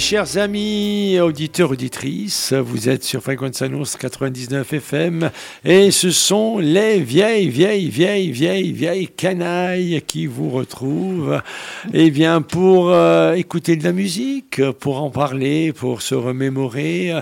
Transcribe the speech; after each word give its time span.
chers 0.00 0.38
amis, 0.38 1.20
auditeurs, 1.20 1.72
auditrices, 1.72 2.54
vous 2.54 2.88
êtes 2.88 3.04
sur 3.04 3.22
Fréquence 3.22 3.60
Annonce 3.60 3.96
99 3.96 4.72
FM 4.72 5.30
et 5.62 5.90
ce 5.90 6.10
sont 6.10 6.58
les 6.58 7.00
vieilles, 7.00 7.50
vieilles, 7.50 7.90
vieilles, 7.90 8.30
vieilles, 8.30 8.72
vieilles 8.72 9.08
canailles 9.08 10.02
qui 10.06 10.26
vous 10.26 10.48
retrouvent 10.48 11.42
eh 11.92 12.10
bien, 12.10 12.40
pour 12.40 12.90
euh, 12.90 13.34
écouter 13.34 13.76
de 13.76 13.84
la 13.84 13.92
musique, 13.92 14.62
pour 14.80 15.02
en 15.02 15.10
parler, 15.10 15.74
pour 15.74 16.00
se 16.00 16.14
remémorer. 16.14 17.12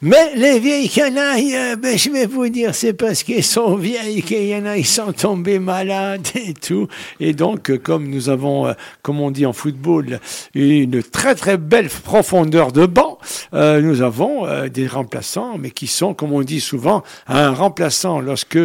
Mais 0.00 0.34
les 0.34 0.58
vieilles 0.58 0.88
canailles, 0.88 1.54
euh, 1.54 1.76
ben, 1.76 1.98
je 1.98 2.08
vais 2.08 2.26
vous 2.26 2.48
dire, 2.48 2.74
c'est 2.74 2.94
parce 2.94 3.22
qu'elles 3.24 3.44
sont 3.44 3.76
vieilles 3.76 4.22
qu'il 4.22 4.46
y 4.46 4.56
en 4.56 4.64
a, 4.64 4.78
ils 4.78 4.86
sont 4.86 5.12
tombés 5.12 5.58
malades 5.58 6.26
et 6.34 6.54
tout. 6.54 6.88
Et 7.20 7.34
donc, 7.34 7.76
comme 7.82 8.08
nous 8.08 8.30
avons, 8.30 8.68
euh, 8.68 8.72
comme 9.02 9.20
on 9.20 9.30
dit 9.30 9.44
en 9.44 9.52
football, 9.52 10.18
une 10.54 11.02
très 11.02 11.34
très 11.34 11.58
belle 11.58 11.90
profondeur 12.22 12.70
de 12.70 12.86
banc, 12.86 13.18
euh, 13.52 13.80
nous 13.80 14.00
avons 14.00 14.46
euh, 14.46 14.68
des 14.68 14.86
remplaçants, 14.86 15.58
mais 15.58 15.72
qui 15.72 15.88
sont, 15.88 16.14
comme 16.14 16.32
on 16.32 16.42
dit 16.42 16.60
souvent, 16.60 17.02
un 17.26 17.50
remplaçant 17.50 18.20
lorsque 18.20 18.60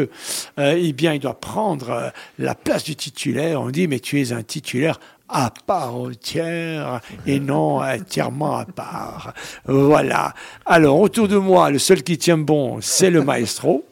eh 0.59 0.93
bien, 0.93 1.13
il 1.13 1.19
doit 1.19 1.39
prendre 1.39 2.11
la 2.37 2.53
place 2.53 2.83
du 2.83 2.95
titulaire. 2.95 3.59
On 3.59 3.71
dit, 3.71 3.87
mais 3.87 3.99
tu 3.99 4.21
es 4.21 4.31
un 4.31 4.43
titulaire 4.43 4.99
à 5.27 5.51
part 5.65 5.95
entière 5.95 7.01
et 7.25 7.39
non 7.39 7.81
entièrement 7.81 8.57
à 8.57 8.65
part. 8.65 9.33
Voilà. 9.65 10.35
Alors, 10.67 10.99
autour 10.99 11.27
de 11.27 11.37
moi, 11.37 11.71
le 11.71 11.79
seul 11.79 12.03
qui 12.03 12.19
tient 12.19 12.37
bon, 12.37 12.77
c'est 12.79 13.09
le 13.09 13.23
maestro, 13.23 13.85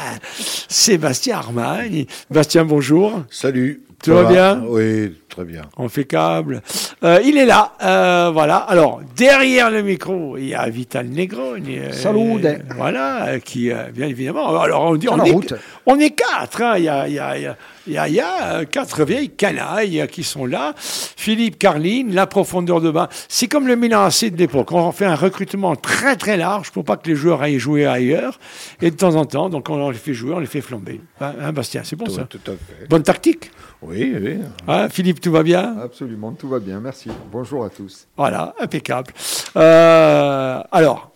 Sébastien 0.68 1.36
Armagne. 1.36 2.06
Bastien, 2.30 2.64
bonjour. 2.64 3.22
Salut. 3.30 3.89
Tout 4.02 4.14
va, 4.14 4.24
bien 4.24 4.62
Oui, 4.66 5.14
très 5.28 5.44
bien. 5.44 5.62
Impeccable. 5.76 6.62
Euh, 7.04 7.20
il 7.22 7.36
est 7.36 7.44
là, 7.44 7.72
euh, 7.82 8.30
voilà. 8.32 8.56
Alors, 8.56 9.02
derrière 9.14 9.70
le 9.70 9.82
micro, 9.82 10.38
il 10.38 10.48
y 10.48 10.54
a 10.54 10.68
Vital 10.70 11.06
Negroni. 11.08 11.78
Euh, 11.78 11.92
Salut. 11.92 12.40
Voilà, 12.76 13.26
euh, 13.26 13.38
qui, 13.40 13.70
euh, 13.70 13.90
bien 13.92 14.06
évidemment. 14.06 14.58
Alors, 14.58 14.84
on 14.84 14.96
dit, 14.96 15.08
on 15.08 15.22
est, 15.22 15.36
on 15.84 15.98
est, 15.98 16.10
quatre. 16.10 16.62
Hein. 16.62 16.74
Il 16.78 16.84
y 16.84 16.88
a, 16.88 17.08
il 17.08 17.14
y 17.14 17.18
a, 17.18 17.36
il 17.36 17.42
y 17.42 17.46
a 17.46 17.56
il 17.86 17.94
y, 17.94 17.98
a, 17.98 18.08
il 18.08 18.14
y 18.14 18.20
a, 18.20 18.64
quatre 18.64 19.04
vieilles 19.04 19.30
canailles 19.30 20.06
qui 20.10 20.22
sont 20.22 20.46
là. 20.46 20.74
Philippe 20.76 21.58
Carline, 21.58 22.14
la 22.14 22.26
profondeur 22.26 22.80
de 22.80 22.90
bain. 22.90 23.08
C'est 23.28 23.48
comme 23.48 23.66
le 23.66 23.76
Milan 23.76 24.04
AC 24.04 24.26
de 24.26 24.36
l'époque. 24.36 24.72
On 24.72 24.92
fait 24.92 25.06
un 25.06 25.14
recrutement 25.14 25.76
très 25.76 26.16
très 26.16 26.36
large 26.36 26.70
pour 26.70 26.84
pas 26.84 26.96
que 26.96 27.08
les 27.08 27.16
joueurs 27.16 27.42
aillent 27.42 27.58
jouer 27.58 27.86
ailleurs. 27.86 28.38
Et 28.80 28.90
de 28.90 28.96
temps 28.96 29.14
en 29.14 29.24
temps, 29.24 29.48
donc 29.48 29.68
on 29.70 29.90
les 29.90 29.98
fait 29.98 30.14
jouer, 30.14 30.34
on 30.34 30.38
les 30.38 30.46
fait 30.46 30.60
flamber. 30.60 31.00
Hein, 31.20 31.32
hein 31.40 31.52
Bastien, 31.52 31.82
c'est 31.84 31.96
bon 31.96 32.04
tout, 32.04 32.12
ça 32.12 32.24
Tout 32.24 32.40
à 32.46 32.52
fait. 32.52 32.86
Bonne 32.88 33.02
tactique 33.02 33.50
Oui, 33.82 34.14
oui. 34.20 34.38
Hein, 34.68 34.88
Philippe, 34.88 35.20
tout 35.20 35.32
va 35.32 35.42
bien 35.42 35.76
Absolument, 35.82 36.32
tout 36.32 36.48
va 36.48 36.58
bien, 36.58 36.80
merci. 36.80 37.10
Bonjour 37.32 37.64
à 37.64 37.70
tous. 37.70 38.06
Voilà, 38.16 38.54
impeccable. 38.60 39.12
Euh, 39.56 40.62
alors, 40.70 41.09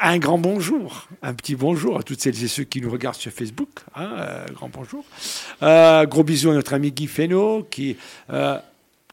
un 0.00 0.18
grand 0.18 0.38
bonjour, 0.38 1.08
un 1.22 1.34
petit 1.34 1.56
bonjour 1.56 1.98
à 1.98 2.02
toutes 2.02 2.20
celles 2.20 2.42
et 2.42 2.48
ceux 2.48 2.64
qui 2.64 2.80
nous 2.80 2.90
regardent 2.90 3.16
sur 3.16 3.32
Facebook. 3.32 3.68
Hein, 3.94 4.10
euh, 4.16 4.46
grand 4.54 4.68
bonjour. 4.68 5.04
Euh, 5.62 6.06
gros 6.06 6.22
bisous 6.22 6.50
à 6.50 6.54
notre 6.54 6.74
ami 6.74 6.92
Guy 6.92 7.06
Fesneau 7.06 7.66
qui, 7.68 7.96
euh, 8.32 8.58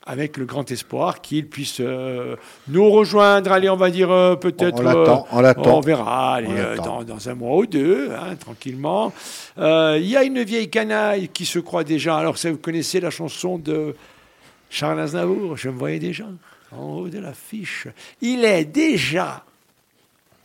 avec 0.05 0.37
le 0.37 0.45
grand 0.45 0.69
espoir 0.69 1.21
qu'il 1.21 1.47
puisse 1.47 1.77
euh, 1.79 2.35
nous 2.67 2.89
rejoindre. 2.91 3.51
Allez, 3.51 3.69
on 3.69 3.75
va 3.75 3.89
dire 3.89 4.11
euh, 4.11 4.35
peut-être. 4.35 4.79
On 4.79 4.83
l'attend, 4.83 5.27
on 5.31 5.41
l'attend. 5.41 5.77
On 5.77 5.81
verra, 5.81 6.35
allez, 6.35 6.49
On 6.79 6.83
dans, 6.83 7.03
dans, 7.03 7.29
un 7.29 7.33
mois 7.33 7.57
ou 7.57 7.65
deux, 7.65 8.11
hein, 8.11 8.35
tranquillement. 8.35 9.11
Il 9.57 10.05
y 10.05 10.15
a 10.15 10.23
une 10.23 10.43
vieille 10.43 10.69
canaille 10.69 11.29
qui 11.29 11.45
se 11.45 11.57
croit 11.57 11.83
déjà. 11.83 12.17
Alors, 12.17 12.37
ça, 12.37 12.51
vous 12.51 12.57
connaissez 12.57 12.99
la 12.99 13.09
chanson 13.09 13.57
de 13.57 13.95
Charles 14.69 14.99
Aznavour 14.99 15.57
Je 15.57 15.69
me 15.69 15.77
voyais 15.77 15.99
déjà 15.99 16.25
en 16.71 16.97
haut 16.97 17.09
de 17.09 17.19
l'affiche. 17.19 17.87
Il 18.21 18.45
est 18.45 18.65
déjà 18.65 19.44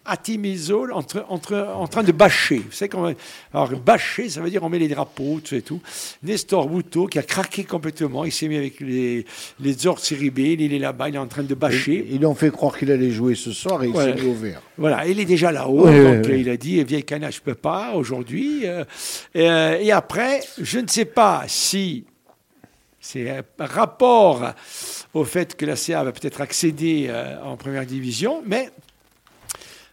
à 0.05 0.17
Timizol 0.17 0.93
entre, 0.93 1.25
entre, 1.29 1.57
en 1.77 1.87
train 1.87 2.03
de 2.03 2.13
bâcher. 2.13 2.59
Vous 2.59 2.73
savez 2.73 2.89
comment, 2.89 3.13
alors, 3.53 3.71
bâcher, 3.79 4.29
ça 4.29 4.41
veut 4.41 4.51
dire 4.51 4.63
on 4.63 4.69
met 4.69 4.79
les 4.79 4.89
drapeaux, 4.89 5.41
tout 5.45 5.55
et 5.55 5.63
tout. 5.63 5.81
Nestor 6.23 6.69
Bouteau, 6.69 7.07
qui 7.07 7.19
a 7.19 7.23
craqué 7.23 7.65
complètement, 7.65 8.25
il 8.25 8.33
s'est 8.33 8.49
mis 8.49 8.57
avec 8.57 8.81
les, 8.81 9.25
les 9.61 9.73
B, 10.31 10.39
il 10.39 10.73
est 10.75 10.79
là-bas, 10.79 11.09
il 11.11 11.15
est 11.15 11.19
en 11.19 11.27
train 11.27 11.43
de 11.43 11.55
bâcher. 11.55 12.07
Ils 12.11 12.19
lui 12.19 12.27
ont 12.27 12.35
fait 12.35 12.51
croire 12.51 12.77
qu'il 12.77 12.91
allait 12.91 13.11
jouer 13.11 13.35
ce 13.35 13.53
soir 13.53 13.83
et 13.83 13.89
il 13.89 13.93
Voilà. 13.93 14.17
s'est 14.17 14.23
mis 14.23 14.31
au 14.31 14.35
vert. 14.35 14.63
Voilà, 14.79 15.07
il 15.07 15.21
est 15.21 15.25
déjà 15.25 15.53
là-haut, 15.53 15.87
donc 15.87 16.27
il 16.29 16.49
a 16.49 16.57
dit, 16.57 16.83
vieille 16.85 17.05
canaille, 17.05 17.33
je 17.33 17.43
peux 17.43 17.55
pas 17.55 17.93
aujourd'hui. 17.95 18.67
Euh, 18.67 18.85
euh, 19.37 19.79
et 19.79 19.93
après, 19.93 20.41
je 20.61 20.79
ne 20.79 20.89
sais 20.89 21.05
pas 21.05 21.45
si 21.47 22.05
c'est 23.01 23.31
un 23.31 23.43
rapport 23.59 24.53
au 25.15 25.25
fait 25.25 25.57
que 25.57 25.65
la 25.65 25.77
CA 25.77 26.05
va 26.05 26.13
peut-être 26.13 26.41
accéder 26.41 27.07
euh, 27.09 27.43
en 27.43 27.57
première 27.57 27.87
division, 27.87 28.43
mais 28.47 28.71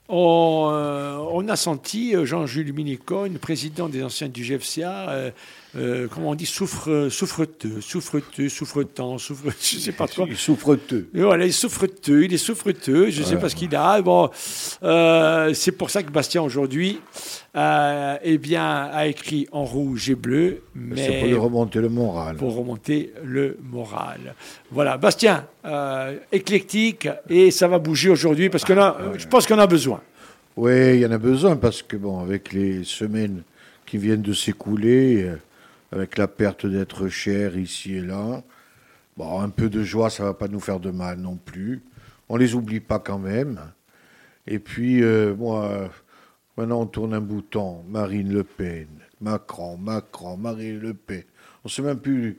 on, 0.09 0.69
euh, 0.71 1.17
on 1.31 1.47
a 1.47 1.55
senti 1.55 2.15
euh, 2.15 2.25
Jean-Jules 2.25 2.73
Minicone, 2.73 3.37
président 3.37 3.89
des 3.89 4.03
anciens 4.03 4.29
du 4.29 4.43
GFCA, 4.43 5.31
euh, 5.77 6.07
comment 6.09 6.31
on 6.31 6.35
dit, 6.35 6.45
souffre, 6.45 7.09
souffreteux, 7.09 7.81
souffreteux, 7.81 8.49
souffretant, 8.49 9.17
souffre, 9.17 9.45
je 9.61 9.77
sais 9.77 9.91
pas 9.91 10.07
trop. 10.07 10.25
Il 10.27 10.35
souffreteux. 10.35 11.07
Et 11.13 11.21
voilà, 11.21 11.45
il 11.45 11.49
est 11.49 11.51
souffreteux, 11.51 12.23
il 12.23 12.33
est 12.33 12.37
souffreteux, 12.37 13.09
je 13.11 13.21
ne 13.21 13.25
sais 13.25 13.37
pas 13.37 13.49
ce 13.49 13.55
qu'il 13.55 13.75
a. 13.75 14.01
Bon, 14.01 14.29
euh, 14.83 15.53
c'est 15.53 15.71
pour 15.71 15.89
ça 15.89 16.01
que 16.01 16.11
Bastien 16.11 16.41
aujourd'hui, 16.41 16.99
euh, 17.55 18.17
eh 18.23 18.37
bien, 18.37 18.89
a 18.91 19.07
écrit 19.07 19.47
en 19.51 19.65
rouge 19.65 20.09
et 20.09 20.15
bleu, 20.15 20.63
C'est 20.73 21.09
mais 21.09 21.19
pour 21.19 21.27
lui 21.27 21.35
remonter 21.35 21.79
le 21.79 21.89
moral. 21.89 22.37
pour 22.37 22.55
remonter 22.55 23.13
le 23.23 23.57
moral. 23.61 24.35
Voilà, 24.71 24.97
Bastien, 24.97 25.45
éclectique 26.31 27.07
et 27.29 27.51
ça 27.51 27.67
va 27.67 27.77
bouger 27.77 28.09
aujourd'hui 28.09 28.49
parce 28.49 28.63
que 28.63 28.73
là, 28.73 28.97
je 29.17 29.27
pense 29.27 29.45
qu'on 29.45 29.59
a 29.59 29.67
besoin. 29.67 30.01
Oui, 30.55 30.95
il 30.95 30.99
y 31.01 31.05
en 31.05 31.11
a 31.11 31.19
besoin 31.19 31.55
parce 31.55 31.83
que, 31.83 31.97
bon, 31.97 32.19
avec 32.19 32.51
les 32.51 32.83
semaines 32.83 33.43
qui 33.85 33.97
viennent 33.99 34.23
de 34.23 34.33
s'écouler, 34.33 35.29
avec 35.91 36.17
la 36.17 36.27
perte 36.27 36.65
d'être 36.65 37.07
cher 37.07 37.57
ici 37.57 37.95
et 37.95 38.01
là, 38.01 38.41
bon, 39.15 39.39
un 39.39 39.49
peu 39.49 39.69
de 39.69 39.83
joie, 39.83 40.09
ça 40.09 40.23
va 40.23 40.33
pas 40.33 40.47
nous 40.47 40.59
faire 40.59 40.79
de 40.79 40.91
mal 40.91 41.17
non 41.19 41.37
plus. 41.37 41.81
On 42.29 42.35
les 42.37 42.55
oublie 42.55 42.79
pas 42.81 42.99
quand 42.99 43.19
même. 43.19 43.59
Et 44.47 44.59
puis, 44.59 45.01
euh, 45.03 45.33
moi, 45.35 45.89
maintenant 46.57 46.81
on 46.81 46.85
tourne 46.85 47.13
un 47.13 47.21
bouton. 47.21 47.83
Marine 47.89 48.31
Le 48.33 48.43
Pen, 48.43 48.87
Macron, 49.21 49.77
Macron, 49.77 50.37
Marine 50.37 50.79
Le 50.79 50.93
Pen. 50.93 51.23
On 51.63 51.69
sait 51.69 51.81
même 51.81 51.99
plus, 51.99 52.37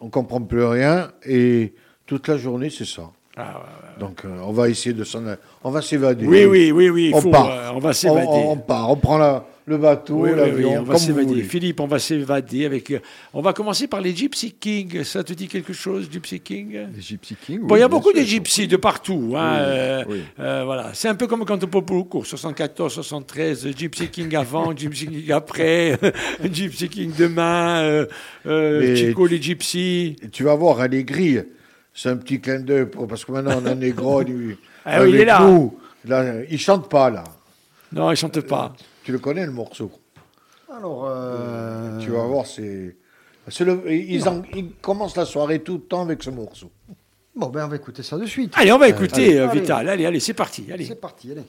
on 0.00 0.08
comprend 0.08 0.40
plus 0.40 0.64
rien. 0.64 1.10
Et 1.24 1.74
toute 2.06 2.28
la 2.28 2.36
journée, 2.36 2.70
c'est 2.70 2.84
ça. 2.86 3.10
Ah, 3.36 3.62
Donc, 3.98 4.24
euh, 4.24 4.38
on 4.44 4.52
va 4.52 4.68
essayer 4.68 4.94
de 4.94 5.02
s'en, 5.02 5.24
on 5.64 5.70
va 5.70 5.82
s'évader. 5.82 6.24
Oui, 6.26 6.44
oui, 6.44 6.70
oui, 6.70 6.88
oui, 6.88 7.08
il 7.08 7.14
On 7.16 7.20
faut, 7.20 7.30
part. 7.32 7.50
euh, 7.50 7.70
on 7.74 7.80
va 7.80 7.92
s'évader. 7.92 8.26
on- 8.28 8.52
on 8.52 8.56
part, 8.56 8.88
on 8.90 8.96
prend 8.96 9.18
la, 9.18 9.44
le 9.66 9.78
bateau, 9.78 10.16
Oui, 10.16 10.30
l'avion, 10.36 10.70
oui, 10.72 10.76
on 10.78 10.82
va 10.82 10.98
s'évader. 10.98 11.42
Philippe, 11.42 11.80
on 11.80 11.86
va 11.86 11.98
s'évader 11.98 12.66
avec. 12.66 12.90
euh, 12.90 12.98
On 13.32 13.40
va 13.40 13.54
commencer 13.54 13.86
par 13.86 14.00
les 14.02 14.14
Gypsy 14.14 14.52
Kings. 14.52 15.02
Ça 15.04 15.24
te 15.24 15.32
dit 15.32 15.48
quelque 15.48 15.72
chose, 15.72 16.06
Gypsy 16.12 16.40
King? 16.40 16.86
Les 16.94 17.00
Gypsy 17.00 17.34
Kings. 17.34 17.60
Bon, 17.62 17.76
il 17.76 17.80
y 17.80 17.82
a 17.82 17.88
beaucoup 17.88 18.10
sûr. 18.10 18.20
de 18.20 18.26
gypsies 18.26 18.68
de 18.68 18.76
partout. 18.76 19.32
Hein, 19.36 19.56
Oui, 19.56 19.62
euh, 19.66 20.04
oui. 20.08 20.20
euh, 20.40 20.62
voilà. 20.66 20.90
C'est 20.92 21.08
un 21.08 21.14
peu 21.14 21.26
comme 21.26 21.46
quand 21.46 21.64
on 21.64 21.66
peut 21.66 21.80
pour 21.80 21.96
le 21.96 22.02
cours. 22.02 22.26
74, 22.26 22.92
73, 22.92 23.68
Gypsy 23.74 24.08
King 24.08 24.34
avant, 24.36 24.72
Gypsy 24.76 25.06
King 25.06 25.32
après, 25.32 25.98
Gypsy 26.52 26.88
King 26.90 27.12
demain, 27.18 27.82
euh, 27.84 28.06
euh, 28.46 28.94
Chico 28.96 29.26
tu- 29.26 29.34
les. 29.34 30.16
Et 30.22 30.28
tu 30.30 30.44
vas 30.44 30.54
voir, 30.56 30.78
grilles, 31.04 31.44
c'est 31.94 32.10
un 32.10 32.16
petit 32.16 32.38
clin 32.40 32.60
d'œil, 32.60 32.84
pour- 32.86 33.06
parce 33.08 33.24
que 33.24 33.32
maintenant 33.32 33.60
on 33.62 33.66
a 33.66 33.74
Negroni 33.74 34.56
Ah 34.84 35.02
oui, 35.02 35.10
il 35.10 35.16
est 35.20 35.24
là. 35.24 35.40
nous. 35.40 35.74
Là, 36.06 36.34
il 36.50 36.58
chante 36.58 36.90
pas, 36.90 37.08
là. 37.08 37.24
Non, 37.92 38.10
ils 38.10 38.16
chantent 38.16 38.40
pas. 38.42 38.74
Tu 39.04 39.12
le 39.12 39.18
connais, 39.18 39.44
le 39.46 39.52
morceau? 39.52 39.90
Alors, 40.74 41.04
euh, 41.06 42.00
Tu 42.00 42.10
vas 42.10 42.24
voir, 42.26 42.46
c'est... 42.46 42.96
c'est 43.48 43.64
le- 43.64 43.92
ils, 43.92 44.28
en- 44.28 44.42
ils 44.54 44.72
commencent 44.80 45.16
la 45.16 45.26
soirée 45.26 45.60
tout 45.62 45.74
le 45.74 45.80
temps 45.82 46.02
avec 46.02 46.22
ce 46.22 46.30
morceau. 46.30 46.70
Bon, 47.36 47.48
ben 47.48 47.64
on 47.66 47.68
va 47.68 47.76
écouter 47.76 48.02
ça 48.02 48.16
de 48.16 48.26
suite. 48.26 48.52
Allez, 48.56 48.72
on 48.72 48.78
va 48.78 48.88
écouter 48.88 49.14
allez, 49.24 49.36
euh, 49.38 49.48
allez. 49.50 49.60
Vital. 49.60 49.88
Allez, 49.88 50.06
allez, 50.06 50.20
c'est 50.20 50.34
parti. 50.34 50.66
Allez. 50.72 50.86
C'est 50.86 51.00
parti, 51.00 51.32
allez. 51.32 51.42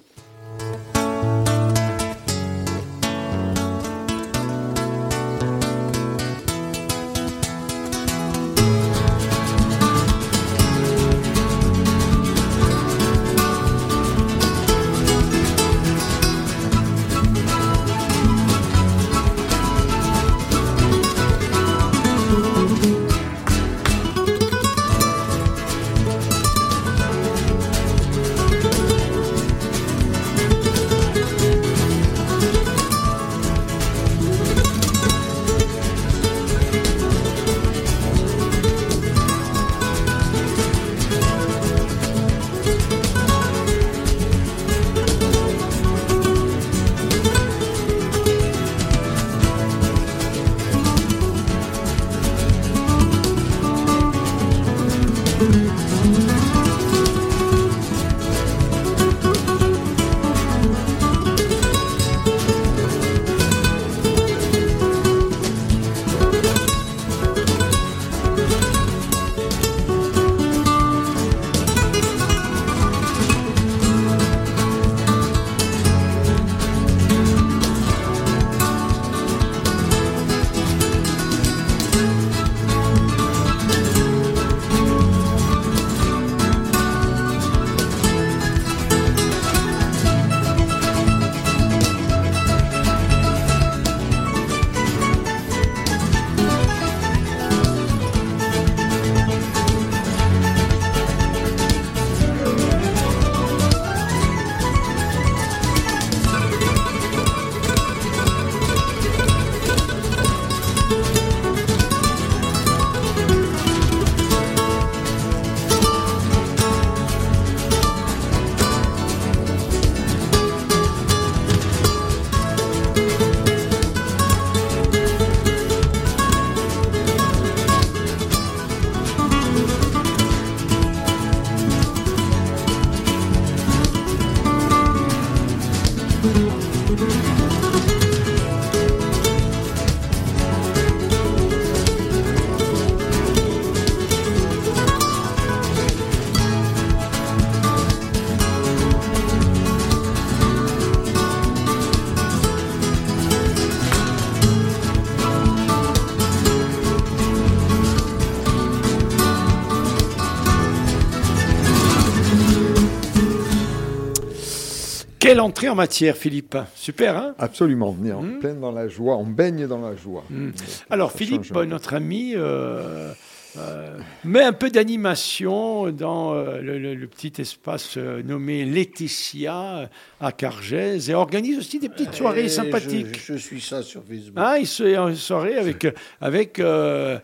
Quelle 165.35 165.41
entrée 165.41 165.67
en 165.67 165.75
matière, 165.75 166.15
Philippe 166.15 166.57
Super, 166.75 167.17
hein 167.17 167.35
Absolument, 167.39 167.93
on 168.01 168.05
est 168.05 168.13
en 168.13 168.21
Mhm. 168.21 168.39
plein 168.39 168.53
dans 168.53 168.71
la 168.71 168.87
joie, 168.87 169.17
on 169.17 169.25
baigne 169.25 169.67
dans 169.67 169.81
la 169.81 169.93
joie. 169.93 170.23
Mm. 170.29 170.45
Donc, 170.45 170.53
Alors, 170.89 171.11
ça 171.11 171.17
Philippe, 171.17 171.43
change 171.43 171.67
notre 171.67 171.93
ami, 171.93 172.31
euh, 172.37 173.11
euh, 173.57 173.97
met 174.23 174.43
un 174.43 174.53
peu 174.53 174.69
d'animation 174.69 175.91
dans 175.91 176.33
euh, 176.33 176.61
le, 176.61 176.79
le- 176.79 176.95
le 176.95 177.07
petit 177.07 177.33
espace 177.41 177.95
euh, 177.97 178.23
nommé 178.23 178.63
Laetitia 178.63 179.89
à 180.21 180.31
Cargèse 180.31 181.09
et 181.09 181.13
organise 181.15 181.57
aussi 181.57 181.79
des 181.79 181.89
petites 181.89 182.13
soirées 182.13 182.45
Et 182.45 182.47
sympathiques. 182.47 183.19
Je, 183.21 183.33
je 183.33 183.37
suis 183.37 183.59
ça 183.59 183.83
sur 183.83 184.03
Facebook. 184.05 184.37
Hein, 184.37 184.55
il 184.61 184.67
se 184.67 184.83
une 184.83 185.15
soirée 185.17 185.55
avec 185.57 185.85
avec 186.21 186.59
euh, 186.59 187.19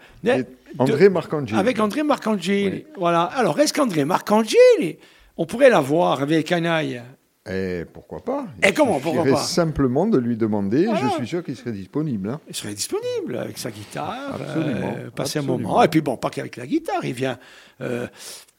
André 0.80 1.08
Marcangeli. 1.08 1.58
avec 1.58 1.80
André 1.80 2.04
Marcangeli. 2.04 2.84
Voilà. 2.98 3.22
Alors, 3.24 3.58
est-ce 3.62 3.72
qu'André 3.72 4.04
Marcangeli, 4.04 4.98
on 5.38 5.46
pourrait 5.46 5.70
l'avoir 5.70 6.22
avec 6.22 6.48
Canaille 6.48 7.02
Et 7.50 7.86
pourquoi 7.92 8.20
pas? 8.24 8.46
Et 8.64 8.68
Il 8.68 8.74
comment, 8.76 9.00
pourquoi 9.00 9.24
pas? 9.24 9.36
simplement 9.38 10.06
de 10.06 10.20
lui 10.20 10.38
demander, 10.38 10.86
Voilà. 10.86 11.00
je 11.02 11.08
suis 11.16 11.28
sûr 11.28 11.44
qu'il 11.44 11.56
serait 11.56 11.72
disponible. 11.72 12.30
hein. 12.30 12.40
Il 12.48 12.56
serait 12.56 12.76
disponible 12.76 13.36
avec 13.36 13.58
sa 13.58 13.72
guitare, 13.72 14.36
Absolument, 14.36 14.94
euh, 14.98 15.10
passer 15.10 15.40
un 15.40 15.42
moment. 15.42 15.82
Et 15.82 15.88
puis 15.88 16.02
bon, 16.02 16.18
pas 16.18 16.30
qu'avec 16.30 16.56
la 16.56 16.68
guitare, 16.68 17.04
il 17.04 17.14
vient, 17.14 17.40
euh, 17.82 18.06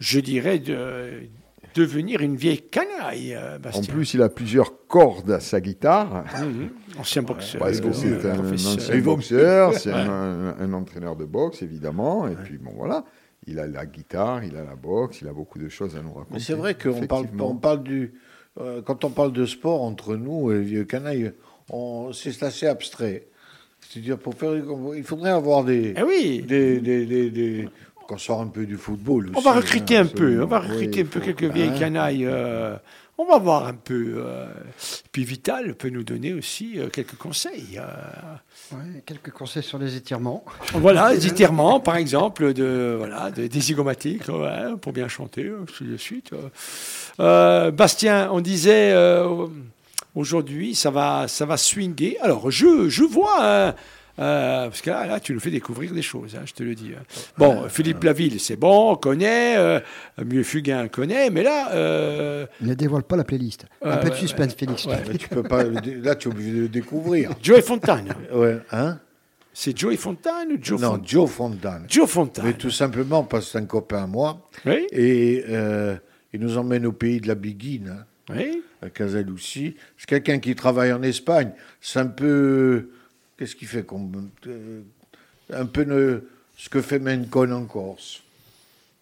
je 0.01 0.19
dirais, 0.19 0.59
de 0.59 1.21
devenir 1.77 2.23
une 2.23 2.35
vieille 2.35 2.61
canaille, 2.61 3.35
euh, 3.37 3.57
En 3.73 3.83
plus, 3.83 4.15
il 4.15 4.23
a 4.23 4.29
plusieurs 4.29 4.87
cordes 4.89 5.31
à 5.31 5.39
sa 5.39 5.61
guitare. 5.61 6.25
Mhm. 6.43 6.71
Ancien 6.99 7.23
boxeur. 7.23 7.61
Parce 7.61 7.81
que 7.81 7.87
euh, 7.87 7.93
c'est 7.93 8.29
un 8.29 8.53
ancien 8.53 8.99
boxeur, 9.01 9.75
c'est 9.75 9.93
un, 9.93 10.11
un- 10.11 10.59
un 10.59 10.73
entraîneur 10.73 11.15
de 11.15 11.25
boxe, 11.25 11.63
évidemment. 11.63 12.27
Et 12.27 12.35
puis, 12.35 12.59
bon, 12.59 12.73
voilà. 12.77 13.05
Il 13.47 13.59
a 13.61 13.67
la 13.69 13.87
guitare, 13.87 14.43
il 14.45 14.57
a 14.57 14.65
la 14.65 14.75
boxe, 14.77 15.21
il 15.23 15.29
a 15.29 15.33
beaucoup 15.33 15.59
de 15.61 15.69
choses 15.69 15.97
à 15.97 16.01
nous 16.03 16.13
raconter. 16.13 16.35
Mais 16.35 16.41
c'est 16.41 16.53
vrai 16.55 16.75
qu'on 16.77 17.07
parle, 17.07 17.27
on 17.41 17.55
parle 17.57 17.83
du. 17.85 18.13
Euh, 18.61 18.83
quand 18.83 19.05
on 19.05 19.11
parle 19.11 19.33
de 19.33 19.47
sport 19.47 19.83
entre 19.83 20.17
nous, 20.17 20.51
les 20.51 20.61
vieux 20.61 20.85
canailles, 20.85 21.33
on- 21.71 22.13
c'est 22.13 22.43
assez 22.43 22.67
abstrait. 22.67 23.27
C'est-à-dire, 23.89 24.19
pour 24.19 24.35
faire. 24.35 24.53
Il 24.97 25.03
faudrait 25.05 25.31
avoir 25.31 25.65
des. 25.65 25.95
Eh 25.97 26.03
oui, 26.03 26.43
des, 26.47 26.81
des, 26.81 27.05
des- 27.07 27.31
des- 27.31 27.69
qu'on 28.09 28.19
sort 28.19 28.41
un 28.41 28.49
peu 28.49 28.67
du 28.67 28.77
football 28.77 29.29
aussi. 29.29 29.37
on 29.37 29.41
va 29.41 29.53
recruter 29.53 29.97
hein, 29.97 30.03
un 30.03 30.07
peu, 30.07 30.43
on 30.43 30.47
va 30.47 30.59
recruter 30.61 31.03
Oui, 31.03 31.07
un 31.07 31.11
peu 31.11 31.21
quelques 31.21 31.45
vieilles 31.55 31.69
hein. 31.71 31.79
canailles. 31.79 32.25
euh, 32.27 32.77
on 33.23 33.33
va 33.33 33.39
voir 33.39 33.67
un 33.67 33.75
peu. 33.75 34.15
euh, 34.19 34.47
puis 35.13 35.25
Vital 35.25 35.75
peut 35.75 35.89
nous 35.91 36.03
donner 36.05 36.33
aussi 36.33 36.79
euh, 36.79 36.89
quelques 36.89 37.17
conseils. 37.17 37.79
euh. 37.79 38.75
Ouais, 38.77 39.03
quelques 39.07 39.31
conseils 39.31 39.63
sur 39.63 39.79
les 39.79 39.97
étirements. 39.97 40.45
Voilà, 40.75 41.15
des 41.15 41.27
étirements, 41.27 41.81
par 41.81 41.97
exemple, 41.97 42.53
de, 42.55 42.95
voilà, 42.99 43.31
de- 43.31 43.47
des 43.47 43.61
zygomatiques, 43.61 44.29
ouais, 44.29 44.77
pour 44.81 44.93
bien 44.93 45.09
chanter, 45.09 45.45
euh, 45.47 45.65
ainsi 45.69 45.85
de 45.85 45.97
suite. 45.97 46.31
euh. 47.21 47.71
Bastien, 47.71 48.29
on 48.33 48.41
disait 48.41 48.95
aujourd'hui, 50.15 50.75
ça 50.75 50.91
va, 50.91 51.27
ça 51.29 51.47
va 51.47 51.57
swinguer. 51.57 52.19
Alors, 52.21 52.51
je, 52.51 52.89
je 52.89 53.03
vois, 53.05 53.37
hein, 53.41 53.75
euh, 54.19 54.67
parce 54.69 54.83
que 54.83 54.91
là, 54.91 55.07
là, 55.07 55.21
tu 55.21 55.33
nous 55.33 55.41
fais 55.41 55.51
découvrir 55.51 55.93
des 55.93 56.03
choses, 56.03 56.35
hein, 56.37 56.43
je 56.45 56.53
te 56.53 56.63
le 56.63 56.75
dis. 56.75 56.91
hein. 56.97 57.03
Bon, 57.39 57.69
Philippe 57.69 58.05
Laville, 58.05 58.39
c'est 58.41 58.57
bon, 58.57 58.93
on 58.93 58.97
connaît, 58.97 59.57
euh, 59.57 59.81
Mieux 60.25 60.43
Fugain 60.43 60.89
connaît, 60.89 61.31
mais 61.31 61.43
là, 61.43 61.73
euh, 61.73 62.47
Ne 62.61 62.75
dévoile 62.75 63.03
pas 63.05 63.17
la 63.17 63.25
playlist. 63.25 63.67
Un 63.83 63.97
peu 63.97 64.11
de 64.11 64.15
suspense, 64.15 64.55
Félix. 64.55 64.87
Mais 64.87 65.17
tu 65.19 65.29
peux 65.29 65.43
pas. 65.43 65.65
Là, 65.65 66.15
tu 66.15 66.29
es 66.29 66.33
obligé 66.33 66.53
de 66.53 66.61
le 66.63 66.69
découvrir. 66.69 67.31
Joey 67.43 67.63
Fontane. 67.63 68.15
Ouais, 68.35 68.59
hein 68.71 68.99
C'est 69.55 69.77
Joey 69.79 69.97
Fontane 69.97 70.53
ou 70.53 70.59
Joe 70.61 70.81
Non, 70.81 71.01
Joe 71.05 71.29
Fontane. 71.31 71.85
Joe 71.89 72.09
Fontane. 72.09 72.45
Mais 72.47 72.53
tout 72.55 72.71
simplement 72.71 73.25
parce 73.25 73.47
que 73.47 73.51
c'est 73.53 73.59
un 73.59 73.67
copain 73.67 74.05
à 74.05 74.07
moi. 74.07 74.49
Oui, 74.67 74.87
Et 74.93 75.45
euh, 75.49 75.97
il 76.33 76.41
nous 76.41 76.57
emmène 76.59 76.87
au 76.87 76.93
pays 76.93 77.21
de 77.21 77.29
la 77.29 77.35
Biguine, 77.35 77.95
hein, 78.31 78.35
oui. 78.35 78.63
à 78.83 78.89
Casaluci. 78.91 79.77
C'est 79.99 80.07
quelqu'un 80.09 80.39
qui 80.39 80.55
travaille 80.55 80.93
en 80.93 81.03
Espagne. 81.03 81.53
C'est 81.81 81.99
un 81.99 82.07
peu. 82.07 82.89
Qu'est-ce 83.43 83.57
qu'il 83.57 83.67
fait 83.67 83.83
comme, 83.85 84.31
euh, 84.47 84.83
Un 85.53 85.67
peu 85.67 85.83
ne- 85.83 86.21
ce 86.57 86.69
que 86.69 86.81
fait 86.81 87.01
Mencon 87.01 87.51
en 87.51 87.65
Corse. 87.65 88.23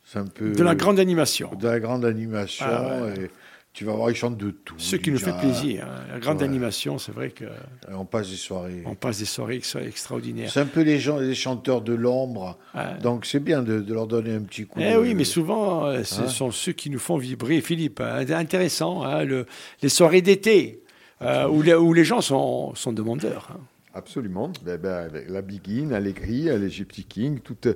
C'est 0.07 0.19
un 0.19 0.25
peu. 0.25 0.53
De 0.53 0.63
la 0.63 0.75
grande 0.75 0.99
animation. 0.99 1.51
de 1.61 1.69
la 1.69 1.79
grande 1.79 2.07
animation. 2.07 2.65
Ah 2.67 3.03
ouais. 3.03 3.25
et 3.25 3.31
tu 3.75 3.85
vas 3.85 3.93
voir, 3.93 4.11
il 4.11 4.17
chante 4.17 4.39
de 4.39 4.51
tout. 4.51 4.77
Ce 4.79 4.97
qui 4.97 5.11
nous 5.11 5.19
fait 5.19 5.37
plaisir. 5.39 5.85
hein. 5.87 6.07
La 6.15 6.19
grande 6.21 6.39
Ouais. 6.39 6.45
animation, 6.45 6.97
c'est 6.99 7.13
vrai 7.13 7.35
qu'on 7.39 7.45
Et 7.93 7.95
on 7.95 8.07
passe 8.07 8.31
des 8.31 8.37
soirées. 8.37 8.83
passe 8.99 9.19
des 9.19 9.27
soirées 9.27 9.57
ex- 9.57 9.77
extraordinaires. 9.77 10.51
C'est 10.51 10.61
un 10.61 10.65
peu 10.67 10.81
les, 10.81 10.99
gens, 10.99 11.19
les 11.19 11.35
chanteurs 11.35 11.83
de 11.83 11.93
l'ombre. 11.93 12.57
Donc 13.03 13.27
c'est 13.27 13.41
bien 13.41 13.61
de, 13.63 13.81
de 13.81 13.93
leur 13.93 14.07
donner 14.07 14.33
un 14.33 14.41
petit 14.41 14.65
coup. 14.65 14.81
Eh 14.83 14.95
de- 14.95 14.99
oui, 14.99 15.15
mais 15.15 15.25
souvent, 15.25 15.85
euh, 15.85 16.03
ce 16.03 16.23
Hein 16.23 16.29
sont 16.29 16.51
ceux 16.51 16.73
qui 16.73 16.89
nous 16.89 16.99
font 16.99 17.19
vibrer. 17.19 17.61
Philippe, 17.61 18.01
hein, 18.01 18.25
intéressant, 18.31 19.03
hein, 19.03 19.23
le- 19.25 19.45
les 19.83 19.91
soirées 19.91 20.23
d'été, 20.23 20.83
euh, 21.21 21.47
où, 21.47 21.61
les, 21.61 21.75
où 21.75 21.93
les 21.93 22.05
gens 22.05 22.23
sont, 22.23 22.75
sont 22.75 22.95
demandeurs. 22.95 23.51
Absolument. 23.93 24.53
Ben, 24.65 24.79
ben, 24.79 25.07
avec 25.07 25.29
la 25.29 25.43
Biguine, 25.43 25.93
Allegri, 25.93 26.43
les 26.43 26.71
Gypsy 26.71 27.05
King, 27.05 27.41
toutes, 27.41 27.69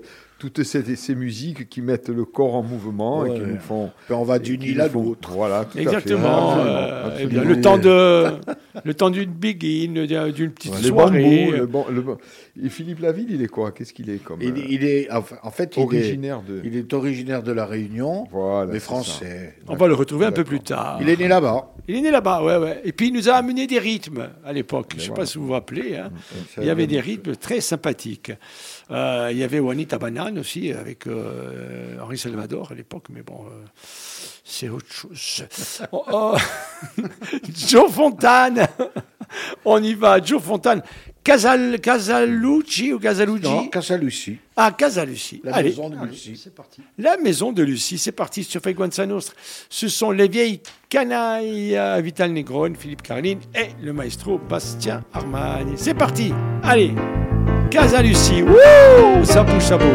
toutes 0.51 0.63
ces, 0.65 0.97
ces 0.97 1.15
musiques 1.15 1.69
qui 1.69 1.81
mettent 1.81 2.09
le 2.11 2.25
corps 2.25 2.55
en 2.55 2.63
mouvement 2.63 3.25
et 3.25 3.33
qui 3.35 3.41
nous 3.41 3.59
font. 3.59 3.91
Puis 4.07 4.15
on 4.15 4.25
va 4.25 4.39
d'une 4.39 4.63
île 4.63 4.81
à 4.81 4.89
l'autre. 4.89 5.31
Voilà, 5.33 5.65
tout 5.65 5.71
à 5.71 5.73
fait. 5.75 5.83
Exactement. 5.83 6.51
Absolument, 6.51 6.67
euh, 6.67 7.17
eh 7.21 7.27
bien, 7.27 7.45
le 7.45 7.61
temps 7.61 7.79
de, 7.79 8.27
le 8.85 8.95
temps 8.95 9.11
d'une 9.11 9.31
begin, 9.33 10.05
d'une 10.33 10.51
petite 10.51 10.75
soirée. 10.75 11.51
bambous, 11.63 11.87
le 11.91 12.01
ban- 12.03 12.19
Et 12.63 12.69
Philippe 12.69 13.01
Laville, 13.01 13.29
il 13.31 13.43
est 13.43 13.47
quoi? 13.49 13.73
Qu'est-ce 13.73 13.93
qu'il 13.93 14.11
est 14.11 14.19
comme 14.23 14.43
Il, 14.43 14.53
euh, 14.53 14.67
il 14.69 14.85
est, 14.85 15.09
en 15.11 15.51
fait, 15.51 15.77
il 15.77 15.81
est, 15.81 15.85
originaire 15.85 16.43
de. 16.43 16.61
il 16.65 16.77
est 16.77 16.93
originaire 16.93 17.43
de 17.43 17.53
la 17.53 17.65
Réunion, 17.67 18.27
Voilà, 18.31 18.71
mais 18.73 18.81
français. 18.81 19.57
On 19.69 19.77
va 19.77 19.87
le 19.89 19.95
retrouver 19.95 20.27
un 20.27 20.33
peu 20.33 20.45
plus 20.45 20.61
tard. 20.61 20.99
Il 21.01 21.09
est 21.09 21.19
né 21.19 21.29
là-bas. 21.29 21.71
Il 21.89 21.97
est 21.97 22.01
né 22.01 22.11
là-bas, 22.11 22.43
ouais, 22.43 22.57
ouais. 22.57 22.81
Et 22.85 22.93
puis 22.93 23.09
il 23.09 23.13
nous 23.15 23.29
a 23.29 23.35
amené 23.35 23.67
des 23.67 23.79
rythmes 23.79 24.29
à 24.45 24.53
l'époque. 24.53 24.93
Je 24.93 24.97
ne 24.97 25.01
sais 25.03 25.07
voilà. 25.09 25.23
pas 25.23 25.27
si 25.27 25.37
vous 25.39 25.47
vous 25.47 25.53
rappelez. 25.53 25.97
hein. 25.97 26.11
Ça, 26.55 26.63
Il 26.63 26.67
y 26.67 26.71
avait 26.71 26.85
euh, 26.85 26.87
des 26.87 27.01
rythmes 27.01 27.37
très 27.37 27.61
sympathiques. 27.61 28.33
Euh, 28.91 29.29
il 29.31 29.37
y 29.39 29.43
avait 29.45 29.59
Juanita 29.59 29.99
Banane 29.99 30.34
aussi 30.39 30.73
avec 30.73 31.07
euh, 31.07 31.99
Henri 32.01 32.19
Salvador 32.19 32.73
à 32.73 32.75
l'époque, 32.75 33.07
mais 33.11 33.23
bon, 33.23 33.45
euh, 33.47 33.65
c'est 34.45 34.69
autre 34.69 34.87
chose. 34.91 35.45
Oh, 35.93 36.05
oh. 36.13 36.37
Joe 37.69 37.91
Fontane, 37.91 38.67
on 39.65 39.83
y 39.83 39.95
va. 39.95 40.23
Joe 40.23 40.43
Fontane, 40.43 40.83
Casal, 41.23 41.81
Casalucci 41.81 42.93
ou 42.93 42.99
Casalucci? 42.99 43.43
Non, 43.49 43.69
Casaluci, 43.69 44.39
Ah, 44.57 44.73
Casalucci. 44.77 45.41
la 45.43 45.55
Allez, 45.57 45.71
maison 45.71 45.89
de 45.89 46.05
Lucie. 46.07 46.37
c'est 46.37 46.55
parti. 46.55 46.83
la 46.99 47.17
maison 47.17 47.53
de 47.53 47.63
Lucie, 47.63 47.97
c'est 47.99 48.13
parti 48.13 48.45
sur 48.45 48.61
Frequenza 48.61 49.07
Nostra. 49.07 49.35
Ce 49.71 49.89
sont 49.89 50.11
les 50.11 50.29
vieilles 50.29 50.61
canailles 50.91 51.79
Vital 52.03 52.33
Negrone, 52.33 52.77
Philippe 52.77 53.03
Carline 53.03 53.41
et 53.55 53.69
le 53.83 53.93
maestro 53.95 54.39
Bastien 54.39 55.03
Armani. 55.15 55.73
C'est 55.77 55.95
parti 55.95 56.33
Allez 56.63 56.93
Casa 57.75 58.01
Lucie, 58.03 58.41
Wouh 58.41 59.25
ça 59.25 59.43
bouge, 59.43 59.65
ça 59.65 59.77
bouge. 59.77 59.89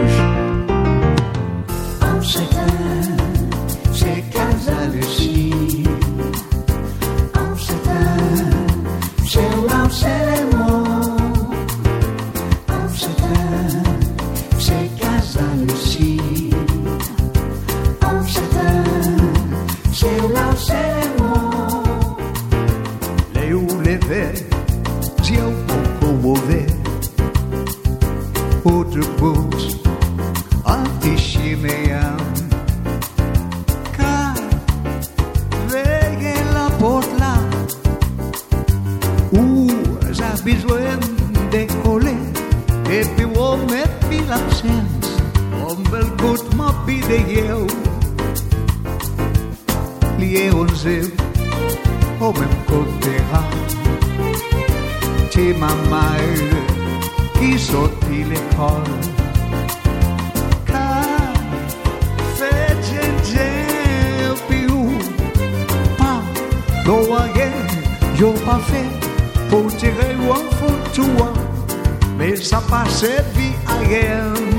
C'est 3.94 4.24
Casa 4.30 4.86
Lucie. 4.94 5.86
Outro 28.66 29.02
bus, 29.20 29.78
antiscimeam. 30.66 32.18
Ca, 33.96 34.34
veille 35.70 36.34
la 36.54 36.70
porte-là, 36.78 37.36
où 39.32 39.68
j'ai 40.12 40.44
besoin 40.44 41.00
de 41.52 41.68
coller. 41.84 42.18
Et 42.92 43.06
puis 43.16 43.26
on 43.38 43.58
met 43.68 43.88
puis 44.10 44.20
l'absence, 44.28 45.22
on 45.66 45.76
bel 45.90 46.10
gut 46.18 46.44
ma 46.58 46.74
pide 46.86 47.10
eu. 47.30 47.68
Lié 50.20 50.52
on 50.54 50.68
zeu, 50.76 51.14
au 52.20 52.34
même 52.34 52.58
côté 52.68 53.16
C'est 55.32 55.54
ma 55.54 55.74
mère 55.90 56.59
qui 57.40 57.58
sortit 57.58 58.24
l'école. 58.30 59.00
Car 60.66 61.34
fait 62.36 62.78
j'ai 63.24 64.34
puis 64.48 64.66
où 64.68 64.92
pas 65.98 66.22
doyer, 66.86 67.52
yo 68.20 68.32
pas 68.46 68.60
fait 68.70 68.92
pour 69.50 69.68
tirer 69.78 70.16
ou 70.22 70.32
en 70.32 70.46
photo, 70.60 71.08
mais 72.18 72.36
ça 72.36 72.62
passait 72.70 73.24
vie 73.36 73.56
ailleurs. 73.68 74.34
M'amenyo 74.34 74.59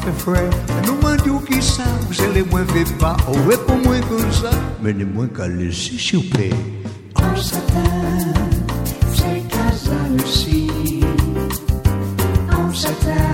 ou 0.00 0.04
t'es 0.04 0.12
moi 0.12 0.12
café 0.12 0.12
frais. 0.18 0.50
Nous 0.86 0.94
m'en 0.94 1.16
qui 1.40 1.62
ça, 1.62 1.84
c'est 2.12 2.32
les 2.32 2.42
moins 2.42 2.64
fait 2.66 2.96
pas, 2.98 3.16
ou 3.28 3.50
est 3.50 3.66
pour 3.66 3.76
moins 3.76 4.00
comme 4.00 4.32
ça. 4.32 4.50
Mais 4.82 4.92
les 4.92 5.04
moins 5.04 5.28
qu'à 5.28 5.48
laisser, 5.48 5.98
s'il 5.98 6.18
vous 6.18 6.30
plaît. 6.30 6.50
En 7.14 7.36
satin, 7.36 8.32
c'est 9.14 9.42
Casa 9.48 9.96
Lucie. 10.16 10.70
En 12.52 12.72
satin, 12.72 13.29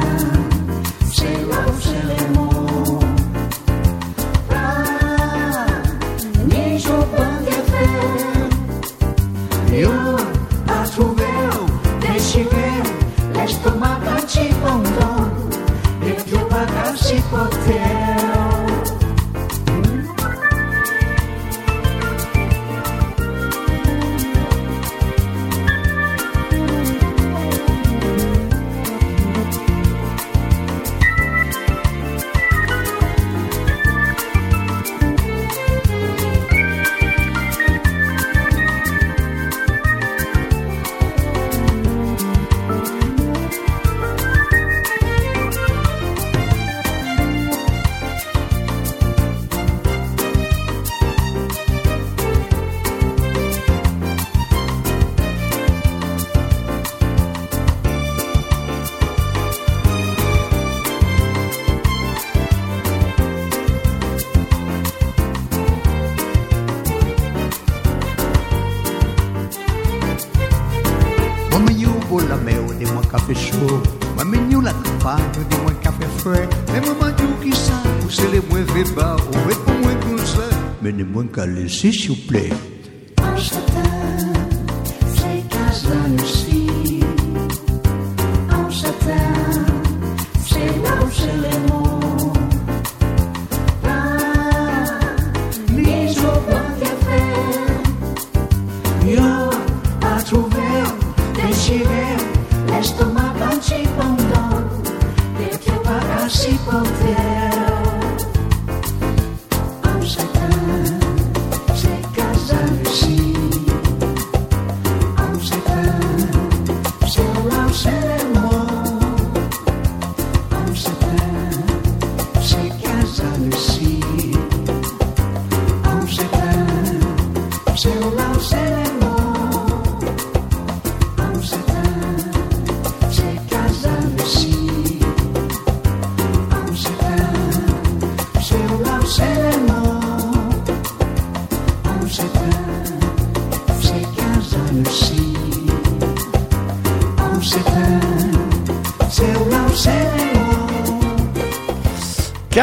Laisser, 81.44 81.92
s'il 81.92 82.10
vous 82.10 82.26
plaît. 82.26 82.50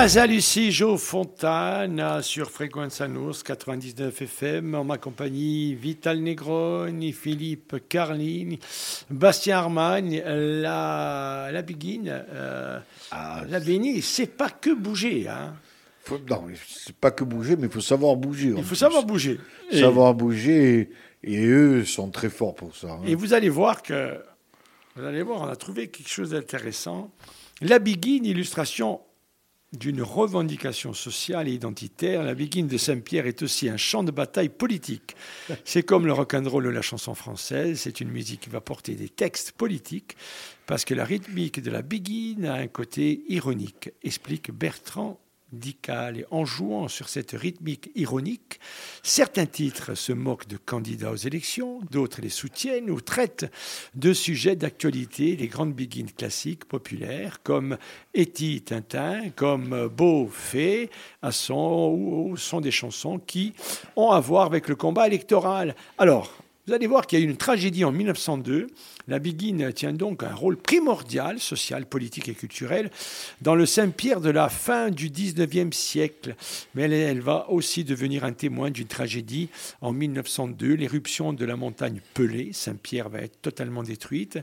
Casa 0.04 0.28
Lucie, 0.28 0.70
Joe 0.70 1.00
Fontane 1.00 2.22
sur 2.22 2.52
Frequenza 2.52 3.08
Nostra 3.08 3.56
99 3.56 4.22
FM 4.24 4.76
en 4.76 4.84
ma 4.84 4.98
compagnie 4.98 5.76
Vital 5.76 6.20
Negroni, 6.20 7.14
Philippe 7.14 7.88
Carlini, 7.88 8.60
Bastien 9.10 9.60
Armagne, 9.60 10.22
la, 10.26 11.48
la 11.54 11.62
Biguine, 11.62 12.10
euh, 12.34 12.80
la 13.14 13.60
Béni, 13.62 14.02
c'est 14.02 14.28
pas 14.28 14.50
que 14.50 14.72
bouger. 14.76 15.30
Hein. 15.30 15.54
Faut, 16.04 16.20
non, 16.30 16.48
c'est 16.68 16.98
pas 16.98 17.12
que 17.12 17.24
bouger, 17.24 17.56
mais 17.56 17.68
il 17.68 17.72
faut 17.72 17.80
savoir 17.80 18.18
bouger. 18.18 18.50
Il 18.50 18.56
faut 18.58 18.62
plus. 18.64 18.76
savoir 18.76 19.06
bouger. 19.06 19.40
Et, 19.72 19.80
Savoir 19.80 20.14
bouger, 20.14 20.90
et, 21.24 21.34
et 21.34 21.46
eux 21.46 21.86
sont 21.86 22.12
très 22.12 22.30
forts 22.30 22.56
pour 22.56 22.76
ça. 22.76 22.92
hein. 22.92 23.00
et 23.08 23.16
vous 23.16 23.34
allez 23.34 23.48
voir 23.48 23.82
que, 23.82 24.18
vous 24.98 25.06
allez 25.06 25.24
voir, 25.24 25.44
on 25.44 25.48
a 25.48 25.56
trouvé 25.56 25.88
quelque 25.88 26.10
chose 26.10 26.32
d'intéressant. 26.32 27.10
La 27.62 27.80
Biguine, 27.80 28.26
illustration 28.26 29.00
d'une 29.74 30.02
revendication 30.02 30.94
sociale 30.94 31.48
et 31.48 31.54
identitaire, 31.54 32.24
la 32.24 32.36
Biguine 32.36 32.68
de 32.68 32.78
Saint-Pierre 32.78 33.26
est 33.26 33.42
aussi 33.42 33.70
un 33.70 33.78
champ 33.78 34.04
de 34.04 34.12
bataille 34.12 34.50
politique. 34.50 35.16
C'est 35.66 35.84
comme 35.84 36.06
le 36.06 36.14
rock'n'roll 36.14 36.64
de 36.64 36.70
la 36.70 36.82
chanson 36.82 37.16
française, 37.16 37.80
c'est 37.80 38.00
une 38.02 38.10
musique 38.10 38.42
qui 38.42 38.50
va 38.50 38.62
porter 38.62 38.96
des 38.96 39.10
textes 39.10 39.54
politiques 39.54 40.16
parce 40.66 40.86
que 40.86 40.94
la 40.94 41.06
rythmique 41.06 41.62
de 41.62 41.72
la 41.72 41.82
Biguine 41.82 42.46
a 42.46 42.56
un 42.56 42.68
côté 42.68 43.24
ironique, 43.30 43.92
explique 44.04 44.52
Bertrand 44.52 45.20
Et 45.54 46.26
en 46.32 46.46
jouant 46.46 46.88
sur 46.88 47.10
cette 47.10 47.32
rythmique 47.32 47.92
ironique, 47.96 48.60
certains 49.04 49.46
titres 49.46 49.96
se 49.96 50.12
moquent 50.12 50.48
de 50.48 50.58
candidats 50.58 51.12
aux 51.12 51.16
élections, 51.16 51.82
d'autres 51.92 52.22
les 52.22 52.30
soutiennent 52.30 52.90
ou 52.90 53.02
traitent 53.02 53.52
de 53.94 54.14
sujets 54.14 54.56
d'actualité, 54.56 55.36
les 55.36 55.48
grandes 55.48 55.74
biguines 55.74 56.12
classiques 56.12 56.66
populaires 56.66 57.42
comme 57.44 57.78
Eti 58.14 58.62
Tintin, 58.62 59.30
comme 59.36 59.88
Beau 59.88 60.28
Fait, 60.28 60.90
à 61.22 61.32
son, 61.32 61.92
ou 61.92 62.36
sont 62.36 62.62
des 62.62 62.72
chansons 62.72 63.20
qui 63.20 63.54
ont 63.96 64.12
à 64.12 64.20
voir 64.20 64.46
avec 64.46 64.68
le 64.68 64.76
combat 64.76 65.08
électoral. 65.08 65.76
Alors, 65.98 66.34
Vous 66.66 66.74
allez 66.74 66.88
voir 66.88 67.06
qu'il 67.06 67.20
y 67.20 67.22
a 67.22 67.26
eu 67.26 67.30
une 67.30 67.36
tragédie 67.36 67.84
en 67.84 67.92
1902. 67.92 68.68
La 69.10 69.20
Biguine 69.20 69.74
tient 69.74 69.92
donc 69.92 70.24
un 70.24 70.34
rôle 70.34 70.56
primordial, 70.56 71.40
social, 71.40 71.86
politique 71.86 72.30
et 72.30 72.34
culturel, 72.34 72.90
dans 73.42 73.54
le 73.54 73.66
Saint-Pierre 73.66 74.22
de 74.22 74.30
la 74.30 74.48
fin 74.48 74.92
du 74.92 75.10
19e 75.10 75.74
siècle. 75.74 76.36
Mais 76.74 76.84
elle, 76.84 76.94
elle 76.94 77.20
va 77.20 77.50
aussi 77.50 77.84
devenir 77.84 78.24
un 78.24 78.32
témoin 78.32 78.72
d'une 78.72 78.88
tragédie 78.88 79.50
en 79.82 79.92
1902, 79.92 80.76
l'éruption 80.76 81.34
de 81.34 81.44
la 81.44 81.58
montagne 81.58 82.00
Pelée. 82.14 82.52
Saint-Pierre 82.54 83.10
va 83.10 83.20
être 83.20 83.42
totalement 83.42 83.84
détruite. 83.84 84.40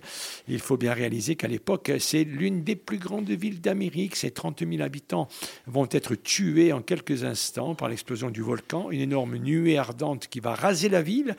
Il 0.46 0.60
faut 0.60 0.76
bien 0.76 0.92
réaliser 0.92 1.36
qu'à 1.36 1.48
l'époque, 1.48 1.90
c'est 1.98 2.24
l'une 2.24 2.62
des 2.62 2.76
plus 2.76 2.98
grandes 2.98 3.30
villes 3.30 3.62
d'Amérique. 3.62 4.14
Ses 4.14 4.30
30 4.30 4.60
000 4.70 4.82
habitants 4.82 5.28
vont 5.68 5.88
être 5.90 6.16
tués 6.16 6.74
en 6.74 6.82
quelques 6.82 7.24
instants 7.24 7.74
par 7.74 7.88
l'explosion 7.88 8.28
du 8.28 8.42
volcan, 8.42 8.90
une 8.90 9.00
énorme 9.00 9.36
nuée 9.36 9.78
ardente 9.78 10.28
qui 10.28 10.40
va 10.40 10.54
raser 10.54 10.90
la 10.90 11.00
ville, 11.00 11.34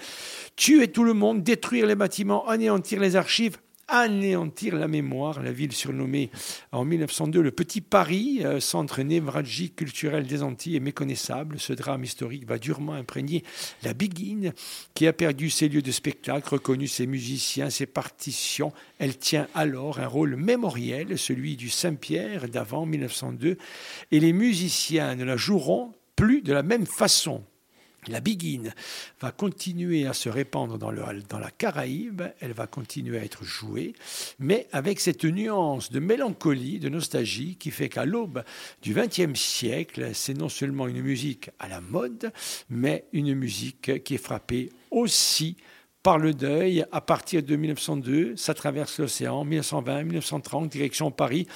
tuer 0.56 0.88
tout 0.88 1.04
le 1.04 1.14
monde, 1.14 1.44
détruire 1.44 1.86
les 1.86 1.96
bâtiments, 1.96 2.48
anéantir 2.48 3.00
les 3.00 3.11
archives 3.16 3.58
anéantir 3.92 4.76
la 4.76 4.88
mémoire, 4.88 5.44
la 5.44 5.52
ville 5.52 5.74
surnommée 5.74 6.32
en 6.72 6.86
1902 6.86 7.42
le 7.42 7.52
Petit 7.52 7.82
Paris, 7.82 8.40
euh, 8.44 8.62
centre 8.62 9.02
névralgique 9.02 9.76
culturel 9.76 10.26
des 10.26 10.44
Antilles, 10.44 10.78
est 10.78 10.82
méconnaissable. 10.82 11.60
Ce 11.60 11.74
drame 11.74 12.06
historique 12.06 12.48
va 12.48 12.58
durement 12.58 12.94
imprégner 12.94 13.44
la 13.84 13.94
Biguine, 13.94 14.54
qui 14.94 15.08
a 15.08 15.14
perdu 15.14 15.50
ses 15.50 15.68
lieux 15.68 15.82
de 15.82 15.92
spectacle, 15.92 16.48
reconnu 16.48 16.88
ses 16.88 17.06
musiciens, 17.06 17.70
ses 17.70 17.86
partitions. 17.86 18.72
Elle 18.98 19.18
tient 19.18 19.48
alors 19.54 20.00
un 20.00 20.08
rôle 20.08 20.38
mémoriel, 20.38 21.18
celui 21.18 21.58
du 21.58 21.70
Saint-Pierre 21.70 22.48
d'avant 22.48 22.86
1902, 22.86 23.58
et 24.12 24.20
les 24.22 24.34
musiciens 24.34 25.16
ne 25.16 25.26
la 25.26 25.36
joueront 25.36 25.92
plus 26.16 26.42
de 26.42 26.54
la 26.54 26.64
même 26.64 26.86
façon. 26.86 27.44
La 28.08 28.20
biguine 28.20 28.74
va 29.20 29.32
continuer 29.32 30.08
à 30.08 30.14
se 30.14 30.28
répandre 30.28 30.80
dans, 30.80 30.90
le- 30.90 31.22
dans 31.30 31.38
la 31.38 31.52
Caraïbe, 31.52 32.24
elle 32.40 32.54
va 32.54 32.66
continuer 32.66 33.20
à 33.20 33.24
être 33.24 33.44
jouée, 33.44 33.94
mais 34.40 34.68
avec 34.72 35.00
cette 35.00 35.24
nuance 35.24 35.92
de 35.92 36.00
mélancolie, 36.00 36.80
de 36.80 36.90
nostalgie, 36.90 37.58
qui 37.58 37.70
fait 37.70 37.90
qu'à 37.90 38.06
l'aube 38.06 38.44
du 38.82 38.96
XXe 38.96 39.40
siècle, 39.40 40.12
c'est 40.16 40.34
non 40.34 40.50
seulement 40.50 40.88
une 40.88 41.02
musique 41.02 41.52
à 41.60 41.68
la 41.68 41.80
mode, 41.80 42.32
mais 42.72 43.06
une 43.14 43.36
musique 43.36 44.04
qui 44.04 44.16
est 44.16 44.24
frappée 44.24 44.70
aussi 44.90 45.56
par 46.04 46.18
le 46.18 46.34
deuil 46.34 46.86
à 46.92 47.02
partir 47.02 47.44
de 47.44 47.56
1902. 47.56 48.36
Ça 48.36 48.54
traverse 48.54 49.00
l'océan, 49.00 49.44
1920, 49.44 50.04
1930, 50.04 50.70
direction 50.70 51.12
Paris, 51.12 51.48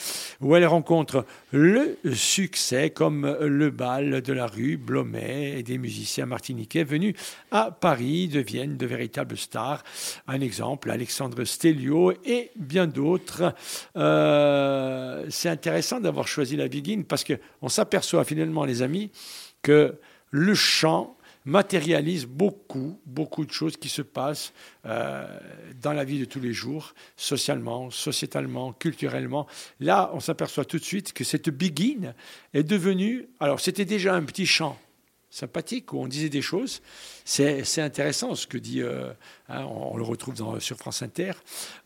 où 0.41 0.55
elle 0.55 0.65
rencontre 0.65 1.25
le 1.51 1.97
succès 2.13 2.89
comme 2.89 3.38
le 3.41 3.69
bal 3.71 4.21
de 4.21 4.34
la 4.34 4.47
rue 4.47 4.77
Blomet 4.77 5.60
et 5.60 5.63
des 5.63 5.77
musiciens 5.77 6.25
martiniquais 6.25 6.84
venus 6.84 7.15
à 7.51 7.71
Paris 7.71 8.27
deviennent 8.27 8.77
de 8.77 8.86
véritables 8.86 9.38
stars. 9.38 9.84
Un 10.27 10.41
exemple, 10.41 10.91
Alexandre 10.91 11.43
Stelio 11.43 12.13
et 12.23 12.51
bien 12.55 12.88
d'autres. 12.88 13.53
Euh, 13.95 15.25
C'est 15.29 15.49
intéressant 15.49 15.99
d'avoir 15.99 16.27
choisi 16.27 16.55
la 16.55 16.67
Biguine 16.67 17.03
parce 17.05 17.23
qu'on 17.23 17.69
s'aperçoit 17.69 18.23
finalement, 18.23 18.65
les 18.65 18.81
amis, 18.81 19.12
que 19.62 19.95
le 20.31 20.53
chant 20.53 21.14
matérialise 21.45 22.25
beaucoup, 22.25 22.99
beaucoup 23.05 23.45
de 23.45 23.51
choses 23.51 23.77
qui 23.77 23.89
se 23.89 24.01
passent 24.01 24.51
euh, 24.86 25.25
dans 25.81 25.93
la 25.93 26.03
vie 26.03 26.19
de 26.19 26.25
tous 26.25 26.39
les 26.39 26.53
jours, 26.53 26.93
socialement, 27.15 27.91
sociétalement, 27.91 28.73
culturellement. 28.73 29.47
Là, 29.79 30.10
on 30.13 30.19
s'aperçoit 30.19 30.65
tout 30.65 30.79
de 30.79 30.84
suite 30.84 31.13
que 31.13 31.23
cette 31.23 31.49
biguine 31.49 32.13
est 32.53 32.63
devenue... 32.63 33.27
Alors, 33.39 33.60
c'était 33.60 33.86
déjà 33.86 34.15
un 34.15 34.23
petit 34.23 34.47
chant 34.47 34.77
sympathique 35.29 35.91
où 35.93 35.99
on 35.99 36.08
disait 36.08 36.29
des 36.29 36.41
choses. 36.41 36.81
C'est 37.25 37.81
intéressant 37.81 38.36
ce 38.36 38.47
que 38.47 38.58
dit, 38.58 38.81
euh, 38.81 39.12
hein, 39.49 39.65
on, 39.65 39.97
le 39.97 40.03
retrouve 40.03 40.34
dans- 40.36 40.60
sur 40.60 40.77
France 40.77 41.01
Inter, 41.01 41.34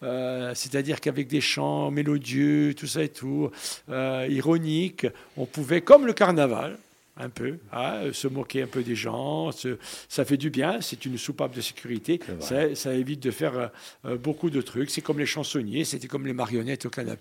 Euh, 0.03 0.53
c'est-à-dire 0.55 1.01
qu'avec 1.01 1.27
des 1.27 1.41
chants 1.41 1.91
mélodieux, 1.91 2.73
tout 2.75 2.87
ça 2.87 3.03
et 3.03 3.09
tout, 3.09 3.49
ironiques, 3.89 5.07
on 5.35 5.45
pouvait, 5.45 5.81
comme 5.81 6.05
le 6.05 6.13
carnaval, 6.13 6.77
un 7.19 7.29
peu, 7.29 7.57
hein, 7.73 8.03
se 8.13 8.27
moquer 8.27 8.63
un 8.63 8.67
peu 8.67 8.81
des 8.81 8.95
gens, 8.95 9.51
se- 9.51 9.77
ça 10.07 10.23
fait 10.25 10.37
du 10.37 10.49
bien, 10.49 10.79
c'est 10.81 11.05
une 11.05 11.17
soupape 11.17 11.53
de 11.53 11.61
sécurité, 11.61 12.19
ça, 12.39 12.73
ça 12.75 12.93
évite 12.93 13.21
de 13.21 13.29
faire 13.31 13.71
euh, 14.05 14.17
beaucoup 14.17 14.49
de 14.49 14.61
trucs, 14.61 14.89
c'est 14.89 15.01
comme 15.01 15.19
les 15.19 15.25
chansonniers, 15.25 15.83
c'était 15.83 16.07
comme 16.07 16.25
les 16.25 16.33
marionnettes 16.33 16.85
au 16.85 16.89
Canal+, 16.89 17.17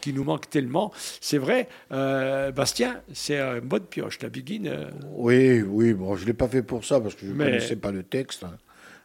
qui 0.00 0.12
nous 0.12 0.24
manquent 0.24 0.50
tellement. 0.50 0.92
C'est 1.20 1.38
vrai, 1.38 1.68
euh, 1.92 2.50
Bastien, 2.50 3.00
c'est 3.12 3.38
un 3.38 3.60
bonne 3.60 3.84
pioche, 3.84 4.18
la 4.20 4.28
biguine. 4.28 4.66
euh, 4.66 4.90
Oui, 5.12 5.62
oui, 5.62 5.94
bon, 5.94 6.16
je 6.16 6.22
ne 6.22 6.26
l'ai 6.26 6.34
pas 6.34 6.48
fait 6.48 6.62
pour 6.62 6.84
ça 6.84 7.00
parce 7.00 7.14
que 7.14 7.24
je 7.24 7.30
ne 7.32 7.36
Mais- 7.36 7.44
connaissais 7.44 7.76
pas 7.76 7.92
le 7.92 8.02
texte. 8.02 8.42
hein. 8.44 8.56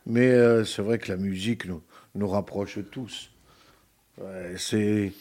Mais 0.06 0.65
c'est 0.65 0.82
vrai 0.82 0.98
que 0.98 1.10
la 1.12 1.17
musique 1.17 1.65
nous, 1.65 1.82
nous 2.15 2.28
rapproche 2.28 2.78
tous. 2.91 3.30
Ouais, 4.19 4.56
c'est, 4.58 5.13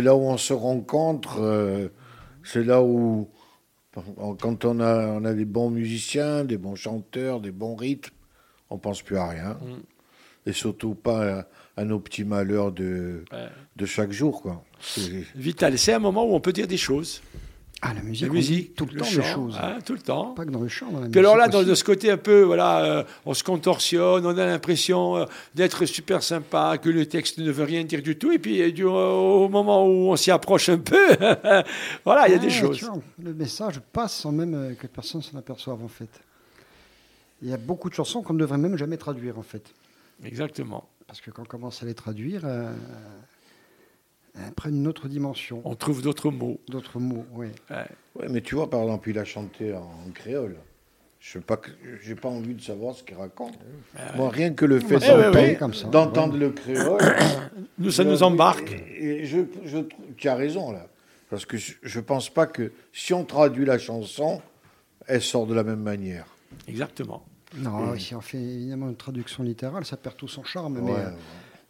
là 0.00 0.14
où 0.14 0.20
on 0.20 0.36
se 0.36 0.52
rencontre, 0.52 1.90
c'est 2.44 2.62
là 2.64 2.82
où, 2.82 3.28
quand 3.94 4.64
on 4.64 4.80
a, 4.80 5.06
on 5.08 5.24
a 5.24 5.32
des 5.34 5.44
bons 5.44 5.70
musiciens, 5.70 6.44
des 6.44 6.56
bons 6.58 6.74
chanteurs, 6.76 7.40
des 7.40 7.50
bons 7.50 7.74
rythmes, 7.76 8.14
on 8.70 8.78
pense 8.78 9.02
plus 9.02 9.16
à 9.18 9.28
rien. 9.28 9.58
Et 10.46 10.52
surtout 10.52 10.94
pas 10.94 11.40
à, 11.40 11.46
à 11.76 11.84
nos 11.84 12.00
petits 12.00 12.24
malheurs 12.24 12.72
de, 12.72 13.24
Ouais. 13.32 13.48
de 13.76 13.86
chaque 13.86 14.10
jour. 14.12 14.42
Quoi. 14.42 14.64
Vital, 15.36 15.78
c'est 15.78 15.92
un 15.92 15.98
moment 16.00 16.24
où 16.24 16.34
on 16.34 16.40
peut 16.40 16.52
dire 16.52 16.66
des 16.66 16.76
choses. 16.76 17.22
Ah, 17.84 17.92
la 17.94 18.02
musique, 18.02 18.28
La 18.70 18.74
tout 18.76 18.86
le, 18.86 18.92
le 18.94 19.00
temps 19.00 19.04
chant, 19.06 19.16
des 19.20 19.22
choses. 19.26 19.58
hein, 19.60 19.78
tout 19.84 19.92
le 19.94 19.98
temps. 19.98 20.34
Pas 20.34 20.44
que 20.44 20.50
dans 20.50 20.60
le 20.60 20.68
chant, 20.68 20.90
dans 20.92 21.00
la 21.00 21.08
Puis 21.08 21.18
alors 21.18 21.36
là, 21.36 21.48
dans, 21.48 21.64
de 21.64 21.74
ce 21.74 21.82
côté 21.82 22.12
un 22.12 22.16
peu, 22.16 22.42
voilà, 22.42 22.84
euh, 22.84 23.04
on 23.26 23.34
se 23.34 23.42
contorsionne, 23.42 24.24
on 24.24 24.38
a 24.38 24.46
l'impression 24.46 25.16
euh, 25.16 25.24
d'être 25.56 25.84
super 25.84 26.22
sympa, 26.22 26.78
que 26.78 26.88
le 26.88 27.06
texte 27.06 27.38
ne 27.38 27.50
veut 27.50 27.64
rien 27.64 27.82
dire 27.82 28.00
du 28.00 28.16
tout, 28.16 28.30
et 28.30 28.38
puis 28.38 28.62
euh, 28.62 28.86
au 29.10 29.48
moment 29.48 29.84
où 29.84 30.12
on 30.12 30.16
s'y 30.16 30.30
approche 30.30 30.68
un 30.68 30.78
peu, 30.78 31.08
voilà, 32.04 32.28
il 32.28 32.32
y 32.32 32.36
a 32.36 32.38
des 32.38 32.46
Ah, 32.46 32.50
choses. 32.50 32.80
vois, 32.84 32.98
le 33.20 33.34
message 33.34 33.80
passe 33.92 34.14
sans 34.14 34.30
même 34.30 34.76
que 34.78 34.86
personne 34.86 35.20
s'en 35.20 35.36
aperçoive, 35.36 35.82
en 35.82 35.88
fait. 35.88 36.08
Il 37.42 37.48
y 37.48 37.52
a 37.52 37.56
beaucoup 37.56 37.90
de 37.90 37.94
chansons 37.94 38.22
qu'on 38.22 38.34
ne 38.34 38.38
devrait 38.38 38.58
même 38.58 38.76
jamais 38.78 38.96
traduire, 38.96 39.36
en 39.40 39.42
fait. 39.42 39.74
Exactement. 40.24 40.88
Parce 41.08 41.20
que 41.20 41.32
quand 41.32 41.42
on 41.42 41.46
commence 41.46 41.82
à 41.82 41.86
les 41.86 41.94
traduire, 41.94 42.42
prennent 44.56 44.76
une 44.76 44.86
autre 44.88 45.08
dimension, 45.08 45.60
On 45.64 45.74
trouve 45.74 46.02
d'autres 46.02 46.30
mots. 46.30 46.58
d'autres 46.68 46.98
mots. 46.98 47.24
Oui. 47.34 47.48
Ouais. 47.70 47.76
Ouais, 48.18 48.26
mais 48.30 48.40
tu 48.40 48.54
vois, 48.54 48.68
par 48.70 48.82
exemple, 48.82 49.10
il 49.10 49.18
a 49.18 49.24
chanté 49.24 49.74
en, 49.74 49.90
créole. 50.14 50.56
Je 51.20 51.38
n'ai 51.38 51.44
pas, 51.44 51.60
j'ai 52.02 52.14
pas 52.16 52.28
envie 52.28 52.54
de 52.54 52.60
savoir 52.60 52.94
ce 52.96 53.04
qu'il 53.04 53.16
raconte. 53.16 53.54
Moi, 54.16 54.28
rien 54.30 54.52
que 54.52 54.64
le 54.64 54.80
fait 54.80 54.98
ça, 54.98 55.14
on 55.14 55.18
d'entendre- 55.18 55.48
peut, 55.50 55.54
comme 55.58 55.74
ça. 55.74 55.88
d'entendre 55.88 56.36
le 56.36 56.50
créole, 56.50 57.00
Nous, 57.78 57.90
ça 57.92 58.02
je- 58.02 58.08
nous 58.08 58.22
embarque. 58.24 58.72
Et, 58.98 59.20
et 59.22 59.24
je, 59.26 59.38
je 59.64 59.78
tu 60.16 60.28
as 60.28 60.34
raison 60.34 60.72
là, 60.72 60.88
parce 61.30 61.46
que 61.46 61.56
je 61.56 61.76
ne 61.98 62.02
pense 62.04 62.28
pas 62.28 62.46
que 62.46 62.72
si 62.92 63.14
on 63.14 63.24
traduit 63.24 63.64
la 63.64 63.78
chanson, 63.78 64.42
elle 65.06 65.22
sort 65.22 65.46
de 65.46 65.54
la 65.54 65.62
même 65.62 65.80
manière. 65.82 66.26
Exactement. 66.66 67.24
Non, 67.56 67.96
si 67.98 68.14
on 68.14 68.20
fait 68.20 68.38
évidemment 68.38 68.88
une 68.88 68.96
traduction 68.96 69.42
littérale, 69.44 69.84
ça 69.84 69.96
perd 69.96 70.16
tout 70.16 70.26
son 70.28 70.42
charme. 70.42 70.80
mais 70.82 70.90
Ouais, 70.90 70.98
euh, 71.00 71.10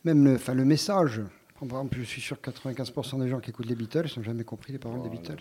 même 0.04 0.24
le, 0.24 0.36
enfin, 0.36 0.54
le 0.54 0.64
message. 0.64 1.20
Par 1.66 1.78
exemple, 1.78 1.96
je 1.98 2.04
suis 2.04 2.20
sûr 2.20 2.40
que 2.40 2.50
95% 2.50 3.22
des 3.22 3.28
gens 3.28 3.40
qui 3.40 3.50
écoutent 3.50 3.66
les 3.66 3.74
Beatles 3.74 4.06
n'ont 4.16 4.22
jamais 4.22 4.44
compris 4.44 4.72
les 4.72 4.78
paroles 4.78 5.02
des 5.02 5.08
Beatles. 5.08 5.38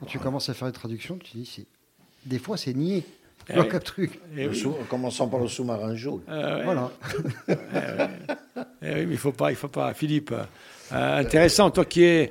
Quand 0.00 0.06
tu 0.06 0.18
commences 0.18 0.48
à 0.48 0.54
faire 0.54 0.68
des 0.68 0.74
traductions, 0.74 1.16
tu 1.18 1.32
te 1.32 1.36
dis, 1.36 1.46
c'est... 1.46 1.66
des 2.24 2.38
fois, 2.38 2.56
c'est 2.56 2.74
nié. 2.74 3.04
Eh 3.48 3.60
oui. 3.60 3.68
truc. 3.84 4.18
Eh 4.36 4.44
Le 4.44 4.50
oui. 4.50 4.56
sous- 4.58 4.70
en 4.70 4.84
commençant 4.88 5.28
par 5.28 5.38
le 5.38 5.46
sous-marin 5.46 5.94
jaune. 5.94 6.20
Euh, 6.28 6.58
ouais. 6.58 6.64
Voilà. 6.64 6.90
Eh 8.82 8.94
oui, 8.94 9.06
mais 9.06 9.12
il 9.12 9.18
faut 9.18 9.32
pas, 9.32 9.50
il 9.50 9.56
faut 9.56 9.68
pas. 9.68 9.92
Philippe, 9.94 10.32
euh, 10.32 11.18
intéressant, 11.20 11.70
toi 11.70 11.84
qui 11.84 12.02
es, 12.04 12.30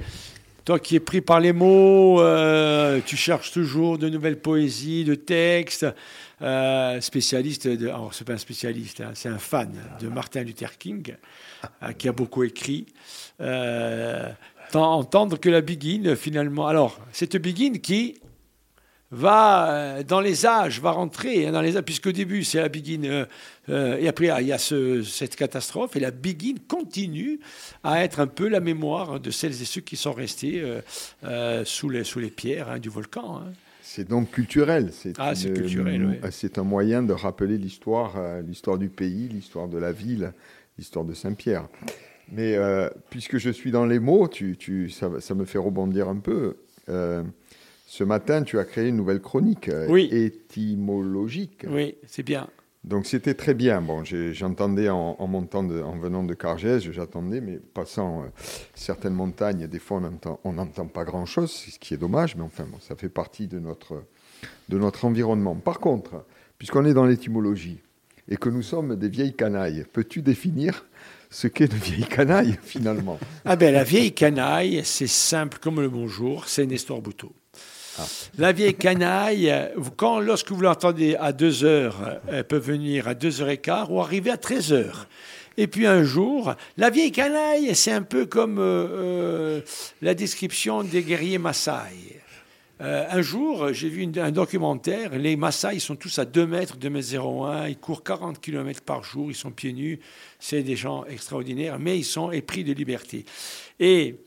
toi 0.66 0.80
qui 0.80 0.96
es 0.96 1.00
pris 1.00 1.22
par 1.22 1.40
les 1.40 1.54
mots, 1.54 2.20
euh, 2.22 3.00
tu 3.06 3.16
cherches 3.16 3.52
toujours 3.52 3.98
de 4.00 4.10
nouvelles 4.10 4.40
poésies, 4.40 5.04
de 5.04 5.16
textes. 5.16 5.86
euh, 6.42 7.00
spécialiste 7.00 7.68
de, 7.68 7.88
alors 7.88 8.14
c'est 8.14 8.26
pas 8.26 8.34
un 8.34 8.38
spécialiste, 8.38 9.00
hein, 9.00 9.12
c'est 9.14 9.30
un 9.30 9.38
fan 9.38 9.72
de 10.02 10.08
Martin 10.10 10.44
Luther 10.44 10.78
King, 10.78 11.16
euh, 11.84 11.92
qui 11.94 12.10
a 12.10 12.12
beaucoup 12.12 12.44
écrit. 12.44 12.88
T'en- 14.72 14.92
entendre 14.94 15.40
que 15.40 15.50
la 15.50 15.62
Biguine, 15.62 16.16
finalement. 16.16 16.68
Alors, 16.68 17.00
cette 17.12 17.38
Biguine 17.38 17.80
qui 17.80 18.16
va 19.12 19.70
euh, 19.72 20.04
dans 20.04 20.20
les 20.20 20.46
âges, 20.46 20.82
va 20.82 20.92
rentrer 20.92 21.48
hein, 21.48 21.52
dans 21.52 21.62
les 21.62 21.78
âges, 21.78 21.84
puisqu'au 21.84 22.12
début 22.12 22.44
c'est 22.44 22.60
la 22.60 22.70
Biguine, 22.70 23.06
euh, 23.06 23.26
euh, 23.70 23.98
et 24.00 24.08
après 24.08 24.30
il 24.42 24.48
y 24.48 24.52
a 24.52 24.58
ce- 24.58 25.04
cette 25.04 25.36
catastrophe, 25.36 25.96
et 25.96 26.00
la 26.00 26.12
Biguine 26.12 26.60
continue 26.68 27.40
à 27.84 28.04
être 28.04 28.20
un 28.20 28.28
peu 28.28 28.48
la 28.50 28.60
mémoire 28.60 29.20
de 29.20 29.32
celles 29.32 29.62
et 29.62 29.66
ceux 29.66 29.82
qui 29.82 29.96
sont 29.96 30.14
restés 30.14 30.62
euh, 30.62 30.82
euh, 31.24 31.64
sous, 31.66 31.90
les, 31.90 32.04
sous 32.04 32.20
les 32.20 32.30
pierres 32.32 32.70
hein, 32.70 32.80
du 32.80 32.90
volcan. 32.90 33.38
hein. 33.38 33.52
C'est 33.82 34.08
donc 34.10 34.32
culturel. 34.32 34.90
C'est 34.92 35.14
Ah, 35.20 35.34
culturel, 35.36 36.06
oui. 36.06 36.30
C'est 36.32 36.58
un 36.58 36.64
moyen 36.64 37.04
de 37.04 37.14
rappeler 37.14 37.58
l'histoire, 37.58 38.16
l'histoire 38.46 38.78
du 38.80 38.90
pays, 38.90 39.30
l'histoire 39.30 39.68
de 39.68 39.78
la 39.78 39.92
ville, 39.92 40.34
l'histoire 40.80 41.06
de 41.06 41.14
Saint-Pierre. 41.14 41.68
Mais 42.32 42.58
puisque 43.12 43.38
je 43.38 43.52
suis 43.52 43.70
dans 43.72 43.86
les 43.86 44.00
mots, 44.00 44.28
tu, 44.28 44.58
tu- 44.58 44.90
ça, 44.90 45.10
ça 45.20 45.36
me 45.36 45.46
fait 45.46 45.60
rebondir 45.60 46.10
un 46.10 46.18
peu. 46.18 46.58
Ce 47.98 48.04
matin, 48.04 48.44
tu 48.44 48.60
as 48.60 48.66
créé 48.66 48.90
une 48.90 48.98
nouvelle 48.98 49.22
chronique 49.22 49.70
euh, 49.70 49.88
Oui. 49.90 50.10
étymologique. 50.12 51.66
Oui, 51.70 51.96
c'est 52.06 52.24
bien. 52.24 52.50
Donc 52.84 53.06
c'était 53.06 53.36
très 53.36 53.54
bien. 53.54 53.82
Bon, 53.82 54.04
j'entendais 54.04 54.90
en, 54.90 55.16
en 55.18 55.28
montant, 55.28 55.64
de- 55.64 55.82
en 55.82 55.98
venant 55.98 56.22
de 56.26 56.34
Cargès, 56.34 56.84
j'attendais, 56.92 57.40
mais 57.40 57.58
passant 57.74 58.24
euh, 58.24 58.26
certaines 58.74 59.14
montagnes, 59.14 59.68
des 59.68 59.80
fois 59.80 60.00
on 60.00 60.02
n'entend 60.02 60.40
on 60.44 60.52
n'entend 60.52 60.88
pas 60.88 61.06
grand-chose, 61.06 61.50
ce 61.52 61.80
qui 61.80 61.94
est 61.94 61.98
dommage, 61.98 62.36
mais 62.36 62.44
enfin, 62.44 62.66
bon, 62.70 62.78
ça 62.82 62.98
fait 62.98 63.08
partie 63.08 63.48
de 63.48 63.60
notre, 63.60 64.04
de 64.68 64.78
notre 64.78 65.06
environnement. 65.06 65.56
Par 65.56 65.80
contre, 65.80 66.26
puisqu'on 66.58 66.84
est 66.84 66.94
dans 66.94 67.06
l'étymologie 67.06 67.80
et 68.28 68.36
que 68.36 68.50
nous 68.50 68.62
sommes 68.62 68.98
des 68.98 69.08
vieilles 69.08 69.36
canailles, 69.38 69.86
peux-tu 69.94 70.22
définir 70.22 70.86
ce 71.30 71.48
qu'est 71.48 71.72
une 71.72 71.80
vieille 71.80 72.08
canaille 72.10 72.58
finalement? 72.62 73.18
Ah 73.46 73.56
ben 73.56 73.74
la 73.74 73.86
vieille 73.86 74.12
canaille, 74.14 74.82
c'est 74.84 75.08
simple 75.08 75.60
comme 75.62 75.80
le 75.80 75.88
bonjour, 75.90 76.50
c'est 76.50 76.66
Nestor 76.66 77.02
Bouteau. 77.02 77.32
La 78.38 78.52
vieille 78.52 78.76
canaille, 78.76 79.50
euh, 79.50 79.68
quand, 79.96 80.20
lorsque 80.20 80.52
vous 80.52 80.62
l'entendez 80.62 81.16
à 81.16 81.32
2 81.32 81.64
heures, 81.64 82.02
euh, 82.06 82.20
elle 82.28 82.44
peut 82.44 82.58
venir 82.58 83.08
à 83.08 83.14
2 83.14 83.42
heures 83.42 83.50
et 83.50 83.58
quart 83.58 83.92
ou 83.92 84.02
arriver 84.02 84.32
à 84.32 84.38
13 84.38 84.74
heures. 84.74 85.08
Et 85.58 85.68
puis 85.68 85.88
un 85.88 86.04
jour, 86.04 86.54
la 86.78 86.90
vieille 86.90 87.14
canaille, 87.14 87.74
c'est 87.76 87.94
un 87.94 88.02
peu 88.02 88.26
comme 88.26 88.58
euh, 88.60 89.62
la 90.02 90.14
description 90.14 90.84
des 90.84 91.02
guerriers 91.02 91.38
Maasai. 91.38 92.22
Un 92.82 93.22
jour, 93.22 93.72
j'ai 93.72 93.88
vu 93.88 94.06
un 94.18 94.32
documentaire. 94.32 95.18
Les 95.18 95.38
Maasai 95.38 95.80
sont 95.80 95.96
tous 95.96 96.20
à 96.20 96.26
2 96.26 96.46
mètres, 96.46 96.76
2 96.76 96.90
mètres 96.90 97.16
01. 97.16 97.70
Ils 97.70 97.78
courent 97.78 98.04
40 98.04 98.42
km 98.42 98.82
par 98.82 99.02
jour. 99.02 99.32
Ils 99.32 99.36
sont 99.36 99.52
pieds 99.52 99.72
nus. 99.72 100.02
C'est 100.40 100.62
des 100.62 100.76
gens 100.76 101.06
extraordinaires, 101.06 101.80
mais 101.80 101.98
ils 101.98 102.04
sont 102.04 102.34
épris 102.34 102.66
de 102.66 102.74
liberté. 102.74 103.24
Et 103.80 104.18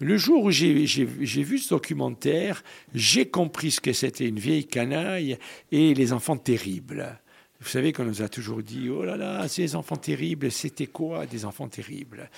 le 0.00 0.16
jour 0.18 0.44
où 0.44 0.50
j'ai 0.50 0.74
vu 0.74 1.58
ce 1.58 1.70
documentaire, 1.70 2.62
j'ai 2.94 3.26
compris 3.28 3.70
ce 3.70 3.80
que 3.80 3.92
c'était 3.92 4.28
une 4.28 4.38
vieille 4.38 4.66
canaille 4.66 5.38
et 5.72 5.94
les 5.94 6.12
enfants 6.12 6.36
terribles. 6.36 7.18
Vous 7.66 7.72
savez 7.72 7.92
qu'on 7.92 8.04
nous 8.04 8.22
a 8.22 8.28
toujours 8.28 8.62
dit, 8.62 8.88
oh 8.90 9.02
là 9.04 9.16
là, 9.16 9.48
ces 9.48 9.74
enfants 9.74 9.96
terribles, 9.96 10.52
c'était 10.52 10.86
quoi 10.86 11.26
des 11.26 11.44
enfants 11.44 11.66
terribles? 11.66 12.30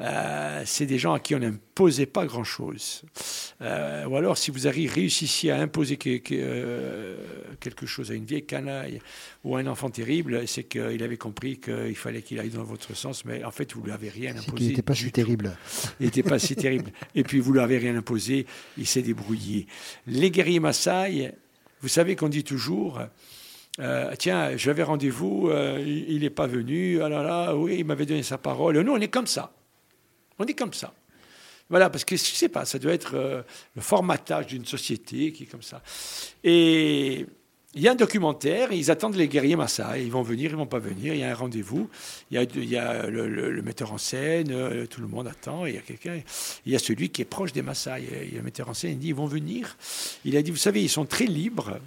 Euh, 0.00 0.62
C'est 0.64 0.86
des 0.86 0.96
gens 0.98 1.12
à 1.12 1.20
qui 1.20 1.34
on 1.34 1.38
n'imposait 1.38 2.06
pas 2.06 2.24
grand-chose. 2.24 3.02
Euh, 3.60 4.06
ou 4.06 4.16
alors, 4.16 4.38
si 4.38 4.50
vous 4.50 4.60
arri- 4.66 4.88
réussissiez 4.88 5.50
à 5.50 5.60
imposer 5.60 5.98
que- 5.98 6.16
que, 6.16 6.34
euh, 6.34 7.16
quelque 7.60 7.84
chose 7.84 8.10
à 8.10 8.14
une 8.14 8.24
vieille 8.24 8.46
canaille 8.46 9.02
ou 9.44 9.54
à 9.54 9.60
un 9.60 9.66
enfant 9.66 9.90
terrible, 9.90 10.48
c'est 10.48 10.64
qu'il 10.64 11.02
avait 11.02 11.18
compris 11.18 11.58
qu'il 11.60 11.94
fallait 11.96 12.22
qu'il 12.22 12.40
aille 12.40 12.48
dans 12.48 12.64
votre 12.64 12.96
sens, 12.96 13.26
mais 13.26 13.44
en 13.44 13.50
fait, 13.50 13.74
vous 13.74 13.80
ne 13.82 13.86
lui 13.88 13.92
avez 13.92 14.08
rien 14.08 14.30
imposé. 14.30 14.56
qu'il 14.56 14.68
n'était 14.68 14.80
pas 14.82 14.94
si 14.94 15.12
terrible. 15.12 15.58
Il 16.00 16.06
n'était 16.06 16.22
pas 16.22 16.38
si 16.38 16.56
terrible. 16.56 16.90
Et 17.14 17.22
puis, 17.22 17.38
vous 17.38 17.50
ne 17.50 17.56
lui 17.58 17.62
avez 17.64 17.76
rien 17.76 17.96
imposé, 17.98 18.46
il 18.78 18.86
s'est 18.86 19.02
débrouillé. 19.02 19.66
Les 20.06 20.30
guerriers 20.30 20.58
Maasai, 20.58 21.34
vous 21.82 21.88
savez 21.88 22.16
qu'on 22.16 22.30
dit 22.30 22.44
toujours, 22.44 22.98
euh, 23.78 24.14
tiens, 24.18 24.56
j'avais 24.56 24.82
rendez-vous, 24.82 25.48
euh, 25.48 25.82
il 25.86 26.20
n'est 26.20 26.30
pas 26.30 26.46
venu, 26.46 27.00
ah 27.02 27.08
là 27.08 27.22
là, 27.22 27.54
oui, 27.54 27.76
il 27.78 27.84
m'avait 27.84 28.06
donné 28.06 28.22
sa 28.22 28.38
parole. 28.38 28.78
Nous, 28.80 28.92
on 28.92 29.00
est 29.00 29.08
comme 29.08 29.28
ça. 29.28 29.52
On 30.38 30.44
est 30.44 30.54
comme 30.54 30.72
ça. 30.72 30.92
Voilà, 31.68 31.88
parce 31.88 32.04
que 32.04 32.16
je 32.16 32.22
ne 32.22 32.36
sais 32.36 32.48
pas, 32.48 32.64
ça 32.64 32.80
doit 32.80 32.92
être 32.92 33.14
euh, 33.14 33.42
le 33.76 33.82
formatage 33.82 34.48
d'une 34.48 34.66
société 34.66 35.32
qui 35.32 35.44
est 35.44 35.46
comme 35.46 35.62
ça. 35.62 35.82
Et 36.42 37.26
il 37.74 37.80
y 37.80 37.86
a 37.86 37.92
un 37.92 37.94
documentaire, 37.94 38.72
ils 38.72 38.90
attendent 38.90 39.14
les 39.14 39.28
guerriers 39.28 39.54
Maasai, 39.54 40.02
ils 40.02 40.10
vont 40.10 40.22
venir, 40.22 40.50
ils 40.50 40.56
vont 40.56 40.66
pas 40.66 40.80
venir, 40.80 41.14
il 41.14 41.20
y 41.20 41.22
a 41.22 41.30
un 41.30 41.34
rendez-vous, 41.34 41.88
il 42.32 42.34
y 42.34 42.38
a, 42.38 42.42
il 42.42 42.68
y 42.68 42.76
a 42.76 43.06
le, 43.06 43.62
metteur 43.62 43.92
en 43.92 43.98
scène, 43.98 44.88
tout 44.88 45.00
le 45.00 45.06
monde 45.06 45.28
attend, 45.28 45.64
il 45.64 45.76
y 45.76 45.78
a 45.78 45.80
quelqu'un, 45.80 46.20
il 46.66 46.72
y 46.72 46.74
a 46.74 46.80
celui 46.80 47.10
qui 47.10 47.22
est 47.22 47.26
proche 47.26 47.52
des 47.52 47.62
Maasai, 47.62 48.02
et 48.32 48.34
le 48.34 48.42
metteur 48.42 48.68
en 48.68 48.74
scène, 48.74 48.90
il 48.90 48.98
dit, 48.98 49.08
ils 49.08 49.14
vont 49.14 49.26
venir. 49.26 49.76
Il 50.24 50.36
a 50.36 50.42
dit, 50.42 50.50
vous 50.50 50.56
savez, 50.56 50.82
ils 50.82 50.88
sont 50.88 51.06
très 51.06 51.26
libres, 51.26 51.78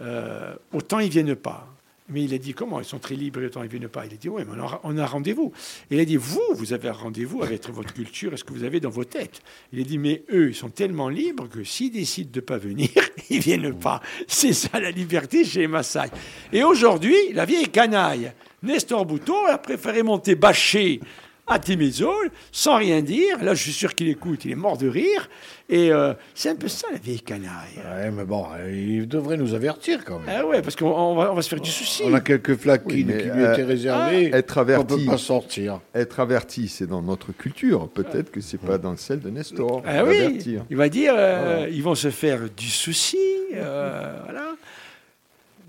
euh, 0.00 0.54
autant 0.72 0.98
ils 0.98 1.10
viennent 1.10 1.36
pas. 1.36 1.66
Mais 2.10 2.24
il 2.24 2.32
a 2.32 2.38
dit, 2.38 2.54
comment? 2.54 2.80
Ils 2.80 2.86
sont 2.86 2.98
très 2.98 3.16
libres, 3.16 3.44
autant 3.44 3.62
ils 3.62 3.68
viennent 3.68 3.88
pas. 3.88 4.06
Il 4.06 4.14
a 4.14 4.16
dit, 4.16 4.30
oui, 4.30 4.42
mais 4.48 4.62
on 4.82 4.96
a, 4.96 5.06
rendez-vous. 5.06 5.52
Il 5.90 6.00
a 6.00 6.06
dit, 6.06 6.16
vous, 6.16 6.40
vous 6.54 6.72
avez 6.72 6.88
un 6.88 6.92
rendez-vous 6.92 7.42
avec 7.42 7.68
votre 7.68 7.92
culture 7.92 8.32
et 8.32 8.38
ce 8.38 8.44
que 8.44 8.52
vous 8.54 8.64
avez 8.64 8.80
dans 8.80 8.88
vos 8.88 9.04
têtes? 9.04 9.42
Il 9.74 9.80
a 9.80 9.84
dit, 9.84 9.98
mais 9.98 10.24
eux, 10.32 10.48
ils 10.48 10.54
sont 10.54 10.70
tellement 10.70 11.10
libres 11.10 11.48
que 11.48 11.64
s'ils 11.64 11.92
décident 11.92 12.30
de 12.32 12.40
ne 12.40 12.44
pas 12.44 12.56
venir, 12.56 12.88
ils 13.30 13.40
viennent 13.40 13.78
pas. 13.78 14.00
C'est 14.26 14.54
ça 14.54 14.80
la 14.80 14.90
liberté 14.90 15.44
chez 15.44 15.60
les 15.60 15.68
Maasai. 15.68 16.08
Et 16.50 16.64
aujourd'hui, 16.64 17.14
la 17.34 17.44
vieille 17.44 17.68
canaille, 17.68 18.32
Nestor 18.62 19.04
Bouton, 19.04 19.44
a 19.46 19.58
préféré 19.58 20.02
monter 20.02 20.34
bâcher 20.34 21.00
à 21.48 21.58
Timézol, 21.58 22.30
sans 22.52 22.76
rien 22.76 23.02
dire. 23.02 23.42
Là, 23.42 23.54
je 23.54 23.62
suis 23.62 23.72
sûr 23.72 23.94
qu'il 23.94 24.08
écoute, 24.08 24.44
il 24.44 24.52
est 24.52 24.56
mort 24.56 24.76
de 24.78 24.88
rire. 24.88 25.28
Et 25.70 25.92
euh, 25.92 26.14
c'est 26.34 26.48
un 26.48 26.54
peu 26.56 26.68
ça, 26.68 26.86
la 26.92 26.98
vieille 26.98 27.20
canaille. 27.20 27.76
Ouais, 27.76 28.10
mais 28.10 28.24
bon, 28.24 28.46
euh, 28.58 28.70
il 28.72 29.06
devrait 29.06 29.36
nous 29.36 29.52
avertir 29.54 30.04
quand 30.04 30.18
même. 30.18 30.28
Ah 30.40 30.46
ouais, 30.46 30.62
parce 30.62 30.76
qu'on 30.76 30.86
on 30.90 31.14
va, 31.14 31.30
on 31.30 31.34
va 31.34 31.42
se 31.42 31.48
faire 31.50 31.60
du 31.60 31.70
souci. 31.70 32.02
On 32.06 32.14
a 32.14 32.20
quelques 32.20 32.56
flaquines 32.56 32.88
Oui, 32.94 33.04
mais, 33.06 33.18
qui 33.22 33.28
lui 33.28 33.42
euh, 33.44 33.52
étaient 33.52 33.64
réservées. 33.64 34.30
être 34.32 34.56
On 34.56 34.60
averti. 34.60 35.04
peut 35.04 35.10
pas 35.12 35.18
sortir. 35.18 35.80
Être 35.94 36.20
averti, 36.20 36.68
c'est 36.68 36.86
dans 36.86 37.02
notre 37.02 37.32
culture. 37.32 37.88
Peut-être 37.88 38.30
que 38.30 38.40
c'est 38.40 38.60
pas 38.60 38.78
dans 38.78 38.96
celle 38.96 39.20
de 39.20 39.28
Nestor. 39.30 39.82
Ah 39.86 40.04
oui, 40.04 40.18
Avertir. 40.18 40.64
il 40.70 40.76
va 40.76 40.88
dire, 40.88 41.12
euh, 41.16 41.68
ils 41.70 41.82
vont 41.82 41.94
se 41.94 42.10
faire 42.10 42.40
du 42.56 42.68
souci, 42.70 43.18
euh, 43.54 44.16
voilà. 44.24 44.54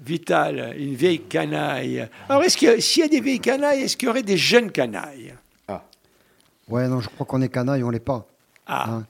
Vital, 0.05 0.75
une 0.79 0.95
vieille 0.95 1.19
canaille. 1.19 2.07
Alors, 2.29 2.41
est-ce 2.43 2.55
que 2.57 2.79
s'il 2.79 3.03
y 3.03 3.05
a 3.05 3.09
des 3.09 3.19
vieilles 3.19 3.41
canailles, 3.41 3.81
est-ce 3.81 3.97
qu'il 3.97 4.07
y 4.07 4.09
aurait 4.09 4.23
des 4.23 4.37
jeunes 4.37 4.71
canailles? 4.71 5.33
Ouais, 6.69 6.87
non, 6.87 6.99
je 6.99 7.09
crois 7.09 7.25
qu'on 7.25 7.41
est 7.41 7.49
canaille, 7.49 7.83
on 7.83 7.89
l'est 7.89 7.99
pas. 7.99 8.25
Ah, 8.67 8.89
Hein. 8.89 9.05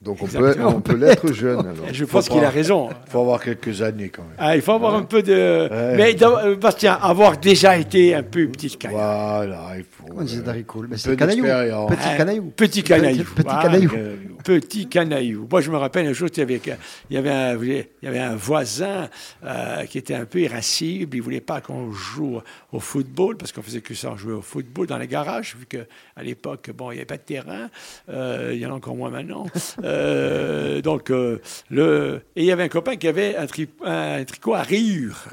Donc 0.00 0.22
on 0.22 0.26
peut, 0.28 0.54
on 0.64 0.80
peut 0.80 0.94
l'être 0.94 1.32
jeune. 1.32 1.58
Alors. 1.58 1.86
je 1.92 2.04
pense 2.04 2.28
qu'il 2.28 2.44
a 2.44 2.50
raison. 2.50 2.88
Il 3.06 3.10
faut 3.10 3.20
avoir 3.20 3.42
quelques 3.42 3.82
années 3.82 4.10
quand 4.10 4.22
même. 4.22 4.36
Ah, 4.38 4.54
il 4.54 4.62
faut 4.62 4.72
avoir 4.72 4.94
un 4.94 5.02
peu 5.02 5.22
de. 5.24 5.68
Ouais. 5.68 5.96
Mais 5.96 6.14
dans- 6.14 6.38
euh, 6.38 6.54
Bastien, 6.54 6.92
avoir 7.02 7.36
déjà 7.36 7.76
été 7.76 8.14
un 8.14 8.22
peu 8.22 8.40
une 8.42 8.52
petite 8.52 8.78
canaille. 8.78 8.96
Voilà, 8.96 9.72
il 9.76 9.82
faut. 9.82 10.04
Comment 10.06 10.20
on 10.20 10.24
disait 10.24 10.42
Mais 10.88 10.96
c'est 10.96 11.16
canaillou. 11.16 11.42
Petit 11.88 11.98
Ah, 12.04 12.16
canaillou. 12.16 12.52
Petit 12.56 12.82
canaillou. 12.84 13.24
Petit 13.24 13.42
Voilà. 13.42 13.62
canaillou. 13.62 13.90
Petit 14.44 14.88
canaillou. 14.88 15.48
Moi, 15.50 15.60
je 15.60 15.70
me 15.70 15.76
rappelle 15.76 16.06
un 16.06 16.12
jour, 16.12 16.28
il 16.32 16.38
y 16.38 16.42
avait, 16.42 16.60
il 17.10 17.14
y 17.14 17.18
avait, 17.18 17.30
un, 17.30 17.58
il 17.60 17.84
y 18.02 18.06
avait 18.06 18.20
un 18.20 18.36
voisin 18.36 19.10
euh, 19.44 19.84
qui 19.84 19.98
était 19.98 20.14
un 20.14 20.24
peu 20.26 20.38
irascible. 20.40 21.16
Il 21.16 21.20
voulait 21.22 21.40
pas 21.40 21.60
qu'on 21.60 21.90
joue 21.90 22.40
au 22.72 22.78
football 22.78 23.36
parce 23.36 23.50
qu'on 23.50 23.62
faisait 23.62 23.80
que 23.80 23.94
ça, 23.94 24.12
on 24.12 24.16
jouait 24.16 24.32
au 24.34 24.42
football 24.42 24.86
dans 24.86 24.96
les 24.96 25.08
garages, 25.08 25.56
vu 25.58 25.66
qu'à 25.66 26.22
l'époque, 26.22 26.70
bon, 26.74 26.92
il 26.92 26.94
n'y 26.94 26.98
avait 27.00 27.06
pas 27.06 27.16
de 27.16 27.22
terrain. 27.22 27.68
Euh, 28.08 28.52
il 28.54 28.60
y 28.60 28.64
en 28.66 28.70
a 28.70 28.74
encore 28.74 28.94
moins 28.94 29.10
maintenant. 29.10 29.46
Euh, 29.88 30.80
donc, 30.82 31.10
euh, 31.10 31.40
le, 31.70 32.20
et 32.36 32.42
il 32.42 32.46
y 32.46 32.52
avait 32.52 32.64
un 32.64 32.68
copain 32.68 32.96
qui 32.96 33.08
avait 33.08 33.36
un, 33.36 33.46
tri- 33.46 33.68
un 33.84 34.22
tricot 34.24 34.54
à 34.54 34.62
rayures. 34.62 35.24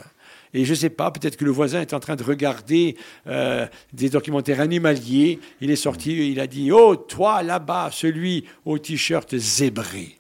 Et 0.54 0.63
je 0.63 0.72
ne 0.72 0.76
sais 0.76 0.89
pas, 0.89 1.12
peut-être 1.12 1.36
que 1.36 1.44
le 1.44 1.52
voisin 1.52 1.82
est 1.82 1.94
en 1.94 2.00
train 2.00 2.15
de 2.15 2.24
regarder 2.24 2.96
euh, 3.28 3.65
des 3.91 4.10
documentaires 4.10 4.62
animaliers. 4.62 5.39
Il 5.60 5.70
est 5.70 5.76
sorti, 5.76 6.32
il 6.32 6.39
a 6.39 6.48
dit 6.48 6.72
Oh, 6.72 6.96
toi 6.96 7.44
là-bas, 7.44 7.89
celui 7.91 8.46
au 8.63 8.80
t-shirt 8.80 9.36
zébré. 9.36 10.18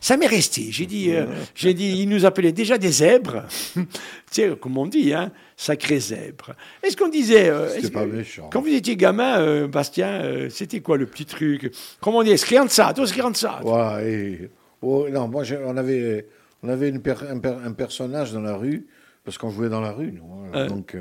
Ça 0.00 0.16
m'est 0.16 0.26
resté. 0.26 0.68
J'ai 0.70 0.86
dit, 0.86 1.12
euh, 1.14 1.26
j'ai 1.54 1.74
dit, 1.74 1.98
il 2.00 2.08
nous 2.08 2.24
appelait 2.26 2.52
déjà 2.52 2.78
des 2.78 2.90
zèbres. 2.90 3.44
tu 3.74 3.82
sais, 4.30 4.50
comme 4.60 4.76
on 4.78 4.86
dit, 4.86 5.12
hein, 5.14 5.30
sacré 5.56 5.98
zèbre. 6.00 6.54
Est-ce 6.82 6.96
qu'on 6.96 7.08
disait. 7.08 7.48
euh, 7.48 7.68
C'était 7.68 7.80
est-ce 7.80 7.90
pas 7.92 8.04
que- 8.04 8.10
méchant. 8.10 8.48
Quand 8.52 8.60
vous 8.60 8.68
étiez 8.74 8.96
gamin, 8.96 9.40
euh, 9.40 9.68
Bastien, 9.68 10.22
euh, 10.22 10.48
c'était 10.50 10.80
quoi 10.80 10.96
le 10.96 11.06
petit 11.06 11.24
truc? 11.26 11.72
Comment 12.00 12.18
on 12.18 12.22
dit 12.22 12.36
Scrianza, 12.36 12.92
toi 12.94 13.06
Scrianza. 13.06 13.60
Voilà, 13.62 14.04
et, 14.04 14.50
oh, 14.82 15.06
non, 15.10 15.28
moi, 15.28 15.44
on 15.64 15.76
avait, 15.76 16.26
on 16.62 16.68
avait 16.68 16.88
une 16.88 17.00
per- 17.00 17.14
un, 17.30 17.38
per- 17.38 17.58
un 17.64 17.72
personnage 17.72 18.32
dans 18.32 18.40
la 18.40 18.56
rue, 18.56 18.86
parce 19.24 19.38
qu'on 19.38 19.50
jouait 19.50 19.68
dans 19.68 19.80
la 19.80 19.92
rue, 19.92 20.12
nous. 20.12 20.24
hein, 20.52 20.62
Ouais. 20.62 20.66
donc, 20.68 20.96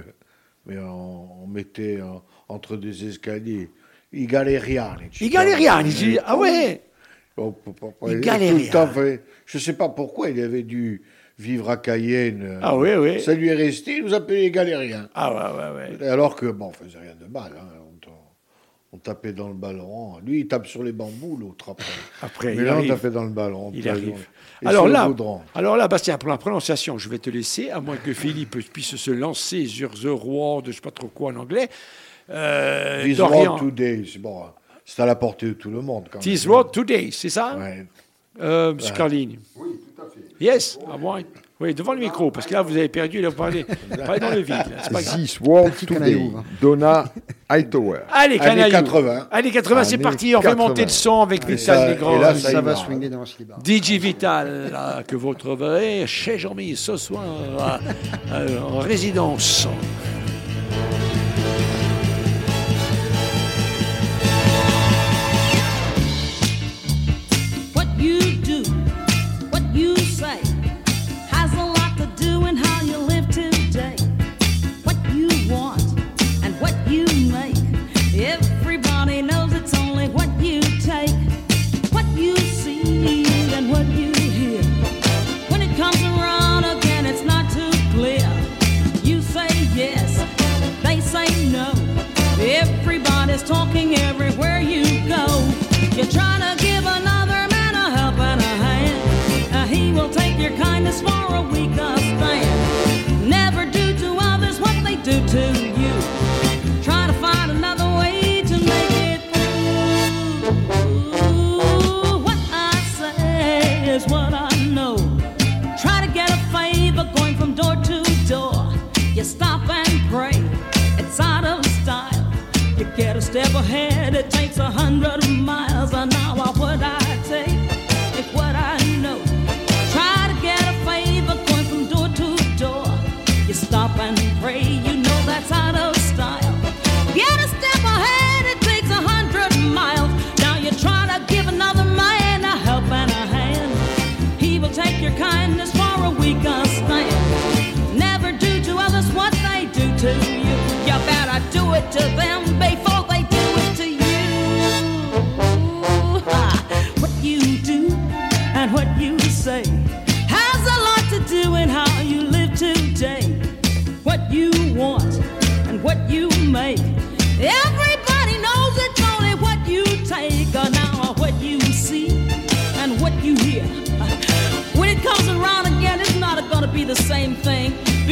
mais 0.68 0.78
on, 0.78 1.44
on 1.44 1.48
mettait 1.48 2.00
entre 2.48 2.78
des 2.78 3.08
escaliers. 3.08 3.70
I 4.14 4.28
galeriani. 4.28 5.06
I 5.16 5.94
dit, 5.94 6.18
ah 6.26 6.38
ouais 6.38 6.82
Oh, 7.42 7.52
po- 7.52 7.74
po- 7.74 7.94
po- 8.00 8.08
I 8.10 8.14
et 8.14 8.16
tout 8.16 8.22
galeriani. 8.22 8.64
le 8.66 8.70
temps, 8.70 8.88
fait- 8.88 9.24
je 9.46 9.58
ne 9.58 9.62
sais 9.62 9.74
pas 9.74 9.90
pourquoi 9.90 10.30
il 10.30 10.40
avait 10.42 10.64
dû 10.64 11.02
vivre 11.40 11.70
à 11.70 11.78
Cayenne. 11.78 12.44
euh, 12.44 12.60
Ah 12.62 12.78
oui, 12.78 12.94
oui. 12.96 13.20
Ça 13.22 13.34
lui 13.34 13.48
est 13.50 13.54
resté, 13.56 13.98
il 13.98 14.04
nous 14.04 14.14
appelait 14.14 14.42
les 14.42 14.52
galériens. 14.52 15.10
Ah 15.16 15.34
ouais, 15.34 15.58
ouais, 15.90 15.98
ouais. 16.00 16.08
Alors 16.08 16.36
que, 16.36 16.46
bon, 16.48 16.68
on 16.68 16.72
faisait 16.72 17.00
rien 17.00 17.16
de 17.20 17.26
mal. 17.32 17.52
hein, 17.58 17.66
on, 17.80 17.98
ta- 18.00 18.12
on 18.94 18.98
tapait 18.98 19.34
dans 19.34 19.48
le 19.48 19.54
ballon. 19.56 20.20
Lui, 20.26 20.42
il 20.42 20.48
tape 20.48 20.68
sur 20.68 20.84
les 20.84 20.92
bambous, 20.92 21.38
l'autre 21.38 21.70
après. 21.70 21.86
Après, 22.22 22.48
Mais 22.50 22.62
il 22.62 22.64
là, 22.64 22.78
on 22.78 22.88
tapait 22.88 23.10
dans 23.10 23.24
le 23.24 23.30
ballon. 23.32 23.72
Il 23.74 23.88
arrive. 23.90 24.28
Alors 24.64 24.88
là, 24.88 25.10
alors 25.56 25.76
là, 25.78 25.88
Bastien, 25.88 26.20
pour 26.20 26.30
la 26.30 26.38
prononciation, 26.38 27.00
je 27.00 27.10
vais 27.10 27.18
te 27.18 27.32
laisser, 27.32 27.72
à 27.72 27.80
moins 27.82 27.98
que 27.98 28.14
Philippe 28.14 28.58
puisse 28.74 28.96
se 28.96 29.10
lancer 29.12 29.66
sur 29.66 29.90
The 29.92 30.06
Roi, 30.10 30.62
de 30.62 30.68
je 30.72 30.76
sais 30.76 30.82
pas 30.82 30.92
trop 30.92 31.08
quoi 31.08 31.32
en 31.32 31.38
anglais. 31.38 31.68
Euh, 32.30 33.14
Dorian, 33.16 33.58
Today, 33.58 34.04
c'est 34.12 34.20
bon, 34.20 34.44
hein. 34.44 34.54
C'est 34.86 35.02
à 35.02 35.06
la 35.06 35.16
portée 35.16 35.48
de 35.48 35.54
tout 35.54 35.70
le 35.72 35.82
monde. 35.82 36.06
Quand 36.12 36.20
This 36.20 36.46
même. 36.46 36.56
Road 36.56 36.72
Today, 36.72 37.10
c'est 37.12 37.30
ça 37.30 37.56
Ouais. 37.58 37.86
euh, 38.42 38.74
Monsieur 38.74 38.94
Carlini 38.94 39.40
Oui, 39.56 39.70
tout 39.96 40.02
à 40.02 40.06
fait. 40.10 40.44
Yes, 40.44 40.78
I 40.82 41.02
want. 41.02 41.24
Oui, 41.60 41.76
devant 41.76 41.94
le 41.94 42.00
micro, 42.00 42.32
parce 42.32 42.48
que 42.48 42.54
là, 42.56 42.64
vous 42.64 42.76
avez 42.76 42.90
perdu, 42.90 43.22
là, 43.22 43.30
vous 43.30 43.36
parlez, 43.36 43.64
vous 43.92 43.98
parlez 43.98 44.20
dans 44.20 44.32
le 44.32 44.40
vide. 44.40 44.56
là, 44.56 44.90
pas. 44.92 45.04
This 45.04 45.40
World 45.40 45.76
Today, 45.86 46.16
hein. 46.20 46.44
Donna 46.60 47.06
Hightower. 47.48 48.00
Allez, 48.12 48.40
canaillou. 48.40 48.72
80. 48.72 49.28
Allez, 49.30 49.52
80, 49.52 49.84
c'est 49.84 49.98
parti. 50.00 50.36
On 50.36 50.42
fait 50.42 50.48
80. 50.48 50.68
monter 50.68 50.82
le 50.86 50.90
son 50.90 51.22
avec 51.22 51.44
ça- 51.44 51.50
Vital 51.50 51.88
et 51.90 51.94
Negro. 51.94 52.18
là, 52.20 52.34
Ça, 52.34 52.50
ça 52.54 52.62
va 52.62 52.76
swinguer 52.76 53.10
dans 53.10 53.20
le 53.20 53.26
célibat. 53.28 53.58
DJ 53.64 53.92
Vital, 54.00 54.70
là, 54.72 55.04
que 55.08 55.16
vous 55.16 55.30
retrouverez 55.30 56.08
chez 56.08 56.40
Jean-Mi 56.40 56.76
ce 56.76 56.98
soir 56.98 57.80
euh, 58.34 58.60
en 58.60 58.80
résidence. 58.80 59.68
Talking 93.52 93.94
everywhere 93.96 94.62
you 94.62 94.84
go. 95.10 95.26
You're 95.98 96.14
trying 96.20 96.42
to 96.48 96.54
give 96.64 96.86
another 96.86 97.42
man 97.56 97.74
a 97.76 97.88
helping 97.98 98.40
hand. 98.40 99.54
Uh, 99.54 99.66
he 99.66 99.92
will 99.92 100.10
take 100.10 100.40
your 100.40 100.52
kindness 100.52 101.02
for 101.02 101.21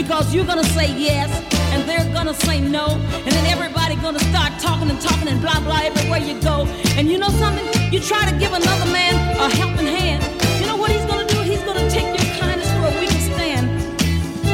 because 0.10 0.34
you're 0.34 0.46
gonna 0.46 0.64
say 0.64 0.88
yes 0.98 1.59
and 1.72 1.88
they're 1.88 2.12
gonna 2.14 2.34
say 2.34 2.60
no, 2.60 2.86
and 3.26 3.32
then 3.32 3.46
everybody 3.46 3.96
gonna 3.98 4.20
start 4.32 4.52
talking 4.60 4.90
and 4.90 5.00
talking 5.02 5.28
and 5.28 5.42
blah 5.42 5.60
blah 5.60 5.80
everywhere 5.84 6.20
you 6.20 6.40
go. 6.42 6.66
And 6.98 7.08
you 7.12 7.18
know 7.18 7.30
something? 7.44 7.66
You 7.94 8.00
try 8.00 8.30
to 8.30 8.36
give 8.38 8.54
another 8.54 8.88
man 8.92 9.14
a 9.40 9.48
helping 9.56 9.88
hand. 9.88 10.22
You 10.60 10.68
know 10.68 10.78
what 10.78 10.92
he's 10.92 11.06
gonna 11.06 11.28
do? 11.28 11.42
He's 11.42 11.64
gonna 11.64 11.90
take 11.90 12.08
your 12.18 12.30
kindness 12.40 12.70
for 12.74 12.86
a 12.92 12.94
weaker 13.00 13.24
stand. 13.34 13.66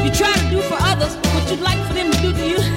You 0.04 0.10
try 0.12 0.32
to 0.32 0.50
do 0.50 0.60
for 0.62 0.78
others 0.80 1.16
what 1.34 1.50
you'd 1.50 1.60
like 1.60 1.80
for 1.86 1.94
them 1.94 2.10
to 2.12 2.18
do 2.22 2.32
to 2.32 2.48
you. 2.48 2.58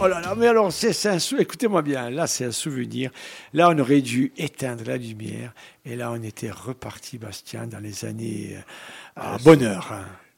Oh 0.00 0.06
là 0.06 0.20
là, 0.20 0.34
mais 0.36 0.46
alors, 0.48 0.72
c'est 0.72 1.06
un 1.06 1.18
sou- 1.18 1.38
Écoutez-moi 1.38 1.82
bien, 1.82 2.10
là, 2.10 2.26
c'est 2.26 2.44
un 2.44 2.52
souvenir. 2.52 3.10
Là, 3.54 3.70
on 3.70 3.78
aurait 3.78 4.02
dû 4.02 4.32
éteindre 4.36 4.84
la 4.86 4.96
lumière. 4.98 5.52
Et 5.84 5.96
là, 5.96 6.12
on 6.12 6.22
était 6.22 6.50
reparti, 6.50 7.18
Bastien, 7.18 7.66
dans 7.66 7.80
les 7.80 8.04
années 8.04 8.56
euh, 8.56 9.20
à 9.34 9.38
bonheur. 9.38 9.92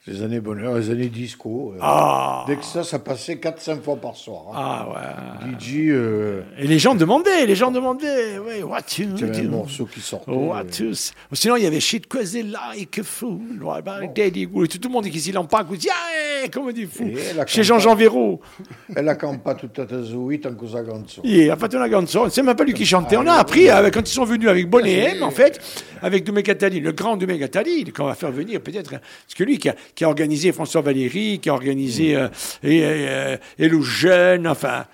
Les 0.06 0.22
années 0.22 0.40
bonheur, 0.40 0.76
les 0.78 0.88
années 0.90 1.08
disco. 1.10 1.72
euh, 1.74 1.78
Ah, 1.82 2.44
Dès 2.48 2.56
que 2.56 2.64
ça, 2.64 2.82
ça 2.82 2.98
passait 2.98 3.34
4-5 3.34 3.82
fois 3.82 3.96
par 3.96 4.16
soir. 4.16 4.44
hein. 4.48 4.54
ah 4.56 4.88
ouais. 4.88 5.58
DJ, 5.58 5.88
euh, 5.90 6.42
Et 6.58 6.66
les 6.66 6.78
gens 6.78 6.94
demandaient, 6.94 7.44
les 7.44 7.54
gens 7.54 7.70
demandaient, 7.70 8.38
ouais, 8.38 8.62
what 8.62 8.80
to 8.80 9.02
il 9.02 9.20
y 9.20 9.24
avait 9.24 9.38
un 9.40 9.42
do? 9.42 9.50
morceau 9.50 9.84
qui 9.84 10.00
sortait. 10.00 10.30
What 10.30 10.60
euh, 10.60 10.88
to 10.88 10.94
say? 10.94 11.12
Sinon, 11.34 11.56
il 11.56 11.64
y 11.64 11.66
avait 11.66 11.80
Shit 11.80 12.06
Cause 12.08 12.32
They 12.32 12.44
Like 12.44 12.98
a 12.98 13.02
Fool, 13.02 13.62
what 13.62 13.76
about 13.76 14.06
Daddy. 14.16 14.48
Tout, 14.48 14.66
tout 14.66 14.88
le 14.88 14.92
monde 14.92 15.04
qui 15.10 15.20
s'y 15.20 15.32
pas, 15.32 15.64
qui 15.64 15.76
dit, 15.76 15.88
ah, 15.92 16.48
comme 16.48 16.72
des 16.72 16.86
fous. 16.86 17.04
Et 17.06 17.46
Chez. 17.46 17.62
Jean-Jean 17.62 17.94
Véraud. 17.94 18.40
E 18.96 19.02
la 19.02 19.14
campa 19.14 19.54
tutta 19.54 19.84
Tazouit 19.86 20.40
en 20.46 20.54
cosa 20.54 20.82
canzone. 20.82 21.22
Il 21.24 21.48
a 21.50 21.56
pas 21.56 21.68
la 21.68 21.88
chanson. 21.90 22.28
C'est 22.30 22.42
même 22.42 22.56
pas 22.56 22.64
lui 22.64 22.72
qui 22.74 22.84
chantait. 22.86 23.16
On 23.16 23.26
a 23.26 23.34
appris 23.34 23.68
euh, 23.68 23.88
quand 23.90 24.00
ils 24.00 24.12
sont 24.12 24.24
venus 24.24 24.48
avec 24.48 24.68
Bonnet 24.68 25.16
M, 25.16 25.22
en 25.22 25.30
fait, 25.30 25.60
avec 26.02 26.24
Doumé 26.24 26.42
Catali, 26.42 26.80
le 26.80 26.90
grand 26.92 27.16
Doumé 27.16 27.38
Catali, 27.38 27.84
qu'on 27.92 28.06
va 28.06 28.14
faire 28.14 28.32
venir 28.32 28.60
peut-être. 28.60 28.90
Parce 28.90 29.34
que 29.36 29.44
lui 29.44 29.58
qui 29.58 29.68
a, 29.68 29.74
qui 29.94 30.04
a 30.04 30.08
organisé 30.08 30.52
François 30.52 30.80
Valéry, 30.80 31.38
qui 31.40 31.48
a 31.48 31.54
organisé 31.54 32.16
euh, 32.16 32.28
et, 32.62 32.78
et, 32.78 32.82
euh, 32.84 33.36
et 33.58 33.68
le 33.68 33.80
jeune, 33.82 34.46
enfin. 34.46 34.84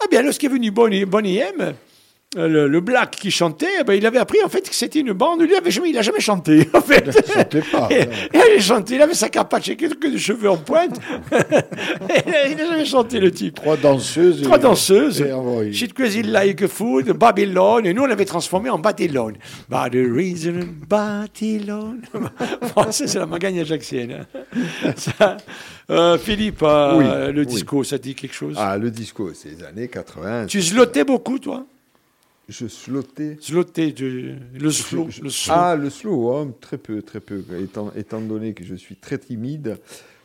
Ah 0.00 0.04
bien, 0.10 0.22
lorsqu'il 0.22 0.50
est 0.50 0.52
venu 0.52 0.70
Bonnet, 0.70 1.04
Bonnet 1.04 1.36
M, 1.58 1.74
le, 2.36 2.66
le 2.66 2.80
Black 2.80 3.12
qui 3.12 3.30
chantait, 3.30 3.68
eh 3.80 3.84
ben, 3.84 3.94
il 3.94 4.04
avait 4.04 4.18
appris 4.18 4.42
en 4.44 4.48
fait 4.48 4.68
que 4.68 4.74
c'était 4.74 4.98
une 5.00 5.12
bande. 5.12 5.40
Lui, 5.40 5.50
il 5.52 5.56
avait 5.56 5.70
jamais, 5.70 5.90
il 5.90 5.96
a 5.98 6.02
jamais 6.02 6.20
chanté 6.20 6.68
en 6.74 6.80
fait. 6.80 7.04
Il 7.06 7.32
chantait 7.32 7.62
pas, 7.62 7.88
Et, 7.90 8.04
non. 8.04 8.12
et 8.34 8.56
il 8.56 8.62
chantait, 8.62 8.96
il 8.96 9.02
avait 9.02 9.14
sa 9.14 9.28
capache 9.28 9.68
et 9.68 9.76
quelques 9.76 10.10
de 10.12 10.18
cheveux 10.18 10.50
en 10.50 10.56
pointe. 10.56 10.98
il 11.30 12.56
n'a 12.56 12.66
jamais 12.68 12.84
chanté 12.84 13.20
le 13.20 13.30
type. 13.30 13.54
Trois 13.54 13.76
danseuses. 13.76 14.42
Trois 14.42 14.58
et- 14.58 14.60
danseuses. 14.60 15.20
et 15.22 16.22
Like 16.24 16.66
Food, 16.66 17.12
Babylone. 17.12 17.86
Et 17.86 17.94
nous, 17.94 18.02
on 18.02 18.06
l'avait 18.06 18.24
transformé 18.24 18.70
en 18.70 18.78
Babylone. 18.78 19.34
By 19.70 19.90
the 19.90 20.06
reason 20.12 20.60
Babylone. 20.88 22.02
Français, 22.68 23.06
c'est 23.06 23.18
la 23.18 23.26
magagne 23.26 23.60
ajaxienne. 23.60 24.26
hein. 24.34 24.92
Ça, 24.96 25.36
euh, 25.90 26.18
Philippe, 26.18 26.62
euh, 26.62 26.96
Oui, 27.28 27.32
le 27.34 27.40
oui. 27.40 27.46
disco, 27.46 27.84
ça 27.84 27.98
dit 27.98 28.14
quelque 28.14 28.34
chose? 28.34 28.56
Ah, 28.58 28.76
le 28.76 28.90
disco, 28.90 29.30
c'est 29.32 29.50
les 29.50 29.64
années 29.64 29.88
80. 29.88 30.46
Tu 30.46 30.60
slotais 30.60 31.04
beaucoup, 31.04 31.38
toi? 31.38 31.64
Je. 32.48 32.66
Slotais, 32.68 33.36
tu- 33.92 34.34
le 34.54 34.70
slow. 34.70 35.06
Je- 35.08 35.16
je- 35.16 35.22
le 35.22 35.30
slow. 35.30 35.54
Ah, 35.56 35.76
le 35.76 35.90
slow, 35.90 36.32
hein, 36.34 36.52
très 36.60 36.78
peu, 36.78 37.02
très 37.02 37.20
peu. 37.20 37.42
Étant, 37.60 37.92
étant 37.96 38.20
donné 38.20 38.54
que 38.54 38.62
je 38.64 38.74
suis 38.76 38.94
très 38.96 39.18
timide, 39.18 39.78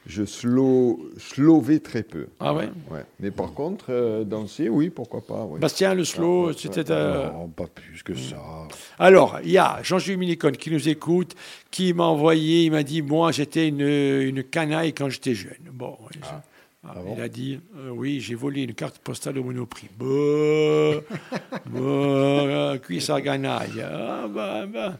je 0.05 0.25
slow, 0.25 0.99
slowais 1.17 1.79
très 1.79 2.03
peu. 2.03 2.27
Ah 2.39 2.53
ouais 2.53 2.69
Ouais. 2.91 3.03
Mais 3.19 3.31
par 3.31 3.53
contre, 3.53 3.86
euh, 3.89 4.23
danser, 4.23 4.69
oui, 4.69 4.89
pourquoi 4.91 5.21
pas. 5.21 5.47
Bastien, 5.60 5.93
le 5.95 6.03
slow, 6.05 6.53
c'était... 6.53 6.89
euh, 6.91 7.31
Non, 7.31 7.47
pas 7.47 7.67
plus 7.67 8.03
que 8.03 8.13
ça. 8.15 8.67
Alors, 8.99 9.39
il 9.43 9.51
y 9.51 9.57
a 9.57 9.79
Jean-Jules 9.81 10.17
Minicone 10.17 10.57
qui 10.57 10.69
nous 10.71 10.89
écoute, 10.89 11.36
qui 11.71 11.93
m'a 11.93 12.05
envoyé, 12.05 12.65
il 12.65 12.71
m'a 12.71 12.84
dit, 12.84 13.01
moi, 13.01 13.31
j'étais 13.31 13.67
une, 13.67 13.81
une 13.81 14.43
canaille 14.43 14.93
quand 14.93 15.10
j'étais 15.10 15.34
jeune. 15.36 15.53
Bon, 15.71 15.97
ah, 16.23 16.43
bon 16.84 17.15
il 17.15 17.22
a 17.22 17.30
dit, 17.30 17.60
euh, 17.78 17.89
oui, 17.89 18.20
j'ai 18.20 18.36
volé 18.36 18.63
une 18.63 18.74
carte 18.74 18.98
postale 19.00 19.38
au 19.38 19.44
Monoprix. 19.44 19.88
Bah, 20.00 20.06
bah, 21.65 21.80
euh, 21.80 22.78
cuisse 22.80 23.10
à 23.10 23.22
canaille. 23.22 23.82
Ah, 23.84 24.28
bah, 24.28 24.65
bah. 24.65 24.98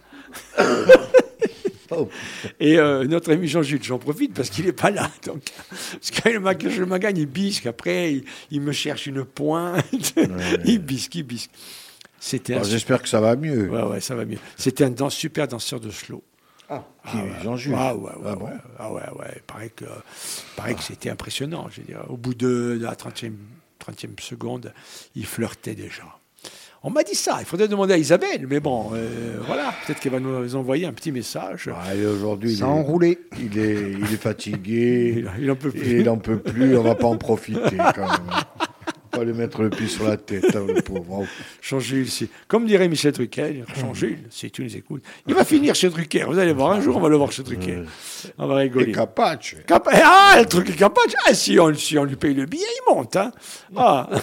Oh, 1.90 2.08
Et 2.60 2.78
euh, 2.78 3.06
notre 3.06 3.34
ami 3.34 3.48
Jean-Jules, 3.48 3.84
j'en 3.84 3.98
profite 3.98 4.34
parce 4.34 4.50
qu'il 4.50 4.66
n'est 4.66 4.74
pas 4.74 4.92
là. 4.92 5.10
Donc, 5.26 5.42
parce 5.70 6.12
que 6.12 6.30
le 6.30 6.70
je 6.70 6.84
me 6.84 6.98
gagne, 6.98 7.18
il 7.18 7.26
bisque. 7.26 7.66
Après, 7.66 8.14
il, 8.14 8.24
il 8.52 8.62
me 8.62 8.72
cherche 8.72 9.08
une 9.08 9.26
pointe. 9.26 10.14
il 10.66 10.80
bisque, 10.80 11.16
il 11.16 11.24
bisque. 11.24 11.52
C'était 12.20 12.54
Bon, 12.54 12.62
un, 12.62 12.64
J'espère 12.64 13.02
que 13.02 13.10
ça 13.10 13.20
va 13.20 13.36
mieux. 13.36 13.70
ouais, 13.70 13.84
ouais, 13.84 14.00
ça 14.00 14.14
va 14.16 14.26
mieux. 14.26 14.38
C'était 14.56 14.84
un 15.02 15.10
super 15.10 15.48
danseur 15.48 15.80
de 15.80 15.90
slow. 15.90 16.24
Qui, 17.10 17.18
Jean-Jules 17.44 17.76
Ah 17.78 17.96
ouais, 17.96 18.04
ouais, 18.04 18.12
Ah 18.26 18.30
ouais, 18.30 18.36
bon 18.36 18.50
ah 18.80 18.94
ouais, 18.94 19.02
ouais. 19.20 19.32
Il 19.38 19.42
paraît 19.42 19.70
que, 19.70 19.86
paraît 20.56 20.74
que 20.76 20.84
c'était 20.84 21.10
impressionnant. 21.10 21.68
Je 21.72 21.82
veux 21.82 21.88
dire, 21.88 22.04
au 22.10 22.18
bout 22.18 22.34
de 22.34 22.78
la 22.82 22.94
30e, 22.94 23.34
30e 23.86 24.20
seconde, 24.22 24.74
il 25.16 25.26
flirtait 25.26 25.76
déjà. 25.76 26.04
On 26.84 26.90
m'a 26.90 27.04
dit 27.04 27.14
ça. 27.14 27.38
Il 27.40 27.46
faudrait 27.46 27.68
demander 27.68 27.94
à 27.94 27.98
Isabelle, 27.98 28.48
mais 28.48 28.60
bon, 28.60 28.90
euh, 28.96 29.38
voilà. 29.46 29.72
Peut-être 29.86 30.00
qu'elle 30.00 30.14
va 30.14 30.20
nous 30.20 30.56
envoyer 30.56 30.86
un 30.88 30.94
petit 30.94 31.12
message. 31.12 31.70
Ah, 31.76 31.94
et 31.94 32.06
aujourd'hui, 32.08 32.54
il, 32.54 32.58
Ça 32.58 32.66
est- 32.66 32.70
enroulé. 32.70 33.20
il 33.40 33.60
est, 33.60 33.92
il 33.92 34.04
est 34.04 34.18
fatigué. 34.22 35.14
Il, 35.18 35.32
il 35.44 35.52
en 35.52 35.56
peut 35.56 35.70
plus. 35.72 36.00
il 36.00 36.04
n'en 36.06 36.18
peut 36.18 36.40
plus, 36.40 36.76
on 36.78 36.82
va 36.82 36.96
pas 36.96 37.06
en 37.08 37.18
profiter 37.18 37.78
quand 37.78 38.02
même. 38.10 38.30
Va 39.14 39.24
lui 39.26 39.34
mettre 39.34 39.62
le 39.62 39.70
pied 39.70 39.88
sur 39.88 40.08
la 40.08 40.16
tête, 40.18 40.56
hein, 40.56 40.66
le 40.68 40.82
pauvre. 40.82 41.26
Jean-Jules, 41.62 42.10
c'est- 42.10 42.30
comme 42.48 42.66
dirait 42.66 42.88
Michel 42.88 43.12
Drucker, 43.12 43.64
Jean-Jules, 43.80 44.20
si 44.30 44.50
tu 44.52 44.64
nous 44.64 44.76
écoutes, 44.76 45.04
il 45.28 45.34
va 45.34 45.44
finir 45.44 45.76
chez 45.76 45.90
Drucker. 45.90 46.24
Vous 46.24 46.40
allez 46.40 46.54
voir, 46.54 46.72
un 46.72 46.82
jour, 46.82 46.96
on 46.96 47.02
va 47.02 47.10
le 47.10 47.18
voir 47.18 47.32
chez 47.32 47.44
Drucker. 47.44 47.84
On 48.38 48.48
va 48.48 48.56
Et 48.62 48.68
rigoler. 48.70 48.92
Capace. 48.94 49.56
Cap- 49.68 49.90
Ah, 49.92 50.36
le 50.40 50.46
truc 50.46 50.70
est 50.70 50.74
capable. 50.78 51.12
Ah, 51.28 51.34
si 51.34 51.60
on, 51.60 51.74
si 51.74 51.98
on 51.98 52.06
lui 52.06 52.16
paye 52.16 52.34
le 52.34 52.46
billet, 52.46 52.64
il 52.88 52.96
monte. 52.96 53.16
Hein. 53.18 53.32
Ah. 53.76 54.10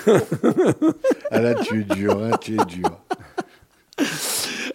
Ah 1.30 1.40
là, 1.40 1.54
tu 1.54 1.80
es 1.82 1.94
dur, 1.94 2.22
hein, 2.22 2.30
tu 2.40 2.54
es 2.54 2.64
dur. 2.64 2.90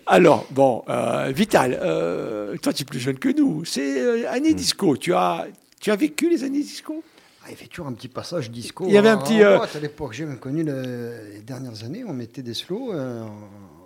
Alors, 0.06 0.46
bon, 0.52 0.84
euh, 0.90 1.32
Vital, 1.34 1.80
euh, 1.82 2.56
toi, 2.62 2.74
tu 2.74 2.84
es 2.84 2.86
plus 2.86 3.00
jeune 3.00 3.18
que 3.18 3.30
nous. 3.30 3.64
C'est 3.66 4.00
euh, 4.00 4.30
années 4.32 4.54
disco. 4.54 4.98
Tu 4.98 5.14
as, 5.14 5.48
tu 5.80 5.92
as 5.92 5.96
vécu 5.96 6.30
les 6.30 6.44
années 6.44 6.60
disco? 6.62 7.04
Ah, 7.46 7.48
il 7.50 7.56
fait 7.58 7.68
toujours 7.68 7.88
un 7.88 7.94
petit 7.94 8.08
passage 8.08 8.50
disco. 8.50 8.86
Il 8.88 8.94
y 8.94 8.98
avait 8.98 9.10
un 9.10 9.18
en- 9.18 9.22
petit, 9.24 9.44
en 9.44 9.48
euh, 9.50 9.58
boîte. 9.58 9.76
À 9.76 9.80
l'époque, 9.80 10.14
j'ai 10.14 10.26
même 10.26 10.40
connu 10.40 10.64
le- 10.64 11.32
les 11.34 11.42
dernières 11.42 11.84
années, 11.84 12.04
on 12.08 12.14
mettait 12.14 12.42
des 12.42 12.54
slows 12.54 12.94
euh, 12.94 13.22
en, 13.24 13.28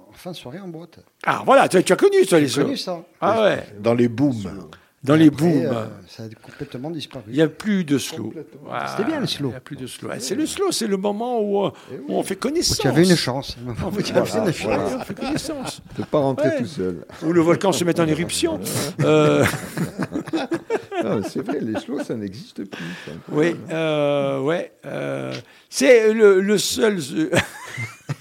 en 0.10 0.14
fin 0.14 0.32
de 0.32 0.36
soirée 0.36 0.60
en 0.60 0.68
boîte. 0.68 1.00
Ah, 1.26 1.42
voilà, 1.46 1.68
tu, 1.68 1.84
tu 1.84 1.92
as 1.94 1.96
connu, 1.96 2.26
toi, 2.26 2.40
les 2.40 2.48
J'ai 2.48 2.62
connu 2.62 2.78
slows. 2.78 2.98
ça. 2.98 3.04
Ah 3.22 3.42
ouais, 3.44 3.68
Dans 3.80 3.94
les 3.96 4.08
booms. 4.08 4.70
Dans 5.08 5.16
les 5.16 5.28
Après, 5.30 5.50
booms. 5.50 5.66
euh, 5.66 5.86
ça 6.08 6.24
a 6.24 6.28
complètement 6.44 6.92
disparu. 6.92 7.24
Il 7.30 7.34
n'y 7.34 7.42
a 7.42 7.48
plus 7.48 7.84
de 7.84 7.98
slow. 7.98 8.32
Ah, 8.72 8.86
C'était 8.96 9.10
bien, 9.10 9.20
le 9.20 9.26
slow. 9.26 9.48
Il 9.48 9.52
n'y 9.52 9.58
a 9.58 9.62
plus 9.62 9.76
de 9.78 9.88
slow. 9.88 10.10
Ah, 10.12 10.20
C'est 10.20 10.36
le 10.36 10.46
slow, 10.46 10.72
c'est 10.72 10.86
le 10.88 10.98
moment 10.98 11.42
où, 11.42 11.66
euh, 11.66 11.72
où 12.08 12.14
on 12.16 12.24
fait 12.24 12.36
connaissance. 12.36 12.78
Tu 12.78 12.88
avais 12.88 13.04
une 13.08 13.16
chance. 13.16 13.58
Tu 14.06 14.12
avais 14.14 14.22
Voilà, 14.24 14.46
une 14.48 14.54
chance. 14.54 14.62
voilà, 14.64 14.98
on 14.98 15.04
fait 15.04 15.14
connaissance. 15.16 15.82
De 15.98 16.04
pas 16.04 16.20
rentrer 16.20 16.50
Ouais. 16.50 16.58
tout 16.60 16.66
seul. 16.68 17.06
Où 17.26 17.34
le 17.34 17.42
volcan 17.42 17.72
se 17.72 17.84
met 17.84 18.00
en 18.00 18.08
éruption. 18.08 18.60
Euh, 19.04 19.44
c'est 21.30 21.42
vrai, 21.46 21.60
les 21.62 21.80
slows, 21.80 22.04
ça 22.04 22.16
n'existe 22.16 22.64
plus. 22.70 22.84
Oui, 23.32 23.56
euh, 23.72 24.40
ouais. 24.42 24.72
euh, 24.86 25.34
c'est 25.70 26.12
le, 26.14 26.42
le 26.42 26.58
seul. 26.58 26.98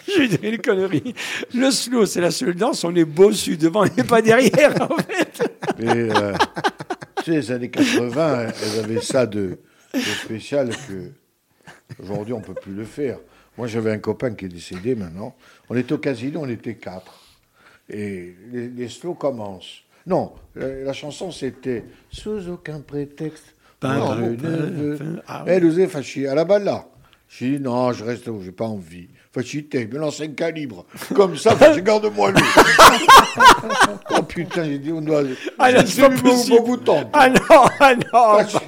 Je 0.15 0.21
vais 0.21 0.29
dire 0.29 0.53
une 0.53 0.59
connerie. 0.59 1.15
Le 1.55 1.71
slow, 1.71 2.07
c'est 2.07 2.21
la 2.21 2.31
seule 2.31 2.55
danse. 2.55 2.85
On 2.85 2.95
est 2.95 3.05
bossu 3.05 3.57
devant 3.57 3.85
et 3.85 4.05
pas 4.05 4.23
derrière, 4.23 4.75
en 4.81 4.97
fait. 4.97 5.59
Mais, 5.79 6.11
euh, 6.15 6.33
tu 7.19 7.25
sais, 7.25 7.31
les 7.33 7.51
années 7.51 7.71
80, 7.71 8.47
elles 8.63 8.85
avaient 8.85 9.01
ça 9.01 9.27
de, 9.27 9.59
de 9.95 9.99
spécial 10.01 10.71
que 10.71 11.11
aujourd'hui 12.03 12.33
on 12.33 12.41
peut 12.41 12.55
plus 12.55 12.73
le 12.73 12.85
faire. 12.85 13.19
Moi, 13.59 13.67
j'avais 13.67 13.91
un 13.91 13.99
copain 13.99 14.35
qui 14.35 14.45
est 14.45 14.49
décédé 14.49 14.95
maintenant. 14.95 15.35
On 15.69 15.77
était 15.77 15.93
au 15.93 15.99
casino, 15.99 16.41
on 16.43 16.49
était 16.49 16.75
quatre. 16.75 17.21
Et 17.89 18.35
les, 18.53 18.69
les 18.69 18.89
slows 18.89 19.15
commencent. 19.15 19.83
Non, 20.07 20.35
la, 20.55 20.69
la 20.69 20.93
chanson 20.93 21.33
c'était 21.33 21.85
Sous 22.11 22.49
aucun 22.49 22.81
prétexte. 22.81 23.55
Ne. 23.83 25.21
Elle 25.47 25.65
osait 25.65 25.87
fâcher 25.87 26.29
à 26.29 26.35
la 26.35 26.45
balle 26.45 26.65
là. 26.65 26.89
J'ai 27.29 27.57
dit 27.59 27.63
non, 27.63 27.93
je 27.93 28.05
reste 28.05 28.29
où, 28.29 28.41
j'ai 28.43 28.53
pas 28.53 28.67
envie. 28.67 29.09
Fâchité, 29.37 29.87
me 29.87 29.99
lance 29.99 30.21
un 30.23 30.29
calibre. 30.29 30.87
Comme 31.15 31.37
ça, 31.37 31.55
je 31.75 31.81
garde-moi 31.81 32.31
lui. 32.33 32.41
oh 34.11 34.23
putain, 34.23 34.65
j'ai 34.65 34.79
dit, 34.79 34.93
on 34.93 35.03
doit. 35.03 35.23
Ah 35.59 35.73
non, 35.73 35.81
c'est 35.87 36.09
possible. 36.23 36.59
vous 36.65 36.77
tendre. 36.79 37.11
Ah 37.13 37.29
non, 37.29 37.39
ah 37.81 37.95
non. 37.95 38.39
Fâché. 38.39 38.59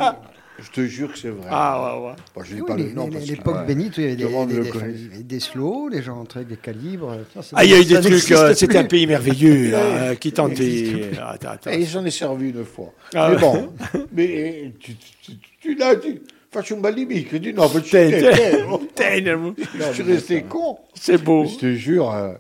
Je 0.60 0.70
te 0.72 0.80
jure 0.86 1.12
que 1.12 1.18
c'est 1.18 1.28
vrai. 1.28 1.46
Ah 1.50 1.80
ouais, 2.00 2.06
ouais. 2.08 2.12
Bon, 2.34 2.42
je 2.42 2.54
dis 2.56 2.60
Oui, 2.60 2.66
pas 2.66 2.76
les- 2.76 2.82
le 2.88 2.92
nom 2.92 3.06
les- 3.06 3.12
parce 3.12 3.24
que- 3.24 3.30
L'époque 3.30 3.66
Benito, 3.66 3.94
il 3.98 4.02
y 4.02 4.06
avait 4.06 4.16
des, 4.16 4.24
des, 4.56 4.60
des- 4.64 4.68
connaît. 4.70 4.92
il 4.92 5.02
y 5.04 5.14
avait 5.14 5.22
des 5.22 5.40
les 5.96 6.02
gens 6.02 6.18
entraient 6.20 6.40
avec 6.40 6.48
des 6.50 6.56
calibres. 6.56 7.16
Ça, 7.40 7.40
Ah, 7.54 7.64
il 7.64 7.70
y 7.70 7.74
a 7.74 7.80
eu 7.80 7.84
des 7.84 8.00
trucs. 8.00 8.32
euh. 8.32 8.52
C'était 8.54 8.76
un 8.78 8.84
pays 8.84 9.06
merveilleux, 9.06 9.70
là, 9.70 9.78
euh, 9.78 10.14
qui 10.16 10.32
tentait. 10.32 11.12
Attends, 11.24 11.50
attends. 11.50 11.70
Et 11.70 11.84
j'en 11.84 12.04
ai 12.04 12.10
servi 12.10 12.50
une 12.50 12.64
fois. 12.64 12.92
Ah 13.14 13.28
mais 13.30 13.36
ouais. 13.36 13.40
bon, 13.40 13.72
mais 14.12 14.72
tu, 14.80 14.96
tu, 14.96 15.12
tu, 15.22 15.32
tu 15.60 15.74
l'as 15.76 15.94
dit. 15.94 16.20
Faccio 16.50 16.76
un 16.76 16.80
balimique. 16.80 17.28
Je 17.30 17.36
dis 17.38 17.52
non, 17.52 17.70
mais 17.74 17.82
tu 17.82 17.90
Je 17.90 19.92
suis 19.92 20.02
resté 20.02 20.42
con. 20.42 20.78
C'est 20.94 21.22
beau. 21.22 21.44
Je 21.44 21.56
te 21.56 21.74
jure. 21.74 22.12
euh, 22.12 22.32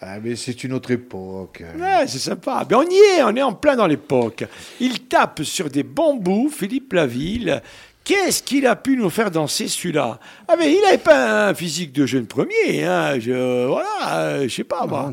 ah, 0.00 0.18
mais 0.22 0.36
c'est 0.36 0.62
une 0.64 0.72
autre 0.72 0.90
époque. 0.90 1.62
Ouais, 1.78 2.06
c'est 2.06 2.18
sympa. 2.18 2.66
Mais 2.68 2.76
on 2.76 2.82
y 2.82 2.94
est, 2.94 3.22
on 3.22 3.34
est 3.34 3.42
en 3.42 3.54
plein 3.54 3.74
dans 3.74 3.86
l'époque. 3.86 4.44
Il 4.78 5.06
tape 5.06 5.42
sur 5.42 5.70
des 5.70 5.82
bambous, 5.82 6.50
Philippe 6.50 6.92
Laville. 6.92 7.62
Qu'est-ce 8.04 8.42
qu'il 8.42 8.66
a 8.66 8.76
pu 8.76 8.98
nous 8.98 9.08
faire 9.08 9.30
danser 9.30 9.66
celui-là? 9.66 10.18
Ah 10.46 10.56
mais 10.58 10.74
il 10.74 10.80
n'avait 10.82 10.98
pas 10.98 11.48
un 11.48 11.54
physique 11.54 11.90
de 11.90 12.04
jeune 12.04 12.26
premier, 12.26 12.84
hein. 12.84 13.18
Je, 13.18 13.66
voilà, 13.66 14.18
euh, 14.18 14.42
je 14.42 14.54
sais 14.54 14.64
pas 14.64 14.86
moi. 14.86 15.10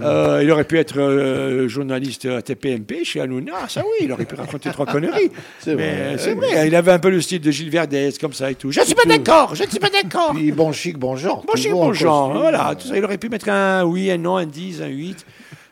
Euh, 0.00 0.40
il 0.40 0.48
aurait 0.52 0.62
pu 0.62 0.78
être 0.78 1.00
euh, 1.00 1.66
journaliste 1.66 2.26
à 2.26 2.40
TPMP 2.40 3.02
chez 3.02 3.20
Hanouna, 3.20 3.68
ça 3.68 3.80
oui, 3.80 4.04
il 4.06 4.12
aurait 4.12 4.26
pu 4.26 4.36
raconter 4.36 4.70
trois 4.70 4.86
conneries. 4.86 5.32
C'est 5.58 5.74
vrai. 5.74 6.14
c'est 6.18 6.34
vrai, 6.34 6.68
il 6.68 6.76
avait 6.76 6.92
un 6.92 7.00
peu 7.00 7.10
le 7.10 7.20
style 7.20 7.40
de 7.40 7.50
Gilles 7.50 7.70
Verdez, 7.70 8.10
comme 8.20 8.32
ça 8.32 8.48
et 8.48 8.54
tout. 8.54 8.70
Je 8.70 8.78
ne 8.78 8.84
suis 8.84 8.94
pas 8.94 9.06
d'accord, 9.06 9.56
je 9.56 9.64
ne 9.64 9.68
suis 9.68 9.80
pas 9.80 9.90
d'accord. 9.90 10.32
Puis 10.32 10.52
bon 10.52 10.70
chic, 10.70 10.96
bon 10.96 11.16
genre. 11.16 11.44
Bon, 11.44 11.54
en 11.54 11.72
bon 11.72 11.92
genre, 11.92 12.28
costume. 12.28 12.42
voilà, 12.42 12.76
tout 12.76 12.86
ça, 12.86 12.96
il 12.96 13.04
aurait 13.04 13.18
pu 13.18 13.28
mettre 13.28 13.48
un 13.48 13.82
oui, 13.82 14.08
un 14.08 14.18
non, 14.18 14.36
un 14.36 14.46
10, 14.46 14.82
un 14.82 14.86
8. 14.86 15.26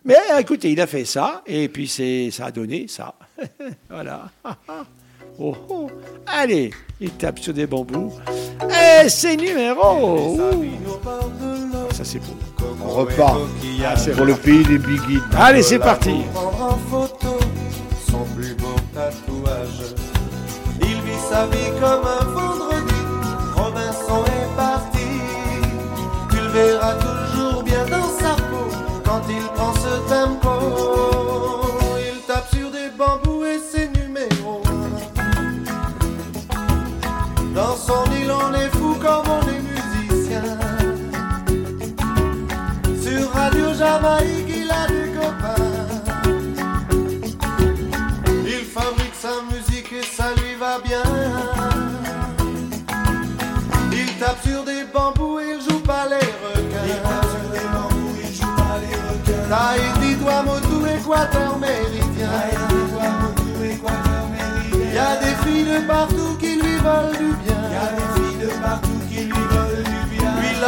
Mais 0.04 0.16
écoutez, 0.40 0.72
il 0.72 0.80
a 0.80 0.88
fait 0.88 1.04
ça, 1.04 1.42
et 1.46 1.68
puis 1.68 1.86
c'est, 1.86 2.30
ça 2.32 2.46
a 2.46 2.50
donné 2.50 2.86
ça. 2.88 3.14
voilà. 3.88 4.28
Oh, 5.40 5.54
oh. 5.68 5.88
Allez, 6.26 6.72
il 7.00 7.10
tape 7.10 7.38
sur 7.38 7.54
des 7.54 7.66
bambous. 7.66 8.12
Et 8.60 9.08
c'est 9.08 9.36
numéro. 9.36 10.36
Ça, 11.92 12.04
c'est 12.04 12.18
beau. 12.18 12.36
On 12.84 12.88
repart 12.88 13.38
pour 14.16 14.26
le 14.26 14.34
pays 14.34 14.64
des 14.64 14.78
biguines. 14.78 15.22
Allez, 15.36 15.62
c'est 15.62 15.78
parti. 15.78 16.24
prendre 16.34 16.62
en 16.62 16.78
photo 16.90 17.38
son 18.10 18.24
plus 18.34 18.54
beau 18.54 18.74
tatouage. 18.92 19.94
Il 20.80 20.86
vit 21.02 21.22
sa 21.30 21.46
vie 21.46 21.70
comme 21.80 22.04
un 22.04 22.24
vendredi. 22.32 22.94
Robinson 23.54 24.24
est 24.24 24.56
parti. 24.56 25.06
Tu 26.30 26.36
le 26.36 26.48
verras 26.48 26.94
toujours 26.94 27.62
bien 27.62 27.84
dans 27.84 28.08
sa 28.18 28.34
peau 28.34 28.68
quand 29.04 29.22
il 29.28 29.44
prend 29.54 29.72
ce 29.74 30.08
tempo. 30.08 30.47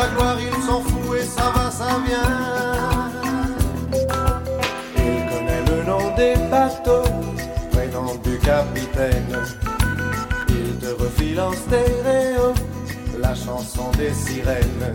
Gloire, 0.08 0.36
il 0.40 0.62
s'en 0.62 0.80
fout 0.80 1.16
et 1.18 1.24
ça 1.24 1.52
va, 1.54 1.70
ça 1.70 2.00
vient. 2.06 2.69
Capitaine. 8.42 9.38
Il 10.48 10.76
te 10.78 11.02
refile 11.02 11.40
en 11.40 11.52
stéréo 11.52 12.54
la 13.20 13.34
chanson 13.34 13.90
des 13.96 14.12
sirènes. 14.12 14.94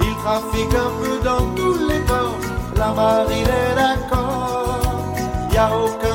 Il 0.00 0.14
trafique 0.16 0.74
un 0.74 0.92
peu 1.02 1.24
dans 1.24 1.54
tous 1.54 1.78
les 1.88 2.00
ports, 2.00 2.38
la 2.76 2.92
marine 2.92 3.46
est 3.46 3.74
d'accord. 3.76 5.14
Y 5.52 5.56
a 5.58 5.70
aucun 5.76 6.11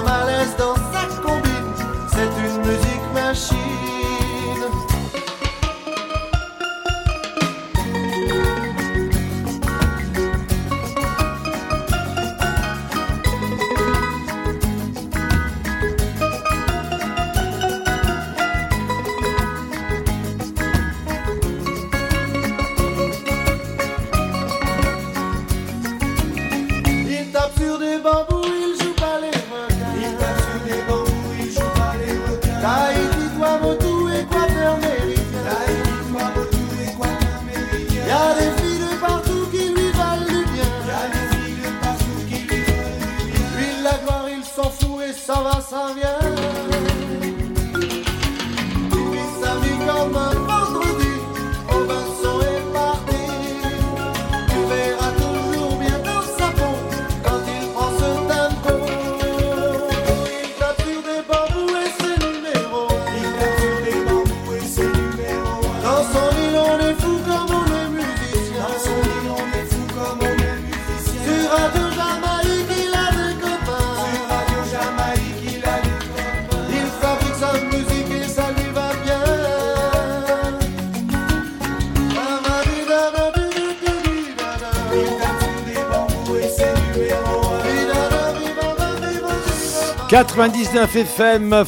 99 90.78 90.96
FM, 90.96 91.66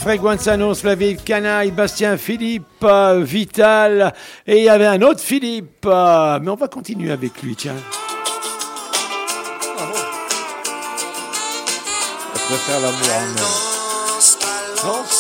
la 0.84 0.96
ville 0.96 1.18
Canaille, 1.18 1.72
Bastien 1.72 2.16
Philippe, 2.16 2.84
euh, 2.84 3.24
Vital, 3.24 4.14
et 4.46 4.60
il 4.60 4.64
y 4.66 4.70
avait 4.70 4.86
un 4.86 5.02
autre 5.02 5.20
Philippe, 5.20 5.84
euh, 5.88 6.38
mais 6.40 6.52
on 6.52 6.56
va 6.56 6.68
continuer 6.68 7.12
avec 7.12 7.42
lui, 7.42 7.56
tiens. 7.56 7.74
Je 12.36 12.40
préfère 12.46 12.82
l'amour 12.82 13.10
en 14.84 14.94
mer. 14.94 15.19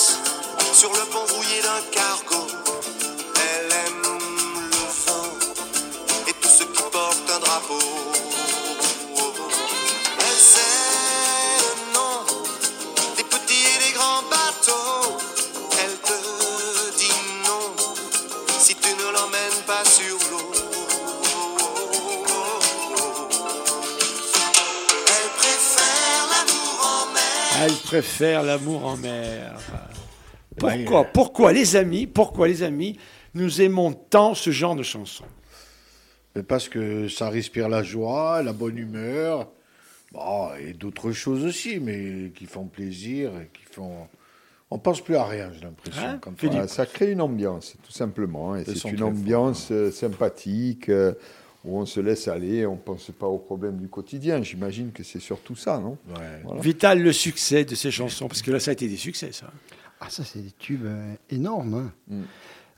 Préfère 27.90 28.44
l'amour 28.44 28.86
en 28.86 28.98
mer. 28.98 29.58
Pourquoi, 30.58 31.06
pourquoi 31.06 31.54
les 31.54 31.76
amis, 31.76 32.06
pourquoi 32.06 32.48
les 32.48 32.62
amis, 32.62 33.00
nous 33.34 33.62
aimons 33.62 33.94
tant 33.94 34.36
ce 34.36 34.52
genre 34.52 34.76
de 34.76 34.84
chansons 34.84 35.26
Mais 36.36 36.44
parce 36.44 36.70
que 36.70 37.08
ça 37.08 37.32
respire 37.32 37.68
la 37.68 37.82
joie, 37.82 38.44
la 38.44 38.54
bonne 38.54 38.78
humeur, 38.78 39.50
bon, 40.12 40.50
et 40.60 40.74
d'autres 40.74 41.14
choses 41.14 41.44
aussi, 41.46 41.80
mais 41.80 42.32
qui 42.36 42.46
font 42.46 42.66
plaisir, 42.66 43.32
et 43.42 43.50
qui 43.52 43.64
font. 43.74 44.08
On 44.70 44.78
pense 44.78 45.02
plus 45.02 45.16
à 45.16 45.26
rien, 45.26 45.50
j'ai 45.52 45.62
l'impression. 45.62 46.04
Hein, 46.04 46.20
Voilà, 46.44 46.68
ça 46.68 46.86
crée 46.86 47.12
une 47.12 47.22
ambiance, 47.22 47.76
tout 47.84 47.92
simplement. 47.92 48.56
Et 48.56 48.66
Ils 48.68 48.78
sont 48.78 48.90
c'est 48.90 48.96
une 48.96 49.02
ambiance 49.02 49.70
euh, 49.72 49.90
sympathique 49.90 50.90
euh, 50.90 51.14
où 51.66 51.78
on 51.80 51.86
se 51.86 51.99
laisse 51.99 52.28
aller, 52.28 52.66
on 52.66 52.74
ne 52.74 52.78
pense 52.80 53.12
pas 53.18 53.28
aux 53.28 53.38
problèmes 53.38 53.78
du 53.78 53.88
quotidien. 53.88 54.41
J'imagine 54.41 54.91
que 54.91 55.03
c'est 55.03 55.20
surtout 55.20 55.55
ça, 55.55 55.78
non? 55.80 55.97
Ouais. 56.10 56.41
Voilà. 56.45 56.62
Vital, 56.62 57.01
le 57.01 57.12
succès 57.12 57.66
de 57.66 57.76
ces 57.76 57.91
chansons, 57.91 58.28
parce 58.28 58.41
que 58.41 58.51
là, 58.51 58.60
ça 58.60 58.72
a 58.72 58.74
été 58.74 58.88
des 58.88 58.95
succès, 58.97 59.32
ça. 59.32 59.47
Ah, 59.99 60.07
ça, 60.10 60.24
c'est 60.24 60.39
des 60.39 60.51
tubes 60.51 60.86
euh, 60.86 61.14
énormes. 61.30 61.74
hein. 61.74 61.91
Mm. 62.07 62.22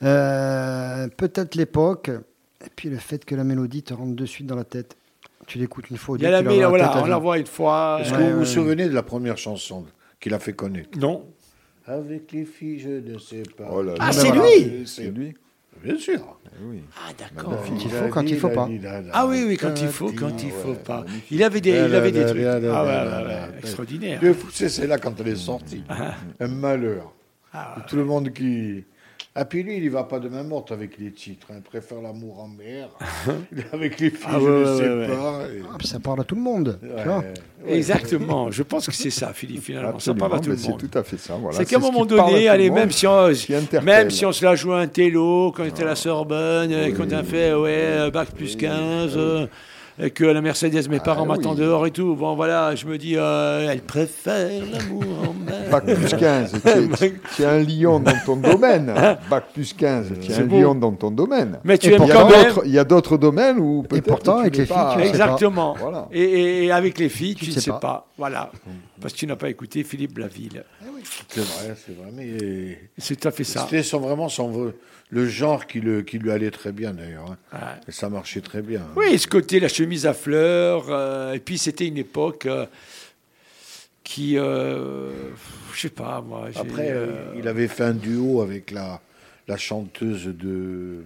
Euh, 0.03 1.07
Peut-être 1.15 1.55
l'époque, 1.55 2.09
et 2.09 2.69
puis 2.75 2.89
le 2.89 2.97
fait 2.97 3.23
que 3.25 3.35
la 3.35 3.43
mélodie 3.43 3.83
te 3.83 3.93
rentre 3.93 4.15
de 4.15 4.25
suite 4.25 4.47
dans 4.47 4.55
la 4.55 4.63
tête. 4.63 4.95
Tu 5.47 5.57
l'écoutes 5.59 5.89
une 5.89 5.97
fois, 5.97 6.15
ou 6.15 6.17
Il 6.17 6.23
y 6.23 6.25
a 6.25 6.29
deux, 6.41 6.47
la 6.49 6.61
dans 6.63 6.69
voilà, 6.69 7.01
on 7.01 7.05
la 7.05 7.15
vie. 7.17 7.21
voit 7.21 7.37
une 7.37 7.45
fois. 7.47 7.99
Est-ce 8.01 8.11
que 8.11 8.17
vous 8.17 8.23
ouais, 8.23 8.33
vous 8.33 8.45
souvenez 8.45 8.87
de 8.87 8.93
la 8.93 9.03
première 9.03 9.37
chanson 9.37 9.85
qu'il 10.19 10.33
a 10.33 10.39
fait 10.39 10.53
connaître? 10.53 10.97
Non. 10.97 11.25
Avec 11.87 12.31
les 12.31 12.45
filles, 12.45 12.79
je 12.79 12.89
ne 12.89 13.17
sais 13.17 13.43
pas. 13.57 13.67
Oh 13.71 13.81
là. 13.81 13.95
Ah, 13.99 14.11
c'est 14.13 14.27
voilà, 14.29 14.43
lui 14.57 14.87
C'est 14.87 15.09
lui 15.09 15.35
Bien 15.83 15.97
sûr. 15.97 16.37
Eh 16.45 16.63
oui. 16.63 16.81
Ah, 16.95 17.11
d'accord. 17.17 17.57
Quand 17.65 17.75
il 17.75 17.89
faut, 17.89 18.07
quand 18.09 18.21
il 18.23 18.37
faut 18.37 18.49
pas. 18.49 18.69
Ah 19.13 19.25
oui, 19.25 19.43
oui, 19.47 19.57
quand 19.57 19.73
il 19.81 19.87
faut, 19.87 20.11
quand 20.11 20.43
il 20.43 20.51
faut 20.51 20.69
ouais, 20.69 20.75
pas. 20.75 21.05
Il 21.31 21.41
avait 21.43 21.61
des, 21.61 21.71
il 21.71 21.95
avait 21.95 22.11
des 22.11 22.25
trucs. 22.25 22.43
Ah 22.43 22.59
ouais, 22.59 23.25
ouais, 23.25 23.59
extraordinaire. 23.59 24.19
Dieu 24.19 24.35
c'est 24.51 24.87
là 24.87 24.97
quand 24.97 25.19
elle 25.19 25.29
est 25.29 25.35
sortie. 25.35 25.83
Un 26.39 26.47
malheur. 26.47 27.13
Ah, 27.53 27.77
Tout 27.87 27.95
le 27.95 28.05
monde 28.05 28.31
qui. 28.31 28.83
Ah, 29.33 29.45
puis 29.45 29.63
lui, 29.63 29.77
il 29.77 29.85
ne 29.85 29.89
va 29.89 30.03
pas 30.03 30.19
de 30.19 30.27
main 30.27 30.43
morte 30.43 30.73
avec 30.73 30.97
les 30.97 31.11
titres. 31.13 31.47
hein. 31.51 31.55
Il 31.57 31.61
préfère 31.61 32.01
l'amour 32.01 32.41
en 32.41 32.49
mer. 32.49 32.89
Avec 33.71 33.97
les 34.01 34.09
filles, 34.09 34.19
Ah, 34.27 34.37
je 34.41 34.43
ouais, 34.45 34.49
ne 34.51 34.65
ouais, 34.65 34.77
sais 34.77 34.89
ouais, 34.89 35.07
pas. 35.07 35.43
et- 35.47 35.61
Ah, 35.71 35.75
puis 35.79 35.87
ça 35.87 35.99
parle 36.01 36.19
à 36.19 36.23
tout 36.25 36.35
le 36.35 36.41
monde. 36.41 36.77
tu 36.81 36.87
Ouais, 36.89 37.03
vois. 37.05 37.19
ouais. 37.19 37.33
Exactement. 37.77 38.51
Je 38.51 38.63
pense 38.63 38.87
que 38.87 38.93
c'est 38.93 39.09
ça, 39.09 39.31
Philippe, 39.33 39.63
finalement. 39.63 39.99
Ça 39.99 40.13
parle 40.13 40.35
à 40.35 40.39
tout 40.39 40.49
le 40.49 40.57
c'est 40.57 40.67
monde. 40.71 40.79
tout 40.89 40.97
à 40.97 41.03
fait 41.03 41.15
ça. 41.17 41.35
Voilà. 41.35 41.57
C'est 41.57 41.65
qu'à 41.65 41.77
un 41.77 41.79
moment 41.79 42.03
donné, 42.05 42.43
le 42.43 42.49
allez, 42.49 42.69
monde, 42.69 42.79
même 42.79 42.91
si 42.91 43.07
on, 43.07 43.29
même 43.83 44.09
si 44.11 44.25
on 44.25 44.33
se 44.33 44.43
la 44.43 44.55
joue 44.55 44.73
un 44.73 44.87
télo, 44.87 45.53
quand 45.55 45.63
on 45.63 45.67
était 45.67 45.83
à 45.83 45.85
la 45.87 45.95
Sorbonne, 45.95 46.71
et 46.73 46.91
qu'on 46.91 47.09
a 47.11 47.23
fait 47.23 47.53
ouais, 47.53 47.69
euh, 47.83 48.11
bac 48.11 48.31
plus 48.35 48.57
15, 48.57 49.13
euh, 49.15 49.45
et 49.45 49.47
que 50.09 50.23
la 50.23 50.41
Mercedes, 50.41 50.87
mes 50.89 50.99
parents 50.99 51.23
oui. 51.23 51.27
m'attendent 51.29 51.57
dehors 51.59 51.85
et 51.85 51.91
tout. 51.91 52.15
Bon, 52.15 52.35
voilà, 52.35 52.73
je 52.75 52.85
me 52.87 52.97
dis, 52.97 53.15
euh, 53.17 53.69
elle 53.69 53.81
préfère 53.81 54.49
l'amour 54.71 55.03
en 55.29 55.33
mer. 55.33 55.69
Bac 55.71 55.85
plus 55.85 56.15
15, 56.15 56.53
tu 57.35 57.41
es, 57.43 57.45
un 57.45 57.59
lion 57.59 57.99
dans 57.99 58.17
ton 58.25 58.35
domaine. 58.35 58.93
Bac 59.29 59.45
plus 59.53 59.73
15, 59.73 60.13
tu 60.21 60.31
es 60.31 60.35
un 60.35 60.41
beau. 60.45 60.59
lion 60.59 60.75
dans 60.75 60.91
ton 60.93 61.11
domaine. 61.11 61.59
Mais 61.63 61.77
tu 61.77 61.89
Et 61.89 61.93
aimes 61.93 62.01
Il 62.03 62.07
y, 62.07 62.11
a 62.11 62.15
quand 62.15 62.29
même. 62.29 62.43
d'autres- 62.47 62.61
il 62.65 62.71
y 62.71 62.79
a 62.79 62.83
d'autres 62.83 63.17
domaines 63.17 63.57
où 63.59 63.83
peut-être 63.83 64.05
pourtant, 64.07 64.37
avec 64.39 64.57
les 64.57 64.65
filles, 64.65 64.75
pas- 64.75 64.93
tu 64.95 65.01
sais 65.01 65.03
pas. 65.05 65.09
Exactement. 65.09 65.75
Voilà. 65.79 66.07
Et, 66.11 66.71
avec 66.71 66.97
les 66.97 67.09
filles, 67.09 67.35
tu 67.35 67.45
Tu 67.45 67.49
ne 67.51 67.55
sais 67.55 67.61
sais 67.61 67.71
pas. 67.71 67.79
pas. 67.79 68.07
Voilà. 68.17 68.51
Parce 68.99 69.13
que 69.13 69.19
tu 69.19 69.27
n'as 69.27 69.35
pas 69.35 69.49
écouté 69.49 69.83
Philippe 69.83 70.13
Blaville. 70.13 70.63
C'est 71.29 71.41
vrai, 71.41 71.75
c'est 71.85 71.95
vrai. 71.97 72.09
Mais 72.15 72.77
C'est 72.97 73.15
tout 73.19 73.27
à 73.27 73.31
fait 73.31 73.43
ça. 73.43 73.61
c'était 73.69 73.83
son- 73.83 73.99
vraiment 73.99 74.29
son, 74.29 74.73
le 75.11 75.27
genre 75.27 75.67
qui, 75.67 75.79
le, 75.81 76.01
qui 76.01 76.17
lui 76.17 76.31
allait 76.31 76.49
très 76.51 76.71
bien, 76.71 76.93
d'ailleurs. 76.93 77.35
hein. 77.53 77.57
Et 77.87 77.91
ça 77.91 78.09
marchait 78.09 78.41
très 78.41 78.61
bien. 78.61 78.81
hein. 78.81 78.93
Oui, 78.95 79.19
ce 79.19 79.27
côté, 79.27 79.59
la 79.59 79.67
chemise 79.67 80.05
à 80.07 80.13
fleurs. 80.13 80.85
euh, 80.89 81.33
et 81.33 81.39
puis, 81.39 81.57
c'était 81.57 81.87
une 81.87 81.97
époque 81.97 82.45
euh, 82.47 82.65
qui. 84.03 84.37
euh, 84.37 85.11
je 85.73 85.79
sais 85.81 85.89
pas, 85.89 86.21
moi. 86.21 86.49
Après, 86.55 86.91
euh, 86.91 87.33
il 87.37 87.47
avait 87.47 87.67
fait 87.67 87.83
un 87.83 87.93
duo 87.93 88.41
avec 88.41 88.71
la, 88.71 89.01
la 89.47 89.57
chanteuse 89.57 90.25
de. 90.25 91.03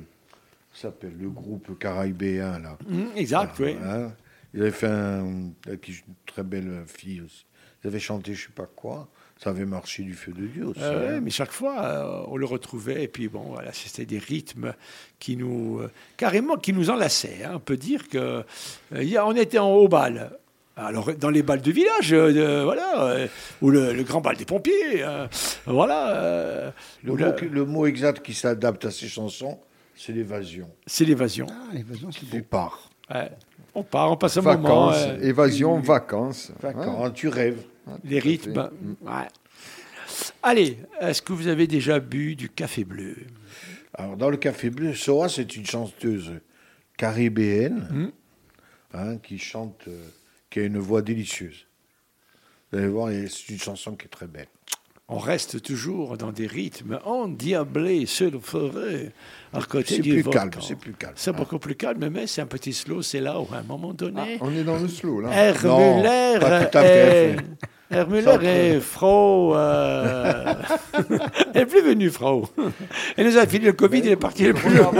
ça 0.73 0.83
s'appelle 0.83 1.13
le 1.19 1.29
groupe 1.29 1.77
caraïbéen, 1.79 2.59
là. 2.59 2.77
hum, 2.89 3.09
exact, 3.15 3.59
oui. 3.59 3.75
Hein 3.83 4.11
il 4.53 4.61
avait 4.61 4.71
fait 4.71 4.87
un, 4.87 5.25
une 5.25 5.51
très 6.25 6.43
belle 6.43 6.83
fille 6.87 7.19
aussi. 7.21 7.45
Ils 7.83 7.87
avaient 7.87 7.99
chanté 7.99 8.33
je 8.33 8.43
sais 8.45 8.53
pas 8.55 8.69
quoi. 8.73 9.09
Ça 9.45 9.51
avait 9.51 9.65
marché 9.65 10.01
du 10.01 10.13
feu 10.15 10.31
de 10.31 10.47
Dieu 10.47 10.65
aussi. 10.65 10.79
Euh, 10.81 11.17
hein. 11.17 11.19
mais 11.21 11.29
chaque 11.29 11.51
fois, 11.51 11.79
euh, 11.83 12.23
on 12.29 12.35
le 12.35 12.47
retrouvait. 12.47 13.03
Et 13.03 13.07
puis, 13.07 13.27
bon, 13.27 13.43
voilà, 13.51 13.71
c'était 13.73 14.07
des 14.07 14.17
rythmes 14.17 14.73
qui 15.19 15.37
nous. 15.37 15.81
euh, 15.81 15.91
carrément, 16.17 16.55
qui 16.57 16.73
nous 16.73 16.89
enlaçaient. 16.89 17.43
hein. 17.45 17.51
On 17.53 17.59
peut 17.59 17.77
dire 17.77 18.09
que. 18.09 18.17
euh, 18.17 18.43
il 18.95 19.03
y 19.07 19.17
a- 19.17 19.25
on 19.27 19.35
était 19.35 19.59
en 19.59 19.69
haut 19.71 19.87
bal. 19.87 20.31
Alors, 20.77 21.13
dans 21.13 21.29
les 21.29 21.43
balles 21.43 21.61
de 21.61 21.71
village, 21.71 22.11
euh, 22.11 22.63
voilà, 22.63 23.03
euh, 23.05 23.27
ou 23.61 23.69
le, 23.69 23.93
le 23.93 24.01
grand 24.03 24.19
bal 24.19 24.35
des 24.35 24.45
pompiers, 24.45 25.03
euh, 25.03 25.27
voilà. 25.67 26.15
euh, 26.15 26.71
le, 27.03 27.65
mot, 27.65 27.83
le 27.83 27.89
exact 27.89 28.25
qui 28.25 28.33
s'adapte 28.33 28.83
à 28.85 28.89
ces 28.91 29.07
chansons, 29.07 29.59
c'est 29.95 30.11
l'évasion. 30.11 30.67
c'est 30.87 31.05
l'évasion. 31.05 31.45
Ah, 31.51 31.71
l'évasion, 31.71 32.09
c'est 32.11 32.41
pars. 32.41 32.89
Ouais. 33.13 33.29
On 33.75 33.83
part, 33.83 34.11
on 34.11 34.17
passe 34.17 34.37
un 34.37 34.41
moment. 34.41 34.87
Vacances, 34.87 35.05
euh, 35.07 35.21
évasion, 35.21 35.79
vacances. 35.79 36.51
D'accord, 36.63 37.13
tu 37.13 37.27
rêves. 37.27 37.61
Les 38.03 38.19
rythmes. 38.19 38.69
ouais. 39.01 39.27
Allez, 40.43 40.77
est-ce 41.01 41.21
que 41.21 41.33
vous 41.33 41.47
avez 41.47 41.67
déjà 41.67 41.99
bu 41.99 42.35
du 42.35 42.49
café 42.49 42.83
bleu? 42.83 43.15
Alors, 43.97 44.17
dans 44.17 44.29
le 44.29 44.37
Café 44.37 44.69
Bleu, 44.69 44.93
Soa, 44.93 45.29
c'est 45.29 45.55
une 45.55 45.65
chanteuse 45.65 46.33
caribéenne 46.97 47.87
Hmm. 47.91 48.07
hein, 48.93 49.17
qui 49.17 49.37
chante, 49.39 49.83
euh, 49.87 50.03
qui 50.49 50.59
a 50.59 50.63
une 50.63 50.77
voix 50.77 51.01
délicieuse. 51.01 51.65
Vous 52.71 52.77
allez 52.79 52.87
voir, 52.87 53.09
c'est 53.09 53.49
une 53.53 53.59
chanson 53.59 53.95
qui 53.95 54.05
est 54.05 54.09
très 54.09 54.27
belle. 54.27 54.47
on 55.07 55.17
reste 55.19 55.61
toujours 55.61 56.17
dans 56.17 56.31
des 56.31 56.47
rythmes 56.47 56.99
endiablés 57.05 58.05
sur 58.05 58.31
le 58.31 58.39
forêt, 58.39 59.11
à 59.53 59.61
côté 59.61 59.95
C'est 59.97 60.01
du 60.01 60.13
plus 60.15 60.21
volcan. 60.23 60.39
calme, 60.49 60.61
c'est 60.61 60.75
plus 60.75 60.93
calme. 60.93 61.13
C'est 61.15 61.31
beaucoup 61.35 61.59
plus 61.59 61.75
calme, 61.75 62.09
mais 62.09 62.25
c'est 62.27 62.41
un 62.41 62.47
petit 62.47 62.73
slow, 62.73 63.01
c'est 63.01 63.21
là 63.21 63.39
où 63.39 63.47
à 63.53 63.57
un 63.59 63.63
moment 63.63 63.91
Ah, 63.91 63.97
donné, 63.97 64.37
on 64.41 64.51
est 64.53 64.63
dans 64.63 64.77
le 64.79 64.87
slow, 64.89 65.21
là. 65.21 65.53
Non, 65.63 66.39
pas 66.41 66.65
tout 66.65 66.77
à 66.79 66.83
est... 66.83 67.35
fait. 67.37 67.45
Herr 67.91 68.07
Müller 68.09 68.37
et 68.75 68.79
Frau... 68.79 69.55
Euh... 69.55 70.53
elle 71.53 71.61
n'est 71.61 71.65
plus 71.65 71.81
venue, 71.83 72.09
Frau. 72.09 72.47
Elle 73.15 73.27
nous 73.27 73.37
a 73.37 73.45
fini 73.45 73.65
le 73.65 73.73
Covid, 73.73 73.99
il 73.99 74.09
est 74.09 74.15
parti 74.15 74.45
le 74.45 74.53
plus 74.53 74.75
loin. 74.75 74.91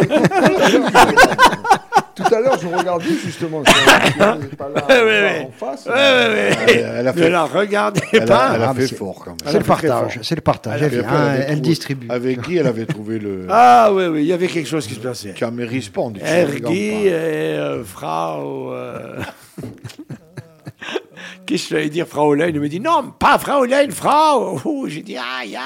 Tout 2.16 2.24
à 2.34 2.40
l'heure, 2.40 2.58
je 2.62 2.68
regardais 2.68 3.10
justement. 3.26 3.62
Elle 3.66 4.40
n'est 4.40 4.48
pas 4.56 4.70
là 4.70 4.86
Ouais, 4.90 5.04
ouais, 5.04 5.48
en 5.50 5.52
face. 5.52 5.86
Ouais. 5.86 5.94
Elle, 6.68 6.70
elle 6.70 7.08
a 7.10 7.12
Ne 7.14 7.18
fait, 7.22 7.30
la 7.30 7.44
regardez 7.44 8.02
elle 8.14 8.26
pas. 8.26 8.38
a, 8.52 8.56
elle 8.56 8.62
a 8.64 8.70
Ah, 8.70 8.74
fait 8.74 8.96
fort 8.96 9.16
quand 9.26 9.32
même. 9.32 9.38
C'est 9.52 9.58
le 9.60 9.66
partage, 9.66 10.20
c'est 10.22 10.36
le 10.36 10.42
partage. 10.42 10.82
Elle, 10.82 11.46
elle 11.50 11.62
distribue. 11.62 12.08
Avec 12.10 12.40
Guy, 12.42 12.58
elle 12.58 12.68
avait 12.68 12.86
trouvé 12.86 13.20
le 13.20 13.48
Ah 13.50 13.90
oui, 13.92 14.06
oui, 14.06 14.22
il 14.22 14.28
y 14.28 14.34
avait 14.34 14.48
quelque 14.48 14.70
chose 14.70 14.88
qui 14.88 14.94
se 14.94 15.00
passait. 15.02 15.34
Camry 15.38 15.82
Spawn. 15.82 16.14
du 16.14 16.22
Ergi 16.22 17.08
et 17.08 17.12
euh, 17.12 17.84
Frau... 17.84 18.72
Euh... 18.72 19.20
Qu'est-ce 21.46 21.70
que 21.70 21.76
j'allais 21.76 21.90
dire, 21.90 22.08
Frau 22.08 22.36
Il 22.36 22.60
me 22.60 22.68
dit 22.68 22.80
non, 22.80 23.14
pas 23.20 23.38
Frau 23.38 23.66
Lein, 23.66 23.90
Frau. 23.92 24.60
Ouh, 24.66 24.88
J'ai 24.88 25.02
dit 25.02 25.18
ah, 25.18 25.46
ya. 25.46 25.62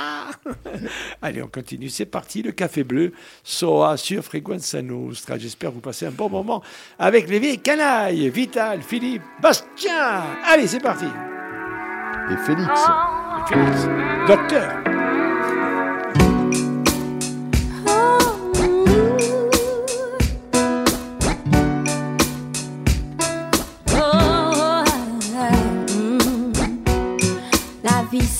Allez, 1.21 1.41
on 1.41 1.47
continue. 1.47 1.89
C'est 1.89 2.05
parti, 2.05 2.41
le 2.41 2.51
café 2.51 2.83
bleu, 2.83 3.13
Soa 3.43 3.95
sur 3.97 4.23
Frequenza 4.23 4.81
Nostra. 4.81 5.37
J'espère 5.37 5.71
vous 5.71 5.79
passer 5.79 6.05
un 6.05 6.11
bon 6.11 6.29
moment 6.29 6.61
avec 6.97 7.29
les 7.29 7.39
vieilles 7.39 7.59
canailles, 7.59 8.29
Vital, 8.29 8.81
Philippe, 8.81 9.23
Bastien. 9.41 10.23
Allez, 10.45 10.67
c'est 10.67 10.81
parti. 10.81 11.05
Et 11.05 12.37
Félix. 12.45 12.81
Félix, 13.47 13.87
docteur. 14.27 14.98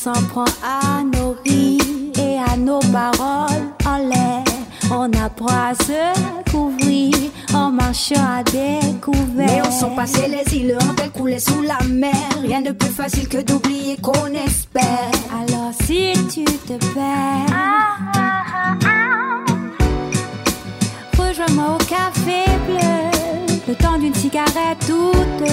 S'en 0.04 0.14
prend 0.30 0.46
à 0.64 1.04
nos 1.04 1.36
rires 1.46 1.82
et 2.18 2.38
à 2.38 2.56
nos 2.56 2.80
paroles 2.80 3.68
en 3.86 3.98
l'air. 3.98 4.44
On 4.92 5.12
apprend 5.12 5.48
à 5.48 5.74
se 5.76 6.50
couvrir 6.50 7.14
en 7.54 7.70
marchant 7.70 8.16
à 8.16 8.44
découvert. 8.44 9.28
Mais 9.36 9.62
on 9.68 9.72
sent 9.72 9.92
passer 9.98 10.28
les 10.30 10.58
îles, 10.58 10.78
on 10.82 11.10
couler 11.10 11.40
sous 11.40 11.62
la 11.62 11.80
mer. 11.90 12.14
Rien 12.42 12.62
de 12.62 12.72
plus 12.72 12.90
facile 12.90 13.28
que 13.28 13.42
d'oublier 13.42 13.98
qu'on 13.98 14.28
espère. 14.28 15.12
Alors 15.34 15.74
si 15.84 16.14
tu 16.34 16.46
te 16.46 16.78
perds, 16.94 17.58
rejoins-moi 21.18 21.76
au 21.76 21.84
café 21.84 22.46
bleu. 22.68 23.68
Le 23.68 23.76
temps 23.76 23.98
d'une 23.98 24.16
cigarette 24.16 24.80
toute, 24.88 25.50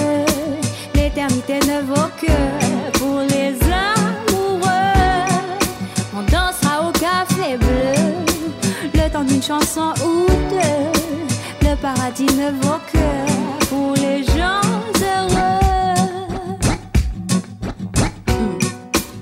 l'éternité 0.95 1.59
ne 1.67 1.81
vaut 1.81 2.09
que 2.21 2.97
pour 2.97 3.19
les 3.19 3.53
amoureux. 3.63 3.96
D'une 9.37 9.45
chanson 9.45 9.93
ou 10.03 10.25
deux. 10.49 11.69
Le 11.69 11.75
paradis 11.75 12.25
ne 12.25 12.49
vaut 12.59 12.79
que 12.91 13.65
pour 13.67 13.93
les 13.93 14.23
gens 14.23 14.61
heureux. 14.99 16.47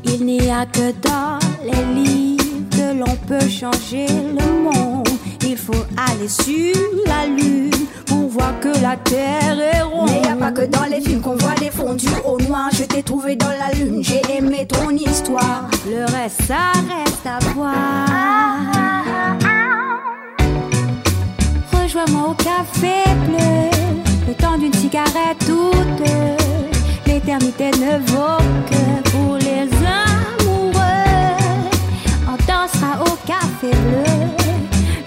Il 0.06 0.26
n'y 0.26 0.50
a 0.50 0.66
que 0.68 0.94
dans 1.02 1.38
les 1.66 1.84
livres 1.94 2.46
que 2.72 2.98
l'on 2.98 3.14
peut 3.28 3.50
changer 3.50 4.08
le 4.08 4.64
monde. 4.64 5.10
Il 5.42 5.58
faut 5.58 5.74
aller 5.98 6.30
sur 6.30 6.74
la 7.06 7.26
lune 7.26 7.72
pour 8.06 8.30
voir 8.30 8.58
que 8.62 8.70
la 8.82 8.96
terre 8.96 9.60
est 9.60 9.82
ronde. 9.82 10.12
Mais 10.12 10.30
y 10.30 10.32
a 10.32 10.36
pas 10.38 10.54
que 10.54 10.66
dans 10.66 10.86
les 10.86 11.02
films 11.02 11.20
qu'on 11.20 11.36
voit 11.36 11.56
des 11.56 11.72
fondus 11.72 12.08
au 12.24 12.40
noir. 12.40 12.70
Je 12.72 12.84
t'ai 12.84 13.04
trouvé 13.04 13.36
dans 13.36 13.50
la 13.50 13.74
lune, 13.74 14.02
j'ai 14.02 14.22
aimé 14.34 14.66
ton 14.66 14.92
histoire. 14.92 15.68
Le 15.86 16.06
reste, 16.06 16.44
ça 16.44 16.72
reste 16.88 17.26
à 17.26 17.40
voir. 17.54 18.06
Au 21.98 22.34
café 22.34 23.06
bleu, 23.26 23.70
le 24.28 24.34
temps 24.34 24.58
d'une 24.58 24.74
cigarette 24.74 25.40
toute. 25.40 26.10
L'éternité 27.08 27.72
ne 27.72 27.98
vaut 28.00 28.44
que 28.70 29.10
pour 29.12 29.38
les 29.38 29.70
amoureux. 29.80 30.82
On 32.28 32.36
dansera 32.46 33.02
au 33.02 33.16
café 33.26 33.72
bleu, 33.72 34.28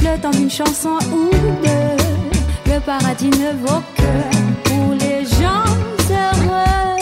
le 0.01 0.19
temps 0.19 0.31
d'une 0.31 0.51
chanson 0.51 0.99
ou 1.13 1.29
deux. 1.63 2.73
Le 2.73 2.81
paradis 2.81 3.31
ne 3.31 3.53
vaut 3.67 3.83
que 3.95 4.71
pour 4.71 4.95
les 4.95 5.27
gens 5.27 5.69
heureux. 6.11 6.99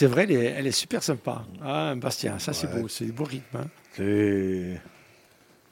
C'est 0.00 0.06
vrai, 0.06 0.22
elle 0.24 0.32
est, 0.32 0.44
elle 0.44 0.66
est 0.66 0.72
super 0.72 1.02
sympa. 1.02 1.44
Ah, 1.62 1.94
Bastien, 1.94 2.38
ça 2.38 2.54
c'est 2.54 2.68
beau, 2.68 2.88
c'est 2.88 3.04
du 3.04 3.12
beau 3.12 3.24
rythme. 3.24 3.58
hein. 3.58 3.66
C'est 3.92 4.80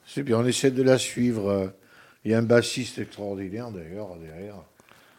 c'est 0.04 0.22
bien, 0.22 0.36
on 0.38 0.44
essaie 0.44 0.70
de 0.70 0.82
la 0.82 0.98
suivre. 0.98 1.72
Il 2.26 2.30
y 2.30 2.34
a 2.34 2.38
un 2.38 2.42
bassiste 2.42 2.98
extraordinaire 2.98 3.70
d'ailleurs 3.70 4.16
derrière. 4.16 4.56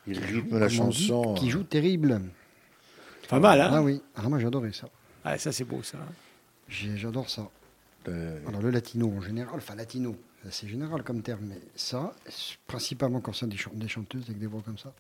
Il 0.06 0.20
rythme 0.20 0.60
la 0.60 0.66
on 0.66 0.70
dit, 0.70 0.76
chanson. 0.76 1.34
Qui 1.34 1.50
joue 1.50 1.64
terrible. 1.64 2.22
Pas 3.28 3.40
mal, 3.40 3.60
hein 3.62 3.70
Ah 3.74 3.82
oui, 3.82 4.00
ah, 4.16 4.30
moi 4.30 4.38
j'adorais 4.38 4.74
ça. 4.74 4.88
Ah, 5.24 5.38
ça 5.40 5.52
c'est 5.52 5.64
beau, 5.66 5.82
ça. 5.82 5.98
J'ai- 6.68 6.96
J'adore 6.98 7.30
ça. 7.32 7.50
Euh, 8.10 8.38
Alors 8.48 8.62
le 8.62 8.70
latino 8.70 9.12
en 9.18 9.22
général, 9.22 9.56
enfin 9.58 9.74
latino, 9.76 10.16
c'est 10.52 10.68
général 10.68 11.02
comme 11.02 11.24
terme, 11.24 11.46
mais 11.50 11.60
ça, 11.76 12.14
principalement 12.68 13.22
quand 13.22 13.34
c'est 13.34 13.48
des, 13.48 13.58
des 13.74 13.88
chanteuses 13.88 14.26
avec 14.28 14.38
des 14.38 14.46
voix 14.48 14.62
comme 14.64 14.78
ça, 14.78 14.94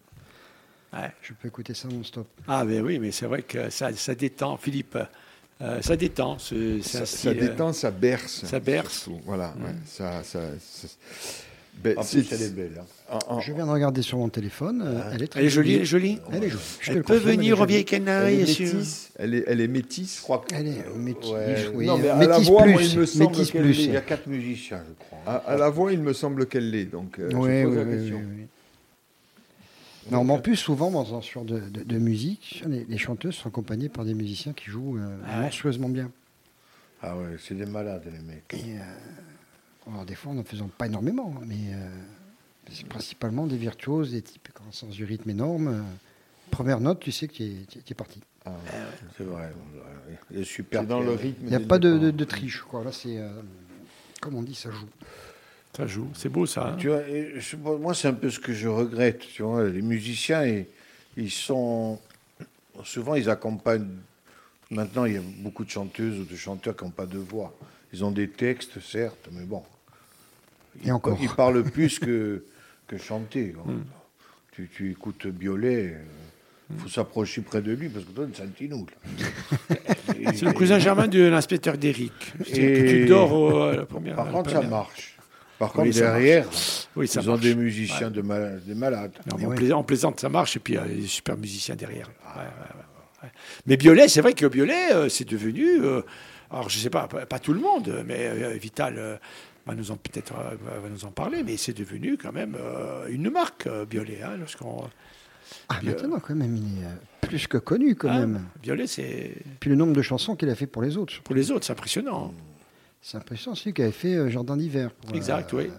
Ouais. 0.93 1.11
je 1.21 1.33
peux 1.33 1.47
écouter 1.47 1.73
ça 1.73 1.87
non-stop. 1.87 2.27
Ah, 2.47 2.65
ben 2.65 2.81
oui, 2.83 2.97
mais 2.99 3.11
c'est 3.11 3.25
vrai 3.27 3.41
que 3.43 3.69
ça, 3.69 3.93
ça 3.93 4.15
détend, 4.15 4.57
Philippe. 4.57 4.97
euh, 5.61 5.81
ça 5.81 5.95
détend. 5.95 6.39
ce- 6.39 6.81
Ça, 6.81 6.99
ça 6.99 7.05
style, 7.05 7.29
euh, 7.37 7.49
détend, 7.49 7.73
ça 7.73 7.91
berce. 7.91 8.45
ça 8.45 8.59
berce. 8.59 9.03
surtout. 9.03 9.19
Voilà. 9.25 9.53
Mm. 9.57 9.63
ouais, 9.65 9.71
ça, 9.85 10.23
ça, 10.23 10.39
ça- 10.59 10.87
ben, 11.83 11.97
En 11.97 12.01
c'est- 12.03 12.21
plus, 12.21 12.33
elle 12.35 12.41
est 12.41 12.49
belle. 12.55 12.81
hein. 12.81 12.85
en- 13.29 13.35
en- 13.35 13.39
Je 13.39 13.53
viens 13.53 13.65
de 13.65 13.71
regarder 13.71 14.01
sur 14.01 14.17
mon 14.17 14.29
téléphone, 14.29 14.81
euh, 14.85 15.11
elle 15.13 15.23
est 15.23 15.27
très 15.27 15.41
Elle 15.41 15.45
est 15.45 15.49
jolie, 15.49 15.75
elle 15.75 15.81
est 15.81 15.85
jolie. 15.85 16.19
Elle 16.31 16.43
est 16.45 16.49
jolie. 16.49 16.63
Je 16.79 16.91
Elle 16.91 16.97
le 16.97 17.03
peut 17.03 17.17
venir 17.17 17.55
aux 17.55 17.59
jolie. 17.59 17.73
vieilles 17.83 17.85
elle 17.91 18.07
est 18.09 18.37
métisse. 18.37 19.11
Elle 19.19 19.33
est, 19.35 19.43
elle 19.47 19.61
est 19.61 19.67
métisse. 19.67 20.17
Je 20.17 20.21
crois 20.23 20.39
que- 20.47 20.55
Elle 20.55 20.67
est 20.67 20.85
métisse, 20.95 21.29
Ouais, 21.31 21.67
oui, 21.73 21.85
non, 21.85 21.97
mais 21.99 22.09
à 22.09 22.15
métisse 22.15 22.29
la 22.35 22.39
voix, 22.39 22.63
plus, 22.63 22.71
moi, 22.73 22.81
il 22.83 22.99
me 22.99 23.05
semble 23.05 23.29
métisse 23.31 23.51
qu'elle 23.51 23.61
plus. 23.63 23.79
est- 23.79 23.83
Il 23.85 23.91
y 23.93 23.97
a 23.97 24.01
quatre 24.01 24.27
musiciens, 24.27 24.81
je 24.87 25.05
crois. 25.05 25.19
À, 25.27 25.35
à 25.53 25.55
la 25.57 25.69
voix, 25.69 25.93
il 25.93 26.01
me 26.01 26.13
semble 26.13 26.45
qu'elle 26.47 26.69
l'est. 26.71 26.85
Donc, 26.85 27.19
euh, 27.19 27.29
je 27.31 27.35
Oui, 27.35 27.63
pose 27.63 27.71
oui, 27.71 27.77
la 27.77 27.83
oui, 27.83 27.97
question. 27.97 28.15
oui, 28.17 28.23
oui. 28.39 28.45
Non, 30.11 30.23
mais 30.23 30.33
en 30.33 30.39
plus, 30.39 30.55
souvent, 30.55 30.91
dans 30.91 31.15
un 31.15 31.21
genre 31.21 31.45
de, 31.45 31.59
de- 31.59 31.83
de 31.83 31.97
musique, 31.97 32.63
les, 32.67 32.85
les 32.85 32.97
chanteuses 32.97 33.35
sont 33.35 33.49
accompagnées 33.49 33.89
par 33.89 34.05
des 34.05 34.13
musiciens 34.13 34.53
qui 34.53 34.69
jouent 34.69 34.97
euh, 34.97 35.17
Ah 35.27 35.37
ouais. 35.37 35.43
monstrueusement 35.45 35.89
bien. 35.89 36.11
Ah 37.01 37.15
ouais, 37.17 37.37
c'est 37.39 37.55
des 37.55 37.65
malades, 37.65 38.03
les 38.05 38.19
mecs. 38.19 38.53
Et, 38.53 38.77
euh, 38.77 38.83
alors, 39.91 40.05
des 40.05 40.15
fois, 40.15 40.31
en 40.31 40.35
n'en 40.35 40.43
faisant 40.43 40.69
pas 40.77 40.87
énormément, 40.87 41.33
mais 41.45 41.73
euh, 41.73 41.87
c'est 42.71 42.85
principalement 42.87 43.47
des 43.47 43.57
virtuoses, 43.57 44.11
des 44.11 44.21
types 44.21 44.49
qui 44.53 44.61
ont 44.61 44.69
un 44.69 44.71
sens 44.71 44.93
du 44.95 45.03
rythme 45.05 45.29
énorme. 45.29 45.83
première 46.51 46.79
note, 46.79 46.99
tu 46.99 47.11
sais 47.11 47.27
que 47.27 47.33
tu 47.33 47.43
es, 47.43 47.93
parti. 47.93 48.19
Ah, 48.45 48.51
C'est 49.17 49.23
vrai. 49.23 49.51
Il 50.31 50.87
dans 50.87 51.01
le 51.01 51.11
rythme. 51.13 51.43
Il 51.43 51.49
n'y 51.49 51.55
a 51.55 51.59
pas 51.59 51.79
de, 51.79 51.97
de- 51.97 52.11
de 52.11 52.23
triche. 52.25 52.61
Quoi. 52.63 52.83
Là, 52.83 52.91
c'est. 52.91 53.17
euh, 53.17 53.29
comme 54.21 54.35
on 54.35 54.43
dit, 54.43 54.55
ça 54.55 54.69
joue. 54.71 54.87
Ça 55.75 55.85
joue. 55.87 56.09
C'est 56.13 56.29
beau, 56.29 56.45
ça. 56.45 56.69
hein. 56.69 56.75
Tu 56.77 56.87
vois, 56.87 57.01
je- 57.37 57.55
moi, 57.55 57.93
c'est 57.93 58.07
un 58.07 58.13
peu 58.13 58.29
ce 58.29 58.39
que 58.39 58.53
je 58.53 58.67
regrette. 58.67 59.19
Tu 59.19 59.43
vois, 59.43 59.67
les 59.69 59.81
musiciens, 59.81 60.45
ils, 60.45 60.65
ils 61.15 61.31
sont 61.31 61.99
souvent, 62.83 63.15
ils 63.15 63.29
accompagnent. 63.29 63.87
Maintenant, 64.71 65.05
il 65.05 65.13
y 65.13 65.17
a 65.17 65.21
beaucoup 65.39 65.63
de 65.65 65.69
chanteuses 65.69 66.19
ou 66.19 66.25
de 66.25 66.35
chanteurs 66.35 66.75
qui 66.75 66.83
n'ont 66.83 66.89
pas 66.91 67.05
de 67.05 67.17
voix. 67.17 67.55
Ils 67.93 68.03
ont 68.03 68.11
des 68.11 68.27
textes, 68.29 68.79
certes, 68.81 69.29
mais 69.31 69.45
bon. 69.45 69.63
Et 70.83 70.91
encore. 70.91 71.17
Ils 71.21 71.29
parlent 71.29 71.63
plus 71.63 71.97
que, 71.99 72.43
que 72.87 72.97
chanter. 72.97 73.53
Hmm. 73.65 73.79
Tu, 74.51 74.69
tu 74.75 74.91
écoutes 74.91 75.25
Biolay, 75.27 75.95
il 76.71 76.79
faut 76.79 76.89
s'approcher 76.89 77.41
près 77.41 77.61
de 77.61 77.71
lui 77.71 77.89
parce 77.89 78.05
que 78.05 78.11
toi, 78.11 78.27
c'est 78.33 78.43
un 78.43 78.47
petit 78.47 78.67
nous. 78.67 78.85
là. 79.69 79.75
C'est 80.33 80.45
le 80.45 80.51
cousin 80.53 80.77
germain 80.79 81.07
de 81.07 81.21
l'inspecteur 81.23 81.77
d'Eric. 81.77 82.11
Tu 82.43 83.05
dors 83.05 83.31
au, 83.33 83.55
à 83.61 83.75
la 83.77 83.85
première. 83.85 84.15
Par 84.15 84.25
la 84.25 84.31
contre, 84.31 84.51
ça 84.51 84.61
marche. 84.61 85.15
Par 85.59 85.73
contre, 85.73 85.91
derrière, 85.91 86.47
Oui, 86.95 87.07
ça 87.07 87.19
ils 87.21 87.29
ont 87.29 87.37
des 87.37 87.53
musiciens 87.53 88.09
de 88.09 88.21
mal- 88.21 88.61
des 88.65 88.73
malades. 88.75 89.11
Non, 89.29 89.35
mais 89.37 89.41
Mais 89.41 89.45
on, 89.45 89.49
oui. 89.49 89.55
plaisante, 89.57 89.79
on 89.79 89.83
plaisante, 89.83 90.19
ça 90.21 90.29
marche, 90.29 90.55
et 90.55 90.59
puis 90.59 90.77
euh, 90.77 90.81
il 90.87 90.91
y 90.95 90.97
a 90.99 91.01
des 91.01 91.07
super 91.07 91.35
musiciens 91.37 91.75
derrière. 91.75 92.07
Ouais, 92.07 92.41
ouais, 92.41 92.43
ouais, 92.45 93.23
ouais. 93.23 93.29
Mais 93.65 93.75
Biolay, 93.77 94.07
c'est 94.07 94.21
vrai 94.21 94.33
que 94.33 94.45
Biolay, 94.45 94.93
euh, 94.93 95.09
c'est 95.09 95.27
devenu. 95.27 95.81
euh, 95.83 96.01
alors, 96.49 96.69
je 96.69 96.79
sais 96.79 96.89
pas, 96.89 97.07
pas, 97.07 97.25
pas 97.25 97.39
tout 97.39 97.53
le 97.53 97.59
monde, 97.59 98.03
mais 98.07 98.27
euh, 98.27 98.53
Vital 98.59 98.95
euh, 98.97 99.17
va 99.67 99.75
nous 99.75 99.91
en 99.91 99.97
peut-être 99.97 100.33
va- 100.33 100.89
nous 100.89 101.03
en 101.05 101.11
parler, 101.11 101.43
mais 101.43 101.57
c'est 101.57 101.77
devenu 101.77 102.17
quand 102.17 102.31
même 102.31 102.55
euh, 102.59 103.07
une 103.09 103.29
marque, 103.29 103.67
euh, 103.67 103.85
Biolay. 103.85 104.21
Hein, 104.23 104.37
lorsqu'on, 104.39 104.85
Ah, 105.67 105.79
maintenant, 105.83 106.19
quand 106.19 106.35
même, 106.35 106.55
il 106.55 106.83
est 106.83 107.27
plus 107.27 107.47
que 107.47 107.57
connu, 107.57 107.95
quand 107.95 108.07
Hein, 108.09 108.19
même. 108.27 108.45
Biolay, 108.63 108.87
c'est 108.87 109.35
Puis 109.59 109.69
le 109.69 109.75
nombre 109.75 109.93
de 109.93 110.01
chansons 110.01 110.35
qu'il 110.37 110.49
a 110.49 110.55
fait 110.55 110.67
pour 110.67 110.81
les 110.81 110.95
autres. 110.95 111.21
pour 111.23 111.35
les 111.35 111.51
autres, 111.51 111.65
c'est 111.65 111.73
impressionnant. 111.73 112.33
C'est 113.01 113.17
impressionnant, 113.17 113.55
celui 113.55 113.73
qui 113.73 113.81
avait 113.81 113.91
fait 113.91 114.15
euh, 114.15 114.29
Jardin 114.29 114.57
d'hiver. 114.57 114.91
pour, 114.91 115.15
Exact, 115.15 115.53
euh, 115.53 115.57
oui. 115.57 115.69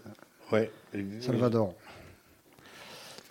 Ouais. 0.53 0.71
Salvador. 1.21 1.75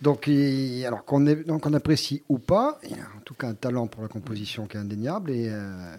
Donc, 0.01 0.27
il- 0.27 0.85
alors 0.85 1.03
qu'on 1.03 1.25
est- 1.27 1.43
donc 1.43 1.65
on 1.65 1.73
apprécie 1.73 2.23
ou 2.29 2.37
pas, 2.39 2.79
il 2.83 2.93
a 2.93 3.03
en 3.17 3.21
tout 3.25 3.33
cas 3.33 3.47
un 3.49 3.53
talent 3.53 3.87
pour 3.87 4.01
la 4.01 4.07
composition 4.07 4.65
qui 4.67 4.77
est 4.77 4.79
indéniable. 4.79 5.31
Et 5.31 5.49
euh, 5.49 5.95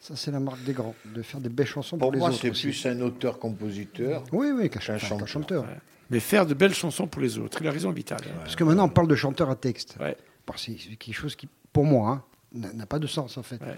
ça, 0.00 0.16
c'est 0.16 0.32
la 0.32 0.40
marque 0.40 0.62
des 0.64 0.72
grands, 0.72 0.94
de 1.04 1.22
faire 1.22 1.40
des 1.40 1.48
belles 1.48 1.66
chansons 1.66 1.96
pour, 1.96 2.06
Pour 2.08 2.12
les 2.12 2.18
moi, 2.18 2.30
autres. 2.30 2.38
c'est 2.40 2.50
aussi. 2.50 2.62
plus 2.68 2.86
un 2.86 3.00
auteur-compositeur. 3.02 4.24
Oui, 4.32 4.50
oui, 4.50 4.68
qu'un 4.68 4.80
qu'un 4.80 4.80
ch- 4.80 5.00
qu'un 5.02 5.08
chanteur. 5.08 5.28
chanteur. 5.28 5.62
Ouais. 5.64 5.78
Mais 6.10 6.18
faire 6.20 6.44
de 6.44 6.54
belles 6.54 6.74
chansons 6.74 7.06
pour 7.06 7.22
les 7.22 7.38
autres, 7.38 7.58
il 7.62 7.68
a 7.68 7.70
raison, 7.70 7.90
Vital. 7.92 8.20
Parce 8.40 8.56
que 8.56 8.64
maintenant, 8.64 8.86
on 8.86 8.88
parle 8.90 9.08
de 9.08 9.14
chanteur 9.14 9.48
à 9.48 9.54
texte. 9.56 9.96
Ouais. 10.00 10.16
Bon, 10.46 10.54
c'est 10.56 10.76
c'est 10.78 10.96
quelque 10.96 11.14
chose 11.14 11.36
qui, 11.36 11.48
pour 11.72 11.84
moi, 11.84 12.10
hein, 12.10 12.22
n'a 12.52 12.72
n'a 12.72 12.86
pas 12.86 12.98
de 12.98 13.06
sens, 13.06 13.38
en 13.38 13.42
fait. 13.44 13.60
Ouais. 13.62 13.76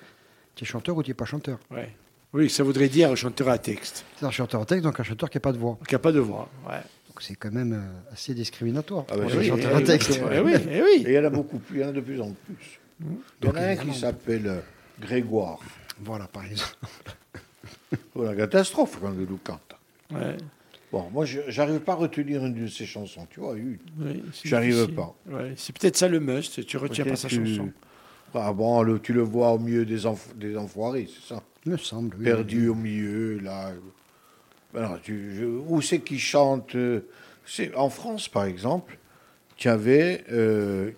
Tu 0.54 0.64
es 0.64 0.66
chanteur 0.66 0.96
ou 0.96 1.02
tu 1.02 1.10
n'es 1.10 1.14
pas 1.14 1.26
chanteur 1.26 1.58
Ouais. 1.70 1.94
Oui, 2.32 2.50
ça 2.50 2.62
voudrait 2.62 2.88
dire 2.88 3.16
chanteur 3.16 3.48
à 3.48 3.58
texte. 3.58 4.04
C'est 4.18 4.26
un 4.26 4.30
chanteur 4.30 4.60
à 4.62 4.66
texte, 4.66 4.84
donc 4.84 4.98
un 5.00 5.02
chanteur 5.02 5.30
qui 5.30 5.36
n'a 5.36 5.40
pas 5.40 5.52
de 5.52 5.58
voix. 5.58 5.78
Qui 5.88 5.94
n'a 5.94 5.98
pas 5.98 6.12
de 6.12 6.20
voix. 6.20 6.48
Ouais. 6.68 6.74
Donc 7.08 7.22
c'est 7.22 7.34
quand 7.34 7.52
même 7.52 7.72
euh, 7.72 8.12
assez 8.12 8.34
discriminatoire 8.34 9.04
Ah 9.10 9.16
bah 9.16 9.22
pour 9.22 9.32
oui, 9.32 9.38
les 9.38 9.48
chanteurs 9.48 9.74
oui, 9.76 9.82
à 9.82 9.86
texte. 9.86 10.20
Eh 10.32 10.40
oui, 10.40 10.52
eh 10.70 10.82
oui. 10.82 11.04
Et 11.06 11.10
il 11.10 11.14
y 11.14 11.18
en 11.18 11.24
a 11.24 11.30
beaucoup 11.30 11.58
plus, 11.58 11.78
il 11.78 11.82
y 11.82 11.84
en 11.84 11.88
a 11.88 11.92
de 11.92 12.00
plus 12.00 12.20
en 12.20 12.32
plus. 12.32 12.80
Il 13.00 13.06
y 13.06 13.10
en 13.48 13.52
Donc, 13.52 13.56
a 13.56 13.68
un 13.68 13.76
qui 13.76 13.94
s'appelle 13.94 14.46
euh, 14.46 14.60
Grégoire. 15.00 15.58
Voilà, 16.00 16.26
par 16.26 16.44
exemple. 16.44 16.76
Oh, 18.14 18.24
la 18.24 18.34
catastrophe 18.34 18.98
quand 19.00 19.12
il 19.18 19.26
nous 19.26 19.38
cante. 19.42 19.60
Ouais. 20.12 20.36
Bon, 20.92 21.08
moi, 21.12 21.24
je 21.24 21.40
j'arrive 21.48 21.80
pas 21.80 21.92
à 21.92 21.96
retenir 21.96 22.44
une 22.44 22.54
de 22.54 22.66
ses 22.66 22.86
chansons, 22.86 23.26
tu 23.30 23.40
vois, 23.40 23.56
une. 23.56 23.78
Oui, 23.98 24.22
J'arrive 24.44 24.88
pas. 24.94 25.14
Ouais, 25.26 25.52
c'est 25.56 25.76
peut-être 25.76 25.96
ça 25.96 26.08
le 26.08 26.20
must, 26.20 26.64
tu 26.66 26.76
retiens 26.76 27.04
pas 27.04 27.16
sa 27.16 27.28
chanson. 27.28 27.70
Ah 28.38 28.52
bon, 28.52 28.82
le- 28.82 29.00
tu 29.00 29.12
le 29.12 29.22
vois 29.22 29.52
au 29.52 29.58
milieu 29.58 29.84
des, 29.86 30.04
enf- 30.04 30.34
des 30.36 30.56
enfoirés, 30.56 31.08
c'est 31.12 31.34
ça? 31.34 31.42
Il 31.64 31.72
me 31.72 31.76
semble. 31.78 32.14
oui. 32.18 32.24
Perdu 32.24 32.68
au 32.68 32.74
milieu, 32.74 33.38
là. 33.38 33.72
Alors, 34.74 35.00
tu- 35.00 35.34
je- 35.34 35.44
où 35.44 35.80
c'est 35.80 36.00
qu'il 36.00 36.18
chante 36.20 36.74
euh, 36.74 37.00
c'est- 37.46 37.74
En 37.74 37.88
France, 37.88 38.28
par 38.28 38.44
exemple, 38.44 38.98
tu 39.56 39.68
avais 39.68 40.24
euh, 40.30 40.90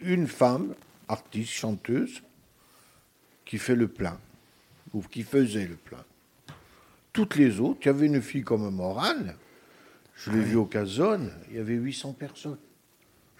une 0.00 0.26
femme, 0.28 0.74
artiste, 1.08 1.52
chanteuse, 1.52 2.22
qui 3.44 3.58
fait 3.58 3.74
le 3.76 3.88
plein, 3.88 4.18
ou 4.94 5.02
qui 5.02 5.22
faisait 5.24 5.66
le 5.66 5.74
plein. 5.76 6.04
Toutes 7.12 7.36
les 7.36 7.60
autres, 7.60 7.80
tu 7.80 7.88
avais 7.88 8.06
une 8.06 8.22
fille 8.22 8.42
comme 8.44 8.68
Morane, 8.70 9.34
je 10.14 10.30
l'ai 10.30 10.40
vue 10.40 10.56
au 10.56 10.64
Casone, 10.66 11.32
il 11.50 11.56
y 11.56 11.58
avait 11.58 11.74
800 11.74 12.12
personnes. 12.12 12.58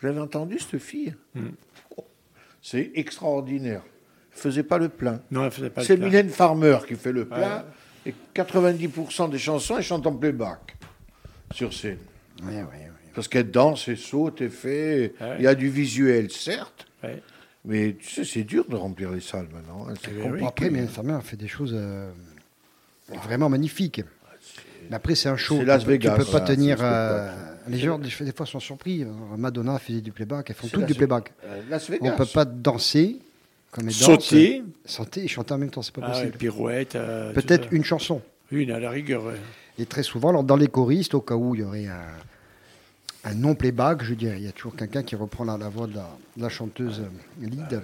J'avais 0.03 0.21
entendu 0.21 0.59
cette 0.59 0.81
fille. 0.81 1.15
Oh, 1.37 1.41
c'est 2.69 2.91
extraordinaire. 2.95 3.83
Elle 4.35 4.39
faisait 4.41 4.63
pas 4.65 4.79
le 4.79 4.89
plein. 4.89 5.21
Non, 5.31 5.45
elle 5.45 5.51
faisait 5.53 5.71
pas 5.71 5.83
le 5.83 5.87
C'est. 5.87 5.97
Mylène 5.97 6.29
Farmer 6.31 6.79
qui 6.87 6.95
fait 6.97 7.13
le 7.13 7.25
plein. 7.27 7.65
Et 8.05 8.13
90% 8.35 9.31
des 9.31 9.39
chansons, 9.39 9.77
elle 9.79 9.85
chante 9.85 10.05
en 10.07 10.13
playback 10.17 10.77
sur 11.53 11.73
scène. 11.73 11.99
Ouais, 12.43 12.55
ouais, 12.57 12.63
ouais. 12.63 12.91
Parce 13.15 13.29
qu'elle 13.29 13.51
danse 13.51 13.87
et 13.89 13.97
saute 13.97 14.41
et 14.43 14.49
fait. 14.49 15.15
Ouais. 15.21 15.37
Il 15.39 15.45
y 15.45 15.47
a 15.47 15.55
du 15.55 15.69
visuel, 15.71 16.31
certes. 16.31 16.87
Ouais. 17.05 17.23
Mais 17.65 17.97
tu 17.99 18.09
sais, 18.11 18.25
c'est 18.25 18.45
dur 18.45 18.65
de 18.69 18.77
remplir 18.77 19.11
les 19.13 19.21
salles 19.21 19.49
maintenant. 19.53 19.87
hein. 19.89 19.95
C'est 20.05 20.11
Eh 20.13 20.17
oui. 20.17 20.23
compliqué. 20.25 20.47
Après, 20.47 20.71
Mylène 20.71 20.89
Farmer 20.89 21.15
a 21.15 21.21
fait 21.21 21.37
des 21.37 21.49
choses 21.49 21.73
euh, 21.75 22.11
vraiment 23.25 23.49
magnifiques. 23.49 24.03
Mais 24.91 24.97
après, 24.97 25.15
c'est 25.15 25.29
un 25.29 25.37
show. 25.37 25.55
C'est 25.55 25.61
Tu 25.61 25.67
Las 25.67 25.85
peux- 25.85 25.93
Vegas, 25.93 26.13
Tu 26.13 26.19
peux 26.19 26.25
pas 26.25 26.31
voilà, 26.33 26.47
tenir. 26.47 26.79
euh. 26.81 27.33
Les 27.69 27.79
gens, 27.79 27.99
des, 27.99 28.11
fois, 28.11 28.47
sont 28.47 28.61
surpris. 28.61 29.05
Madonna 29.37 29.79
faisait 29.79 30.01
du 30.01 30.13
playback. 30.13 30.51
Elles 30.51 30.57
font 30.57 30.69
toutes 30.69 30.87
du 30.87 30.95
playback. 30.95 31.33
Euh, 31.45 31.61
On 32.01 32.07
ne 32.07 32.17
peut 32.17 32.27
pas 32.27 32.45
danser 32.45 33.19
comme 33.71 33.87
elles 33.89 33.95
Sauter. 33.95 34.63
Sauter 34.85 35.25
et 35.25 35.29
chanter 35.29 35.55
en 35.55 35.59
même 35.59 35.71
temps, 35.71 35.83
c'est 35.83 35.95
pas 35.95 36.03
Ah 36.05 36.09
ouais, 36.09 36.15
possible. 36.15 36.39
pirouette. 36.39 36.95
euh, 36.97 37.33
Peut-être 37.33 37.69
une 37.73 37.85
chanson. 37.85 38.23
Une 38.51 38.71
à 38.71 38.79
la 38.79 38.91
rigueur. 38.91 39.25
ouais. 39.25 39.35
Et 39.79 39.85
très 39.87 40.03
souvent, 40.03 40.31
alors, 40.31 40.45
dans 40.45 40.57
les 40.57 40.69
choristes, 40.69 41.15
au 41.15 41.21
cas 41.21 41.35
où 41.35 41.55
il 41.55 41.61
y 41.61 41.65
aurait 41.65 41.87
un, 41.87 42.05
un 43.31 43.35
non-playback, 43.35 44.03
je 44.05 44.15
dirais, 44.15 44.37
il 44.39 44.45
y 44.45 44.49
a 44.49 44.53
toujours 44.53 44.75
quelqu'un 44.77 45.03
qui 45.03 45.17
reprend 45.17 45.45
la, 45.45 45.59
la 45.59 45.69
voix 45.69 45.87
de 45.87 45.97
la, 45.97 46.09
de 46.37 46.43
la 46.43 46.49
chanteuse 46.49 47.01
euh, 47.03 47.47
lead. 47.47 47.83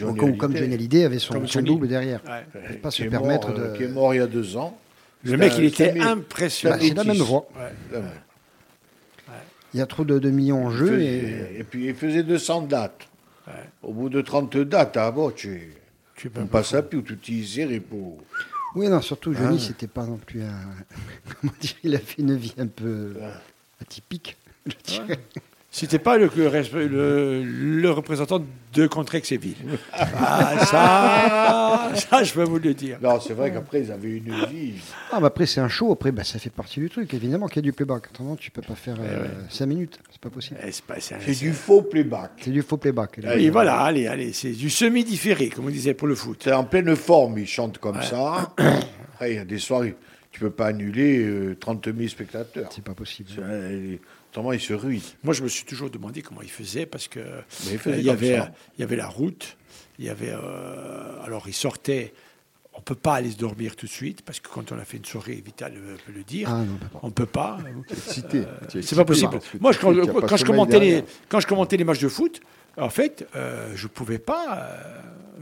Où, 0.00 0.14
comme 0.14 0.52
Hallyday, 0.52 0.58
Johnny 0.60 0.74
Hallyday 0.74 1.04
avait 1.04 1.18
son, 1.18 1.34
Comme 1.34 1.48
son 1.48 1.62
double 1.62 1.88
derrière. 1.88 2.20
Ouais. 2.24 2.44
Peut 2.68 2.74
pas 2.78 2.90
se 2.92 3.02
permettre 3.04 3.48
mort, 3.48 3.58
euh, 3.58 3.72
de. 3.72 3.76
Qui 3.76 3.82
est 3.84 3.88
mort 3.88 4.14
il 4.14 4.18
y 4.18 4.20
a 4.20 4.26
deux 4.28 4.56
ans. 4.56 4.78
Le 5.24 5.36
mec, 5.36 5.52
il 5.58 5.64
était 5.64 5.98
impressionnant. 5.98 6.76
Bah, 6.76 6.82
c'est 6.86 6.94
la 6.94 7.04
même 7.04 7.16
voix. 7.16 7.48
Ouais. 7.56 7.98
Ouais. 7.98 8.04
Il 9.74 9.78
y 9.78 9.82
a 9.82 9.86
trop 9.86 10.04
de, 10.04 10.18
de 10.18 10.30
millions 10.30 10.66
en 10.66 10.70
jeu. 10.70 10.86
faisait- 10.86 11.04
Et... 11.56 11.60
et... 11.60 11.64
puis 11.64 11.86
il 11.86 11.94
faisait 11.94 12.22
200 12.22 12.62
dates. 12.62 13.06
Ouais. 13.46 13.52
Au 13.82 13.92
bout 13.92 14.08
de 14.08 14.20
30 14.20 14.56
dates, 14.58 14.96
ah 14.96 15.10
bon, 15.10 15.30
tu 15.30 15.72
Tu 16.16 16.30
peux 16.30 16.40
on 16.40 16.46
pas. 16.46 16.58
passe 16.58 16.74
à 16.74 16.82
plus, 16.82 17.02
tout 17.02 17.12
utiliser 17.14 17.80
pour. 17.80 18.18
Oui, 18.74 18.88
non, 18.88 19.00
surtout 19.00 19.32
Johnny, 19.34 19.58
Ah. 19.60 19.64
c'était 19.68 19.86
pas 19.86 20.04
non 20.04 20.18
plus 20.18 20.42
un. 20.42 20.60
Comment 21.40 21.52
dire 21.60 21.74
Il 21.82 21.94
a 21.94 21.98
fait 21.98 22.20
une 22.22 22.36
vie 22.36 22.54
un 22.58 22.66
peu 22.66 23.14
atypique. 23.80 24.36
je 24.66 24.72
dirais. 24.84 25.18
C'était 25.70 25.98
pas 25.98 26.16
le, 26.16 26.30
le, 26.34 26.86
le- 26.88 27.42
le 27.44 27.90
représentant 27.90 28.42
de 28.72 28.86
Contrexéville. 28.86 29.54
Ah, 29.92 30.64
ça, 30.64 31.92
ça, 31.94 32.22
je 32.24 32.32
peux 32.32 32.42
vous 32.44 32.58
le 32.58 32.72
dire. 32.72 32.98
Non, 33.02 33.20
c'est 33.20 33.34
vrai 33.34 33.52
qu'après, 33.52 33.82
ils 33.82 33.92
avaient 33.92 34.16
une 34.16 34.34
vie. 34.46 34.74
Ah, 35.12 35.20
bah 35.20 35.26
après, 35.26 35.44
c'est 35.44 35.60
un 35.60 35.68
show. 35.68 35.92
Après, 35.92 36.10
bah, 36.10 36.24
ça 36.24 36.38
fait 36.38 36.48
partie 36.50 36.80
du 36.80 36.88
truc. 36.88 37.12
Évidemment 37.12 37.48
qu'il 37.48 37.56
y 37.56 37.58
a 37.58 37.62
du 37.62 37.74
playback. 37.74 38.06
Autrement, 38.10 38.34
tu 38.36 38.50
peux 38.50 38.62
pas 38.62 38.74
faire 38.74 38.98
ouais. 38.98 39.06
5 39.50 39.66
minutes. 39.66 39.98
C'est 40.10 40.20
pas 40.20 40.30
possible. 40.30 40.58
Eh, 40.66 40.72
C'est 40.72 40.84
pas- 40.84 41.00
c'est 41.00 41.14
un- 41.16 41.18
C'est 41.20 41.38
du 41.38 41.52
faux 41.52 41.82
playback. 41.82 42.30
C'est 42.40 42.50
du 42.50 42.62
faux 42.62 42.78
playback. 42.78 43.18
Là. 43.18 43.32
Oui, 43.36 43.50
voilà, 43.50 43.80
allez, 43.80 44.06
allez, 44.06 44.32
c'est 44.32 44.52
du 44.52 44.70
semi-différé, 44.70 45.50
comme 45.50 45.66
on 45.66 45.70
disait 45.70 45.92
pour 45.94 46.08
le 46.08 46.14
foot. 46.14 46.40
C'est 46.44 46.52
en 46.52 46.64
pleine 46.64 46.96
forme, 46.96 47.38
ils 47.38 47.46
chantent 47.46 47.76
comme 47.78 48.00
ça. 48.02 48.52
Après, 49.12 49.32
il 49.32 49.36
y 49.36 49.38
a 49.38 49.44
des 49.44 49.58
soirées. 49.58 49.96
Tu 50.30 50.40
peux 50.40 50.50
pas 50.50 50.66
annuler 50.68 51.18
euh, 51.24 51.56
30 51.58 51.88
000 51.94 52.08
spectateurs. 52.08 52.70
C'est 52.72 52.84
pas 52.84 52.94
possible. 52.94 53.28
Autrement, 54.30 54.52
ils 54.52 54.60
se 54.60 54.74
ruinent. 54.74 55.00
Moi, 55.24 55.32
je 55.34 55.42
me 55.42 55.48
suis 55.48 55.64
toujours 55.64 55.90
demandé 55.90 56.22
comment 56.22 56.42
il 56.42 56.50
faisait, 56.50 56.86
parce 56.86 57.08
que 57.08 57.20
il 57.70 57.78
faisait 57.78 57.96
euh, 57.96 57.98
il 58.00 58.04
y 58.06 58.10
avait, 58.10 58.36
ça. 58.36 58.52
il 58.76 58.80
y 58.80 58.84
avait 58.84 58.96
la 58.96 59.08
route, 59.08 59.56
il 59.98 60.04
y 60.04 60.08
avait, 60.10 60.30
euh, 60.32 61.22
alors 61.24 61.44
il 61.48 61.54
sortait. 61.54 62.12
On 62.74 62.80
peut 62.80 62.94
pas 62.94 63.14
aller 63.14 63.32
se 63.32 63.36
dormir 63.38 63.74
tout 63.74 63.86
de 63.86 63.90
suite, 63.90 64.22
parce 64.22 64.38
que 64.38 64.48
quand 64.48 64.70
on 64.70 64.78
a 64.78 64.84
fait 64.84 64.98
une 64.98 65.04
soirée, 65.04 65.42
Vital 65.44 65.72
euh, 65.76 65.96
peut 66.06 66.12
le 66.14 66.22
dire. 66.22 66.48
Ah, 66.52 66.58
non, 66.62 66.78
on 67.02 67.10
peut 67.10 67.26
pas. 67.26 67.58
Excité. 67.90 68.44
C'est 68.82 68.94
pas 68.94 69.04
possible. 69.04 69.40
Moi, 69.60 69.72
je- 69.72 69.78
quand, 69.80 69.92
quand 70.26 70.36
je 70.36 70.44
commentais 70.44 70.78
les, 70.78 71.04
quand 71.28 71.40
je 71.40 71.46
commentais 71.48 71.76
les 71.76 71.82
matchs 71.84 71.98
de 72.00 72.08
foot, 72.08 72.40
en 72.76 72.90
fait, 72.90 73.26
euh, 73.34 73.72
je 73.74 73.88
pouvais 73.88 74.18
pas. 74.20 74.68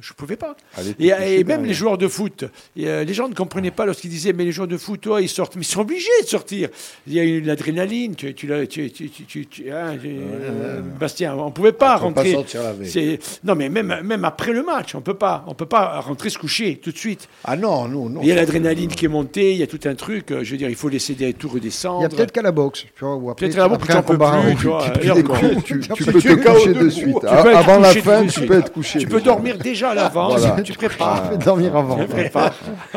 Je 0.00 0.12
pouvais 0.12 0.36
pas. 0.36 0.56
Et, 0.98 1.44
même 1.44 1.64
les 1.64 1.74
joueurs 1.74 1.98
de 1.98 2.08
foot, 2.08 2.44
et, 2.76 2.88
euh, 2.88 3.04
les 3.04 3.14
gens 3.14 3.28
ne 3.28 3.34
comprenaient 3.34 3.70
pas 3.70 3.86
lorsqu'ils 3.86 4.10
disaient 4.10 4.32
mais 4.32 4.44
les 4.44 4.52
joueurs 4.52 4.68
de 4.68 4.76
foot, 4.76 5.06
oh, 5.06 5.18
ils 5.18 5.28
sortent, 5.28 5.56
mais 5.56 5.62
ils 5.62 5.64
sont 5.64 5.80
obligés 5.80 6.08
de 6.22 6.26
sortir. 6.26 6.68
Il 7.06 7.12
y 7.14 7.20
a 7.20 7.24
une 7.24 7.48
adrénaline, 7.48 8.14
tu, 8.14 8.34
tu, 8.34 8.46
l'as- 8.46 8.66
tu, 8.66 8.90
tu, 8.90 9.08
tu, 9.10 9.24
tu- 9.24 9.46
tu- 9.46 9.70
hein, 9.70 9.96
euh, 10.04 10.80
Bastien, 11.00 11.34
on 11.36 11.50
pouvait 11.50 11.72
pas 11.72 11.96
On 12.02 12.08
peut 12.08 12.14
pas 12.14 12.20
rentrer. 12.20 12.32
sortir 12.32 12.62
la 12.62 12.72
veille. 12.72 13.18
Non 13.44 13.54
mais 13.54 13.68
même 13.68 14.00
même 14.02 14.24
après 14.24 14.52
le 14.52 14.62
match, 14.62 14.94
on 14.94 15.00
peut 15.00 15.14
pas, 15.14 15.44
on 15.46 15.54
peut 15.54 15.66
pas 15.66 16.00
rentrer 16.00 16.30
se 16.30 16.38
coucher 16.38 16.76
tout 16.76 16.92
de 16.92 16.98
suite. 16.98 17.28
Ah 17.44 17.56
non, 17.56 17.88
non, 17.88 18.08
non. 18.08 18.20
Il 18.22 18.28
y 18.28 18.32
a 18.32 18.34
l'adrénaline 18.34 18.90
qui 18.90 19.04
est 19.04 19.08
montée, 19.08 19.52
il 19.52 19.58
y 19.58 19.62
a 19.62 19.66
tout 19.66 19.80
un 19.84 19.94
truc. 19.94 20.30
euh, 20.30 20.44
Je 20.44 20.50
veux 20.52 20.56
dire, 20.58 20.68
il 20.68 20.74
faut 20.76 20.88
laisser 20.88 21.14
des 21.14 21.32
tout 21.34 21.48
redescendre. 21.48 22.00
Il 22.00 22.02
y 22.02 22.06
a 22.06 22.08
peut-être 22.08 22.32
qu'à 22.32 22.42
la 22.42 22.52
boxe. 22.52 22.84
Tu 22.96 23.04
vois, 23.04 23.16
ou 23.16 23.30
après, 23.30 23.46
Peut-être 23.46 23.58
à 23.58 23.62
la 23.62 23.68
boxe, 23.68 23.86
tu 23.86 23.92
en 23.96 24.02
peux 24.02 24.18
plus, 24.18 24.56
tu 24.56 24.66
vois. 24.66 24.84
Peux 24.90 26.20
te 26.20 26.34
coucher 26.52 26.74
de 26.74 26.88
suite. 26.90 27.06
Tu 27.06 27.20
peux 27.20 27.26
être 27.50 27.56
Avant 27.56 27.78
la 27.78 27.92
fin, 27.94 28.26
tu 28.26 28.40
peux 28.46 28.58
être 28.58 28.72
couché. 28.72 28.98
Tu 28.98 29.06
peux 29.06 29.20
dormir 29.20 29.58
déjà 29.58 29.85
à 29.90 29.94
l'avance. 30.02 30.40
Voilà. 30.40 30.62
Tu 30.62 30.72
prépares. 30.72 31.24
Je 31.26 31.30
vais 31.38 31.44
dormir 31.44 31.76
avant. 31.76 31.98
Tu 31.98 32.06
prépares. 32.06 32.54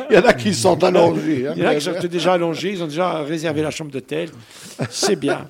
Il 0.10 0.16
y 0.16 0.20
en 0.20 0.26
a 0.26 0.34
qui 0.34 0.54
sont 0.54 0.84
allongés. 0.84 1.48
hein. 1.48 1.54
Il 1.56 1.64
y 1.64 1.66
en 1.66 1.70
a 1.70 1.76
qui 1.76 1.82
sont 1.82 1.94
déjà 2.10 2.34
allongés, 2.34 2.72
ils 2.72 2.84
ont 2.84 2.88
déjà 2.88 3.20
réservé 3.24 3.62
la 3.62 3.72
chambre 3.72 3.92
d'hôtel. 3.92 4.30
C'est 4.90 5.16
bien. 5.16 5.48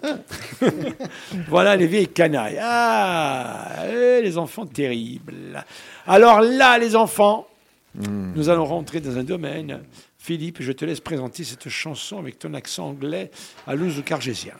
voilà 1.48 1.76
les 1.76 1.88
vieilles 1.88 2.08
canailles. 2.08 2.60
Ah, 2.62 3.84
eh, 3.92 4.22
les 4.22 4.38
enfants 4.38 4.66
terribles. 4.66 5.64
Alors 6.08 6.42
là, 6.42 6.78
les 6.78 6.96
enfants, 6.96 7.48
nous 7.96 8.50
allons 8.50 8.66
rentrer 8.66 9.00
dans 9.00 9.18
un 9.18 9.24
domaine. 9.24 9.80
Philippe, 10.18 10.58
je 10.62 10.72
te 10.74 10.86
laisse 10.86 11.00
présenter 11.00 11.44
cette 11.44 11.70
chanson 11.70 12.20
avec 12.20 12.38
ton 12.40 12.54
accent 12.54 12.88
anglais 12.90 13.32
à 13.66 13.74
l'ouzo 13.76 14.02
cargésien. 14.02 14.54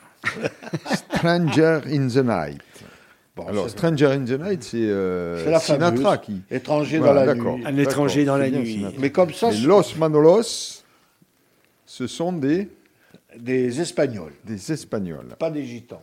Stranger 1.16 1.80
in 1.86 2.08
the 2.08 2.16
Night. 2.24 2.60
Alors, 3.48 3.68
Stranger 3.70 4.06
in 4.06 4.24
the 4.24 4.38
Night, 4.40 4.62
c'est 4.64 4.76
euh, 4.78 5.58
Sinatra 5.60 6.16
fameuse. 6.18 6.20
qui. 6.26 6.40
Étranger 6.54 6.98
Voilà, 6.98 7.26
dans 7.34 7.44
la 7.44 7.54
nuit. 7.56 7.64
Un 7.66 7.76
étranger 7.78 8.24
dans 8.24 8.36
la 8.36 8.50
nuit. 8.50 8.72
Sinatra. 8.74 8.98
Mais 9.00 9.10
comme 9.10 9.32
ça, 9.32 9.50
Los 9.52 9.94
Manolos, 9.98 10.82
ce 11.86 12.06
sont 12.06 12.32
des, 12.32 12.68
des 13.36 13.80
Espagnols, 13.80 14.32
des 14.44 14.72
Espagnols. 14.72 15.26
pas 15.38 15.50
des 15.50 15.64
Gitans. 15.64 16.02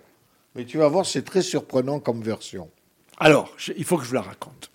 Mais 0.55 0.65
tu 0.65 0.77
vas 0.77 0.87
voir, 0.87 1.05
c'est 1.05 1.23
très 1.23 1.41
surprenant 1.41 1.99
comme 1.99 2.21
version. 2.21 2.69
Alors, 3.19 3.53
je- 3.57 3.73
il 3.77 3.83
faut 3.83 3.97
que 3.97 4.03
je 4.03 4.09
vous 4.09 4.15
la 4.15 4.21
raconte. 4.21 4.71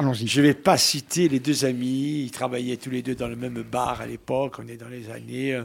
Allons-y. 0.00 0.26
Je 0.28 0.40
ne 0.40 0.46
vais 0.46 0.54
pas 0.54 0.76
citer 0.76 1.28
les 1.28 1.40
deux 1.40 1.64
amis. 1.64 2.22
Ils 2.24 2.30
travaillaient 2.30 2.76
tous 2.76 2.90
les 2.90 3.02
deux 3.02 3.14
dans 3.16 3.26
le 3.26 3.34
même 3.36 3.62
bar 3.62 4.00
à 4.00 4.06
l'époque. 4.06 4.56
On 4.62 4.68
est 4.68 4.76
dans 4.76 4.88
les 4.88 5.10
années 5.10 5.60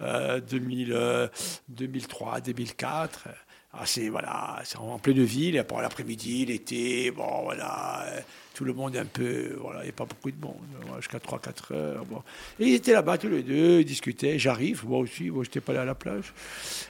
euh, 0.00 0.40
2000, 0.40 0.92
euh, 0.92 1.28
2003, 1.68 2.40
2004. 2.40 3.28
Ah, 3.72 3.84
c'est 3.84 4.08
voilà, 4.08 4.62
en 4.78 4.98
pleine 4.98 5.22
ville. 5.24 5.62
Pour 5.68 5.80
l'après-midi, 5.80 6.46
l'été, 6.46 7.10
bon 7.10 7.42
voilà, 7.42 8.04
euh, 8.06 8.20
tout 8.54 8.64
le 8.64 8.72
monde 8.72 8.96
est 8.96 9.00
un 9.00 9.04
peu, 9.04 9.54
voilà, 9.60 9.80
il 9.80 9.84
n'y 9.84 9.90
a 9.90 9.92
pas 9.92 10.06
beaucoup 10.06 10.30
de 10.30 10.40
monde, 10.40 10.56
voilà, 10.80 11.00
jusqu'à 11.00 11.18
3-4 11.18 11.74
heures. 11.74 12.04
Bon. 12.06 12.22
Et 12.58 12.68
ils 12.68 12.74
étaient 12.74 12.92
là-bas 12.92 13.18
tous 13.18 13.28
les 13.28 13.42
deux, 13.42 13.80
ils 13.80 13.84
discutaient. 13.84 14.38
J'arrive, 14.38 14.86
moi 14.86 15.00
aussi, 15.00 15.30
moi, 15.30 15.44
je 15.44 15.50
n'étais 15.50 15.60
pas 15.60 15.74
là 15.74 15.82
à 15.82 15.84
la 15.84 15.94
plage. 15.94 16.32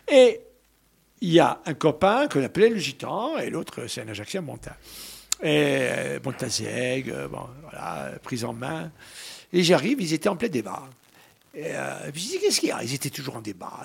Et 0.07 0.41
il 1.21 1.33
y 1.33 1.41
a 1.41 1.61
un 1.67 1.75
copain 1.75 2.29
qu'on 2.29 2.43
appelait 2.43 2.69
le 2.69 2.79
gitan, 2.79 3.39
et 3.39 3.51
l'autre, 3.51 3.87
c'est 3.89 4.03
un 4.03 4.09
Ajaxien 4.09 4.43
montain. 4.43 4.75
Et 5.43 5.89
euh, 5.91 6.21
Montazeg, 6.25 7.11
euh, 7.11 7.29
bon, 7.29 7.47
voilà, 7.63 8.05
euh, 8.05 8.19
prise 8.23 8.45
en 8.45 8.53
main. 8.53 8.91
Et 9.53 9.63
j'arrive, 9.63 10.01
ils 10.01 10.13
étaient 10.13 10.29
en 10.29 10.37
plein 10.37 10.49
débat. 10.49 10.89
Et 11.55 11.65
euh, 11.67 12.11
puis 12.13 12.23
je 12.23 12.29
dis, 12.29 12.39
qu'est-ce 12.41 12.61
qu'il 12.61 12.69
y 12.71 12.73
a? 12.73 12.83
Ils 12.83 12.95
étaient 12.95 13.11
toujours 13.11 13.37
en 13.37 13.41
débat. 13.41 13.85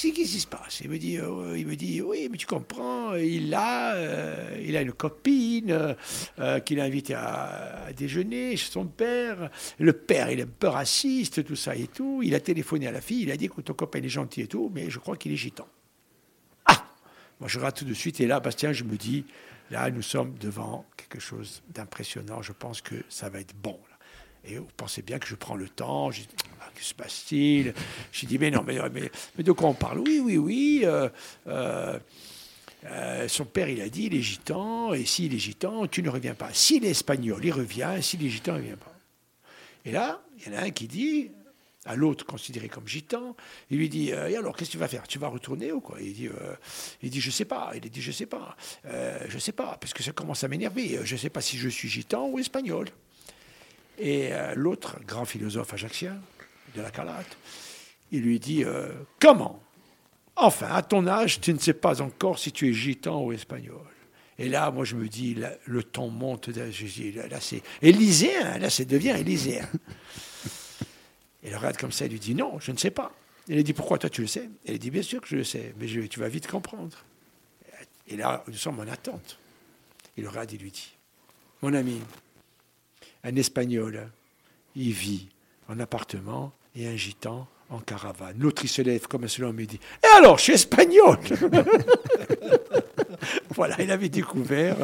Dis, 0.00 0.12
qu'est-ce 0.12 0.32
qui 0.32 0.40
se 0.40 0.46
passe? 0.46 0.80
Il 0.80 0.90
me, 0.90 0.98
dit, 0.98 1.16
euh, 1.18 1.56
il 1.56 1.66
me 1.66 1.74
dit, 1.74 2.02
oui, 2.02 2.28
mais 2.30 2.36
tu 2.36 2.46
comprends, 2.46 3.14
il 3.14 3.54
a, 3.54 3.94
euh, 3.94 4.62
il 4.62 4.76
a 4.76 4.82
une 4.82 4.92
copine 4.92 5.96
euh, 6.38 6.60
qu'il 6.60 6.80
a 6.80 6.84
invitée 6.84 7.14
à, 7.14 7.86
déjeuner 7.96 8.58
chez 8.58 8.70
son 8.70 8.84
père. 8.84 9.50
Le 9.78 9.94
père, 9.94 10.30
il 10.30 10.40
est 10.40 10.42
un 10.42 10.46
peu 10.46 10.68
raciste, 10.68 11.42
tout 11.44 11.56
ça 11.56 11.74
et 11.74 11.86
tout. 11.86 12.20
Il 12.22 12.34
a 12.34 12.40
téléphoné 12.40 12.86
à 12.88 12.92
la 12.92 13.00
fille, 13.00 13.22
il 13.22 13.30
a 13.30 13.38
dit, 13.38 13.46
écoute, 13.46 13.64
ton 13.64 13.72
copain, 13.72 14.02
est 14.02 14.08
gentil 14.08 14.42
et 14.42 14.46
tout, 14.46 14.70
mais 14.74 14.90
je 14.90 14.98
crois 14.98 15.16
qu'il 15.16 15.32
est 15.32 15.36
gitan. 15.36 15.66
Ah 16.66 16.86
Moi, 17.40 17.48
je 17.48 17.58
regarde 17.58 17.76
tout 17.76 17.86
de 17.86 17.94
suite, 17.94 18.20
et 18.20 18.26
là, 18.26 18.38
Bastien, 18.38 18.74
je 18.74 18.84
me 18.84 18.96
dis, 18.96 19.24
là, 19.70 19.90
nous 19.90 20.02
sommes 20.02 20.34
devant 20.38 20.84
quelque 20.98 21.20
chose 21.20 21.62
d'impressionnant. 21.70 22.42
Je 22.42 22.52
pense 22.52 22.82
que 22.82 22.96
ça 23.08 23.30
va 23.30 23.40
être 23.40 23.54
bon. 23.54 23.78
Et 24.44 24.58
vous 24.58 24.68
pensez 24.76 25.02
bien 25.02 25.18
que 25.18 25.26
je 25.26 25.34
prends 25.34 25.56
le 25.56 25.68
temps. 25.68 26.10
Je 26.10 26.22
que 26.76 26.84
se 26.84 26.94
passe-t-il? 26.94 27.74
Je 28.12 28.26
dis, 28.26 28.38
mais 28.38 28.50
non, 28.50 28.62
mais, 28.64 28.78
mais, 28.92 29.42
de 29.42 29.52
quoi 29.52 29.68
on 29.68 29.74
parle? 29.74 30.00
Oui, 30.00 30.20
oui, 30.22 30.36
oui. 30.36 30.82
euh, 30.84 31.08
euh, 31.46 31.98
euh, 32.84 33.26
son 33.28 33.46
père, 33.46 33.68
il 33.68 33.80
a 33.80 33.88
dit, 33.88 34.04
il 34.04 34.14
est 34.14 34.22
gitan, 34.22 34.92
et 34.92 35.04
s'il 35.04 35.34
est 35.34 35.38
gitan, 35.38 35.86
tu 35.86 36.02
ne 36.02 36.10
reviens 36.10 36.34
pas. 36.34 36.50
S'il 36.52 36.84
est 36.84 36.90
espagnol, 36.90 37.40
il 37.42 37.52
revient, 37.52 37.98
s'il 38.00 38.24
est 38.24 38.28
gitan, 38.28 38.52
il 38.56 38.58
ne 38.58 38.62
revient 38.62 38.76
pas. 38.76 38.94
Et 39.84 39.90
là, 39.90 40.22
il 40.38 40.52
y 40.52 40.54
en 40.54 40.58
a 40.58 40.62
un 40.64 40.70
qui 40.70 40.86
dit, 40.86 41.30
à 41.86 41.96
l'autre 41.96 42.26
considéré 42.26 42.68
comme 42.68 42.86
gitan, 42.86 43.34
il 43.70 43.78
lui 43.78 43.88
dit, 43.88 44.10
et 44.10 44.36
alors, 44.36 44.54
qu'est-ce 44.56 44.70
que 44.70 44.72
tu 44.72 44.78
vas 44.78 44.88
faire? 44.88 45.08
Tu 45.08 45.18
vas 45.18 45.28
retourner 45.28 45.72
ou 45.72 45.80
quoi? 45.80 46.00
Il 46.00 46.12
dit, 46.12 46.28
euh, 46.28 46.54
il 47.02 47.10
dit, 47.10 47.20
je 47.20 47.30
sais 47.30 47.44
pas. 47.44 47.72
Il 47.74 47.80
dit, 47.80 48.02
je 48.02 48.12
sais 48.12 48.26
pas. 48.26 48.56
Je 48.84 49.38
sais 49.38 49.52
pas, 49.52 49.78
parce 49.80 49.94
que 49.94 50.02
ça 50.02 50.12
commence 50.12 50.44
à 50.44 50.48
m'énerver. 50.48 51.00
Je 51.04 51.16
sais 51.16 51.30
pas 51.30 51.40
si 51.40 51.56
je 51.56 51.68
suis 51.68 51.88
gitan 51.88 52.28
ou 52.28 52.38
espagnol. 52.38 52.88
Et 53.98 54.30
l'autre, 54.54 54.98
grand 55.06 55.24
philosophe 55.24 55.72
ajaxien, 55.72 56.20
de 56.76 56.82
la 56.82 56.90
Calate, 56.90 57.36
il 58.12 58.22
lui 58.22 58.38
dit, 58.38 58.62
euh, 58.64 58.92
comment? 59.20 59.60
Enfin, 60.36 60.68
à 60.68 60.82
ton 60.82 61.06
âge, 61.06 61.40
tu 61.40 61.52
ne 61.52 61.58
sais 61.58 61.72
pas 61.74 62.02
encore 62.02 62.38
si 62.38 62.52
tu 62.52 62.68
es 62.68 62.72
gitan 62.72 63.22
ou 63.22 63.32
espagnol. 63.32 63.80
Et 64.38 64.48
là, 64.50 64.70
moi, 64.70 64.84
je 64.84 64.94
me 64.96 65.08
dis, 65.08 65.34
là, 65.34 65.52
le 65.64 65.82
ton 65.82 66.10
monte. 66.10 66.48
là, 66.48 66.70
Je 66.70 66.84
dis, 66.86 67.12
là, 67.12 67.26
là, 67.26 67.40
c'est 67.40 67.62
élyséen, 67.80 68.58
là, 68.58 68.68
ça 68.68 68.84
devient 68.84 69.16
élyséen. 69.18 69.66
Et 71.42 71.50
il 71.50 71.56
regarde 71.56 71.76
comme 71.76 71.92
ça, 71.92 72.04
il 72.06 72.12
lui 72.12 72.18
dit, 72.20 72.34
non, 72.34 72.58
je 72.60 72.72
ne 72.72 72.76
sais 72.76 72.90
pas. 72.90 73.12
Il 73.48 73.54
lui 73.56 73.64
dit, 73.64 73.72
pourquoi 73.72 73.98
toi 73.98 74.10
tu 74.10 74.20
le 74.22 74.26
sais? 74.26 74.50
Il 74.66 74.78
dit, 74.78 74.90
bien 74.90 75.02
sûr 75.02 75.20
que 75.20 75.28
je 75.28 75.36
le 75.36 75.44
sais, 75.44 75.74
mais 75.78 75.86
je- 75.88 76.00
tu 76.02 76.20
vas 76.20 76.28
vite 76.28 76.48
comprendre. 76.48 76.96
Et 78.08 78.16
là, 78.16 78.44
nous 78.48 78.54
sommes 78.54 78.78
en 78.80 78.86
attente. 78.88 79.38
Il 80.16 80.24
le 80.24 80.28
regarde 80.28 80.52
et 80.52 80.58
lui 80.58 80.70
dit, 80.70 80.92
mon 81.62 81.72
ami, 81.74 82.00
un 83.24 83.36
Espagnol, 83.36 84.10
il 84.74 84.92
vit 84.92 85.28
en 85.68 85.78
appartement 85.80 86.52
et 86.76 86.86
un 86.86 86.96
gitan 86.96 87.46
en 87.70 87.78
caravane. 87.78 88.36
L'autre, 88.38 88.62
il 88.64 88.68
se 88.68 88.82
lève 88.82 89.06
comme 89.08 89.24
un 89.24 89.28
seul 89.28 89.46
homme 89.46 89.58
et 89.60 89.66
dit 89.66 89.80
Et 90.04 90.16
alors, 90.16 90.38
je 90.38 90.44
suis 90.44 90.52
espagnol 90.52 91.18
Voilà, 93.50 93.76
il 93.80 93.90
avait 93.90 94.08
découvert. 94.08 94.76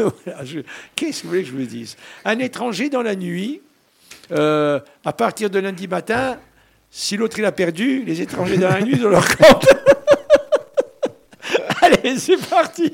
euh, 0.00 0.10
Qu'est-ce 0.96 1.18
que 1.18 1.22
vous 1.24 1.28
voulez 1.30 1.42
que 1.42 1.48
je 1.48 1.54
vous 1.54 1.64
dise? 1.64 1.96
Un 2.24 2.38
étranger 2.38 2.88
dans 2.88 3.02
la 3.02 3.16
nuit, 3.16 3.60
euh, 4.32 4.80
à 5.04 5.12
partir 5.12 5.50
de 5.50 5.58
lundi 5.58 5.88
matin, 5.88 6.38
si 6.90 7.16
l'autre 7.16 7.38
il 7.38 7.44
a 7.44 7.52
perdu, 7.52 8.04
les 8.04 8.22
étrangers 8.22 8.56
dans 8.56 8.68
la 8.68 8.80
nuit, 8.80 8.94
ils 8.96 9.06
ont 9.06 9.10
leur 9.10 9.28
compte. 9.36 9.66
Allez, 11.82 12.18
c'est 12.18 12.38
parti 12.48 12.90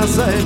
casa 0.00 0.22
é 0.30 0.39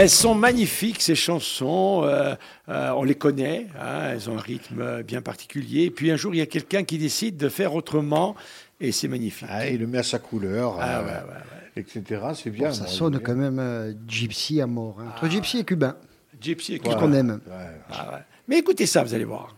Elles 0.00 0.08
sont 0.08 0.34
magnifiques, 0.34 1.02
ces 1.02 1.14
chansons. 1.14 2.04
euh, 2.04 2.34
euh, 2.70 2.90
on 2.96 3.04
les 3.04 3.14
connaît. 3.16 3.66
hein, 3.78 4.12
elles 4.12 4.30
ont 4.30 4.38
un 4.38 4.40
rythme 4.40 5.02
bien 5.02 5.20
particulier. 5.20 5.82
Et 5.84 5.90
puis 5.90 6.10
un 6.10 6.16
jour, 6.16 6.34
il 6.34 6.38
y 6.38 6.40
a 6.40 6.46
quelqu'un 6.46 6.84
qui 6.84 6.96
décide 6.96 7.36
de 7.36 7.50
faire 7.50 7.74
autrement. 7.74 8.34
Et 8.80 8.92
c'est 8.92 9.08
magnifique. 9.08 9.46
Ah, 9.50 9.68
il 9.68 9.78
le 9.78 9.86
met 9.86 9.98
à 9.98 10.02
sa 10.02 10.18
couleur, 10.18 10.78
Ah, 10.80 11.00
euh, 11.00 11.04
ouais, 11.04 11.10
ouais, 11.12 11.82
etc. 11.82 12.22
C'est 12.34 12.48
bien. 12.48 12.68
Bon, 12.68 12.74
ça 12.74 12.86
sonne 12.86 13.20
quand 13.20 13.34
même 13.34 13.58
euh, 13.58 13.92
gypsy 14.08 14.62
à 14.62 14.66
mort. 14.66 14.96
hein. 15.00 15.12
Entre 15.14 15.28
gypsy 15.28 15.58
et 15.58 15.64
cubain. 15.64 15.96
Gypsy 16.40 16.76
et 16.76 16.78
cubain. 16.78 16.94
qu'on 16.96 17.12
aime 17.12 17.40
bien. 17.44 17.54
Ouais. 17.54 17.66
Ah, 17.92 18.10
ouais. 18.14 18.20
Mais 18.48 18.56
écoutez 18.58 18.86
ça, 18.86 19.02
vous 19.04 19.12
allez 19.12 19.24
voir. 19.24 19.54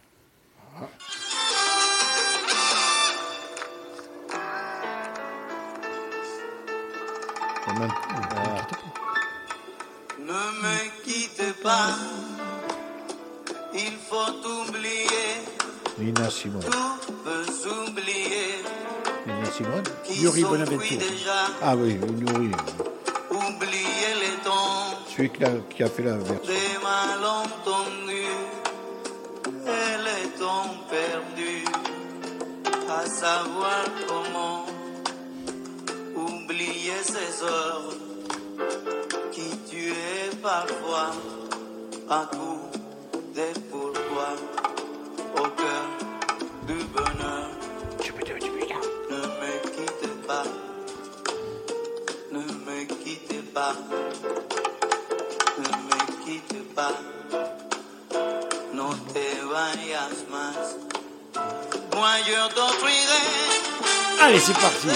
Simone 19.52 19.82
Qui 20.04 20.20
Yuri 20.22 20.42
Bonaventure. 20.44 20.98
déjà, 20.98 21.46
Ah 21.62 21.74
oui, 21.76 21.94
Nourri. 21.94 22.50
oublier 23.30 24.10
les 24.22 24.36
temps 24.44 24.98
Celui 25.14 25.30
qui 25.30 25.44
a, 25.44 25.50
qui 25.74 25.82
a 25.82 25.88
fait 25.88 26.02
la 26.04 26.16
version. 26.16 26.36
des 26.46 26.78
malentendus 26.82 28.38
et 29.66 29.94
les 30.06 30.28
temps 30.38 30.74
perdus, 30.90 31.64
à 32.88 33.06
savoir 33.06 33.84
comment 34.08 34.66
oublier 36.16 36.92
ces 37.04 37.44
heures 37.44 37.90
qui 39.32 39.48
tuaient 39.70 40.36
parfois 40.42 41.10
à 42.10 42.28
coup 42.34 42.58
pas, 53.62 53.74
ne 55.58 55.68
me 55.88 55.98
quitte 56.24 56.74
pas, 56.74 56.94
no 58.74 58.88
te 59.12 59.26
vayas 59.52 60.18
más. 60.32 60.76
Moi 61.94 62.12
je 62.26 62.54
t'offrirai. 62.54 63.22
Allez, 64.20 64.40
c'est 64.40 64.58
parti. 64.58 64.86
là. 64.86 64.94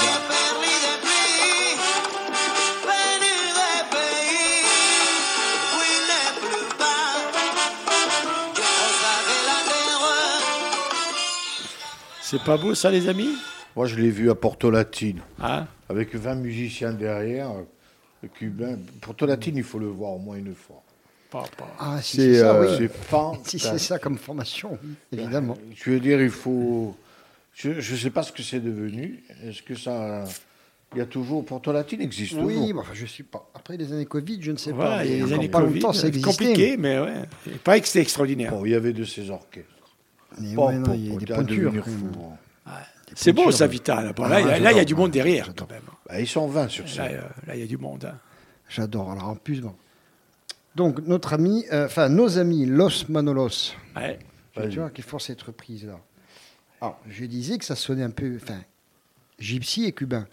C'est 12.23 12.43
pas 12.43 12.57
beau, 12.57 12.75
ça, 12.75 12.91
les 12.91 13.09
amis? 13.09 13.37
Moi, 13.77 13.87
je 13.87 13.95
l'ai 13.95 14.11
vu 14.11 14.31
à 14.31 14.35
Porto 14.35 14.69
Latine, 14.69 15.21
Hein? 15.41 15.67
Avec 15.89 16.17
20 16.17 16.35
musiciens 16.35 16.93
derrière, 16.93 17.51
cubains. 18.29 18.79
Porto 19.01 19.27
Latine, 19.27 19.57
il 19.57 19.63
faut 19.65 19.79
le 19.79 19.87
voir 19.89 20.13
au 20.13 20.19
moins 20.19 20.37
une 20.37 20.55
fois. 20.55 20.83
Pas- 21.31 21.45
pas. 21.57 21.75
Ah, 21.79 22.01
si 22.03 22.17
C'est 22.19 22.35
ça, 22.41 22.55
euh, 22.55 22.79
oui. 22.79 23.39
Si 23.45 23.59
c'est 23.59 23.79
ça 23.79 23.99
comme 23.99 24.17
formation, 24.17 24.79
oui, 24.83 24.91
évidemment. 25.19 25.57
Je 25.75 25.91
veux 25.91 26.01
dire, 26.01 26.21
il 26.23 26.31
faut. 26.31 26.97
Je 27.55 27.71
ne 27.71 27.81
sais 27.97 28.11
pas 28.11 28.23
ce 28.23 28.33
que 28.33 28.43
c'est 28.43 28.61
devenu. 28.61 29.23
Est-ce 29.45 29.63
que 29.63 29.75
ça. 29.75 30.25
Il 30.95 30.99
y 30.99 31.01
a 31.01 31.07
toujours. 31.07 31.45
Porto 31.45 31.73
Latine 31.73 32.01
existe 32.01 32.35
Oui, 32.35 32.55
toujours? 32.55 32.75
mais 32.75 32.81
enfin, 32.81 32.91
je 32.95 33.07
suis 33.07 33.25
pas. 33.25 33.51
Après 33.55 33.77
les 33.77 33.93
années 33.93 34.07
Covid, 34.07 34.39
je 34.41 34.53
ne 34.53 34.57
sais 34.57 34.71
Voilà, 34.71 34.99
pas. 34.99 35.05
mais 35.05 35.09
les 35.17 35.33
années 35.33 35.49
pas 35.49 35.61
Covid, 35.63 35.75
longtemps, 35.81 35.93
ça 35.93 36.03
c'est 36.03 36.09
existait. 36.09 36.31
compliqué, 36.31 36.77
mais 36.77 37.01
ouais. 37.01 37.15
Il 37.47 37.59
paraît 37.59 37.81
que 37.81 37.89
c'était 37.89 38.03
extraordinaire. 38.03 38.53
Bon, 38.53 38.65
il 38.65 38.71
y 38.71 38.75
avait 38.75 38.93
de 38.93 39.05
ces 39.05 39.29
orchestres. 39.31 39.69
Mais 40.41 40.55
Bon, 40.55 40.69
ouais, 40.69 40.75
non, 40.77 40.83
bon, 40.87 40.93
il 40.95 41.13
y 41.13 41.17
a 41.17 41.19
des 41.19 41.27
pointures. 41.27 41.73
hein. 42.67 42.73
C'est 43.15 43.33
beau, 43.33 43.51
ça, 43.51 43.67
Vital. 43.67 44.15
Ah, 44.19 44.29
là, 44.29 44.41
il 44.41 44.47
y 44.47 44.51
a- 44.51 44.59
là, 44.61 44.73
il 44.73 44.77
y 44.77 44.81
a 44.81 44.85
du 44.85 44.95
monde 44.95 45.11
derrière, 45.11 45.53
quand 45.57 45.69
même. 45.71 45.81
Bah, 46.09 46.21
ils 46.21 46.27
sont 46.29 46.47
20 46.47 46.69
sur 46.69 46.89
scène. 46.89 47.17
euh, 47.17 47.23
là, 47.47 47.55
il 47.57 47.61
y 47.61 47.65
a 47.65 47.67
du 47.67 47.79
monde. 47.79 48.05
hein. 48.05 48.19
J'adore. 48.69 49.11
Alors 49.13 49.29
en 49.29 49.37
plus, 49.37 49.61
bon. 49.61 49.75
Donc 50.75 51.01
notre 51.07 51.33
ami, 51.33 51.65
euh, 51.73 51.87
enfin 51.87 52.09
nos 52.09 52.39
amis 52.39 52.67
Los 52.67 53.07
Manolos, 53.09 53.73
Ouais. 53.97 54.19
tu 54.55 54.79
vois, 54.79 54.91
qui 54.91 55.03
font 55.03 55.19
cette 55.19 55.41
reprise 55.43 55.87
là. 55.87 55.99
Alors 56.81 57.01
je 57.09 57.25
disais 57.25 57.57
que 57.59 57.65
ça 57.65 57.75
sonnait 57.77 58.03
un 58.03 58.11
peu, 58.11 58.37
enfin, 58.37 58.61
gypsy 59.39 59.85
et 59.85 59.93
cubain, 59.93 60.27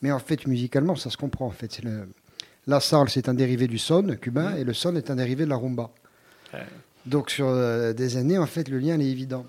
mais 0.00 0.10
en 0.10 0.18
fait 0.18 0.46
musicalement 0.46 0.96
ça 0.96 1.10
se 1.10 1.16
comprend 1.18 1.46
en 1.46 1.50
fait. 1.50 1.82
Le 1.82 2.08
la 2.66 2.80
salsa 2.80 3.12
c'est 3.12 3.28
un 3.28 3.34
dérivé 3.34 3.66
du 3.66 3.76
son 3.78 4.02
cubain 4.16 4.54
et 4.56 4.64
le 4.64 4.72
son 4.72 4.96
est 4.96 5.10
un 5.10 5.16
dérivé 5.16 5.44
de 5.44 5.50
la 5.50 5.56
rumba. 5.56 5.90
Ouais. 6.54 6.60
Donc 7.04 7.30
sur 7.30 7.48
euh, 7.48 7.92
des 7.92 8.16
années 8.16 8.38
en 8.38 8.46
fait 8.46 8.68
le 8.68 8.78
lien 8.78 8.94
il 8.94 9.02
est 9.02 9.10
évident. 9.10 9.44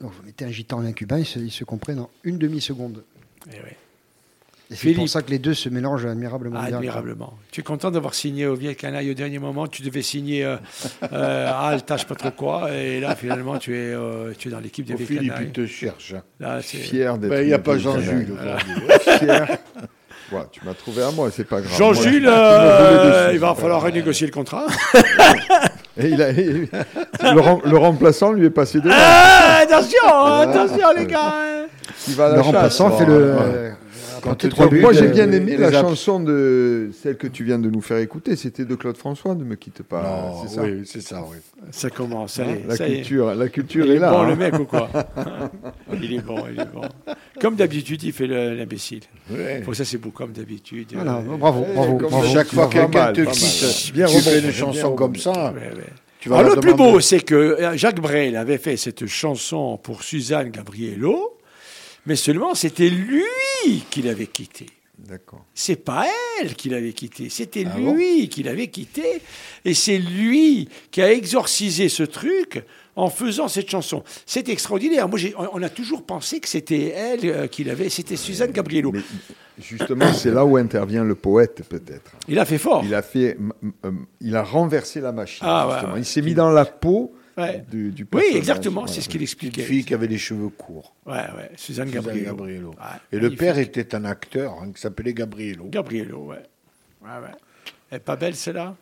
Donc 0.00 0.12
vous 0.12 0.22
mettez 0.22 0.46
un 0.46 0.50
gitan 0.50 0.82
et 0.82 0.86
un 0.88 0.92
cubain, 0.92 1.18
ils 1.18 1.26
se, 1.26 1.38
ils 1.40 1.50
se 1.50 1.64
comprennent 1.64 1.98
en 2.00 2.10
une 2.24 2.38
demi 2.38 2.60
seconde. 2.62 3.04
Eh 3.48 3.56
ouais. 3.60 3.76
C'est 4.70 4.76
Philippe. 4.76 4.98
pour 4.98 5.08
ça 5.08 5.20
que 5.22 5.30
les 5.30 5.40
deux 5.40 5.54
se 5.54 5.68
mélangent 5.68 6.06
admirablement 6.06 6.62
bien. 6.62 6.76
Admirablement. 6.76 7.34
Tu 7.50 7.60
es 7.60 7.64
content 7.64 7.90
d'avoir 7.90 8.14
signé 8.14 8.46
au 8.46 8.54
Vieil 8.54 8.76
Canaille 8.76 9.10
au 9.10 9.14
dernier 9.14 9.40
moment? 9.40 9.66
Tu 9.66 9.82
devais 9.82 10.02
signer 10.02 10.44
euh, 10.44 10.56
euh, 11.12 11.48
à 11.50 11.68
Alta, 11.70 11.96
je 11.96 12.02
sais 12.02 12.06
pas 12.06 12.14
trop 12.14 12.30
quoi. 12.30 12.72
Et 12.72 13.00
là, 13.00 13.16
finalement, 13.16 13.58
tu 13.58 13.74
es, 13.76 13.92
euh, 13.92 14.32
tu 14.38 14.46
es 14.48 14.50
dans 14.52 14.60
l'équipe 14.60 14.86
des 14.86 14.92
Oh, 14.94 14.96
Vieil 14.96 15.06
Philippe, 15.08 15.32
Canaille. 15.32 15.46
il 15.48 15.52
te 15.52 15.66
cherche. 15.66 16.14
hein. 16.16 16.22
Là, 16.38 16.60
Fier 16.62 17.18
d'être. 17.18 17.30
Ben, 17.30 17.42
Il 17.42 17.48
n'y 17.48 17.52
a 17.52 17.58
pas 17.58 17.78
Jean-Jules. 17.78 18.28
Fier. 19.00 19.58
Ouais, 20.32 20.42
tu 20.52 20.60
m'as 20.64 20.74
trouvé 20.74 21.02
à 21.02 21.10
moi, 21.10 21.28
c'est 21.32 21.42
pas 21.42 21.60
grave. 21.60 21.76
Jean-Jules, 21.76 22.28
euh, 22.28 23.30
il 23.32 23.40
va 23.40 23.56
falloir 23.56 23.82
renégocier 23.82 24.28
le 24.28 24.32
contrat. 24.32 24.66
Et 25.98 26.06
il 26.08 26.22
a- 26.22 26.30
il- 26.30 26.68
le, 27.22 27.40
rem- 27.40 27.60
le 27.64 27.76
remplaçant 27.76 28.30
lui 28.32 28.46
est 28.46 28.50
passé 28.50 28.78
devant. 28.80 28.94
Ah, 28.96 29.62
attention, 29.64 30.08
attention, 30.08 30.86
les 30.96 31.06
gars. 31.06 31.34
hein. 31.34 31.66
Il 32.08 32.14
va 32.14 32.26
à 32.26 32.28
la 32.28 32.36
Le 32.36 32.42
chasse. 32.42 32.46
remplaçant 32.52 32.96
fait 32.96 33.04
le. 33.06 33.32
ouais. 33.34 33.72
Euh, 34.20 34.22
Quand 34.22 34.30
apporter 34.30 34.48
tu 34.48 34.54
trois 34.54 34.66
te- 34.66 34.70
buts, 34.74 34.80
Moi, 34.80 34.92
j'ai 34.92 35.06
euh, 35.08 35.12
bien 35.12 35.30
aimé 35.32 35.56
la 35.56 35.72
chanson 35.72 36.20
de 36.20 36.90
celle 37.02 37.16
que 37.16 37.26
tu 37.26 37.44
viens 37.44 37.58
de 37.58 37.68
nous 37.70 37.80
faire 37.80 37.98
écouter. 37.98 38.36
C'était 38.36 38.64
de 38.64 38.74
Claude 38.74 38.96
François, 38.96 39.34
Ne 39.34 39.44
me 39.44 39.54
quitte 39.56 39.82
pas. 39.82 40.34
C'est 40.42 40.54
ça. 40.54 40.62
oui, 40.62 40.82
c'est 40.84 41.00
ça, 41.00 41.24
oui. 41.30 41.36
Ça 41.70 41.90
commence, 41.90 42.34
ça 42.34 42.44
est, 42.44 42.64
La 42.66 42.76
ça 42.76 42.88
y 42.88 42.92
est. 42.92 42.96
culture, 42.96 43.34
la 43.34 43.48
culture 43.48 43.84
Il 43.86 43.92
est, 43.92 43.94
est 43.96 43.98
là. 43.98 44.10
bon, 44.12 44.20
hein. 44.20 44.28
le 44.28 44.36
mec, 44.36 44.54
ou 44.58 44.64
quoi 44.64 44.88
Il 46.02 46.14
est 46.14 46.20
bon, 46.24 46.44
il 46.52 46.60
est 46.60 46.64
bon. 46.72 46.82
Comme 47.40 47.56
d'habitude, 47.56 48.02
il 48.02 48.12
fait 48.12 48.26
le- 48.26 48.54
l'imbécile. 48.54 49.00
Ouais. 49.30 49.62
Bon, 49.64 49.72
ça, 49.72 49.84
c'est 49.84 49.98
beau, 49.98 50.10
comme 50.10 50.32
d'habitude. 50.32 50.88
Voilà, 50.94 51.16
Euh, 51.18 51.36
bravo, 51.38 51.66
bravo, 51.74 51.96
comme 51.96 52.10
bravo. 52.10 52.26
Chaque 52.32 52.48
fois 52.48 52.66
que 52.66 52.72
quelqu'un 52.74 53.12
te 53.12 53.20
quitte, 53.22 53.92
Bien 53.94 54.06
tu 54.06 54.20
fais 54.20 54.40
une 54.40 54.52
chanson 54.52 54.92
comme 54.94 55.16
ça. 55.16 55.52
Tu 56.20 56.28
vas 56.28 56.38
Alors, 56.38 56.50
la 56.50 56.54
le 56.56 56.60
plus 56.60 56.74
beau, 56.74 57.00
c'est 57.00 57.20
que 57.20 57.34
euh, 57.34 57.76
Jacques 57.78 58.00
Brel 58.00 58.36
avait 58.36 58.58
fait 58.58 58.76
cette 58.76 59.06
chanson 59.06 59.78
pour 59.82 60.02
Suzanne 60.02 60.50
Gabriello, 60.50 61.38
mais 62.10 62.16
seulement 62.16 62.56
c'était 62.56 62.90
lui 62.90 63.22
qui 63.88 64.02
l'avait 64.02 64.26
quitté. 64.26 64.66
D'accord. 64.98 65.44
C'est 65.54 65.76
pas 65.76 66.08
elle 66.40 66.56
qui 66.56 66.68
l'avait 66.68 66.92
quitté, 66.92 67.28
c'était 67.28 67.64
Ah 67.64 67.78
bon 67.78 67.94
lui 67.94 68.28
qui 68.28 68.42
l'avait 68.42 68.66
quitté. 68.66 69.22
Et 69.64 69.74
c'est 69.74 69.98
lui 69.98 70.68
qui 70.90 71.02
a 71.02 71.12
exorcisé 71.12 71.88
ce 71.88 72.02
truc 72.02 72.64
en 72.96 73.10
faisant 73.10 73.46
cette 73.46 73.70
chanson. 73.70 74.02
C'est 74.26 74.48
extraordinaire. 74.48 75.08
Moi, 75.08 75.20
on 75.52 75.62
a 75.62 75.68
toujours 75.68 76.02
pensé 76.04 76.40
que 76.40 76.48
c'était 76.48 76.88
elle 76.88 77.20
euh, 77.24 77.46
qui 77.46 77.62
l'avait, 77.62 77.88
c'était 77.88 78.16
Suzanne 78.16 78.50
Gabriello. 78.50 78.90
Mais 78.90 79.02
justement, 79.60 80.12
c'est 80.12 80.32
là 80.32 80.44
où 80.44 80.56
intervient 80.56 81.04
le 81.04 81.14
poète, 81.14 81.62
peut-être. 81.68 82.10
Il 82.26 82.40
a 82.40 82.44
fait 82.44 82.58
fort. 82.58 82.82
Il 82.84 82.92
a 82.92 83.02
fait, 83.02 83.38
euh, 83.84 83.92
il 84.20 84.34
a 84.34 84.42
renversé 84.42 85.00
la 85.00 85.12
machine. 85.12 85.46
Ah, 85.48 85.92
ouais. 85.94 86.00
Il 86.00 86.04
s'est 86.04 86.22
mis 86.22 86.34
dans 86.34 86.50
la 86.50 86.64
peau 86.64 87.14
Ouais. 87.40 87.64
du, 87.70 87.90
du 87.90 88.06
Oui, 88.12 88.24
exactement, 88.34 88.80
Voilà. 88.82 88.92
c'est 88.92 89.00
ce 89.00 89.08
qu'il 89.08 89.20
Une 89.20 89.24
expliquait. 89.24 89.62
fille 89.62 89.84
qui 89.84 89.94
avait 89.94 90.06
les 90.06 90.18
cheveux 90.18 90.48
courts. 90.48 90.94
Ouais, 91.06 91.14
ouais, 91.14 91.50
Suzanne 91.56 91.88
Suzanne 91.88 91.90
Gabriello. 91.90 92.26
Gabriello. 92.26 92.68
Ouais, 92.70 92.98
Et 93.12 93.18
le 93.20 93.30
père 93.34 93.58
était 93.58 93.94
un 93.94 94.04
acteur 94.04 94.54
hein, 94.60 94.72
qui 94.74 94.80
s'appelait 94.80 95.14
Gabriello. 95.14 95.64
Gabriello, 95.68 96.18
ouais. 96.18 96.42
ouais, 97.02 97.08
ouais. 97.22 97.34
Elle 97.90 97.96
est 97.96 98.00
pas 98.00 98.16
belle, 98.16 98.34
celle-là? 98.36 98.74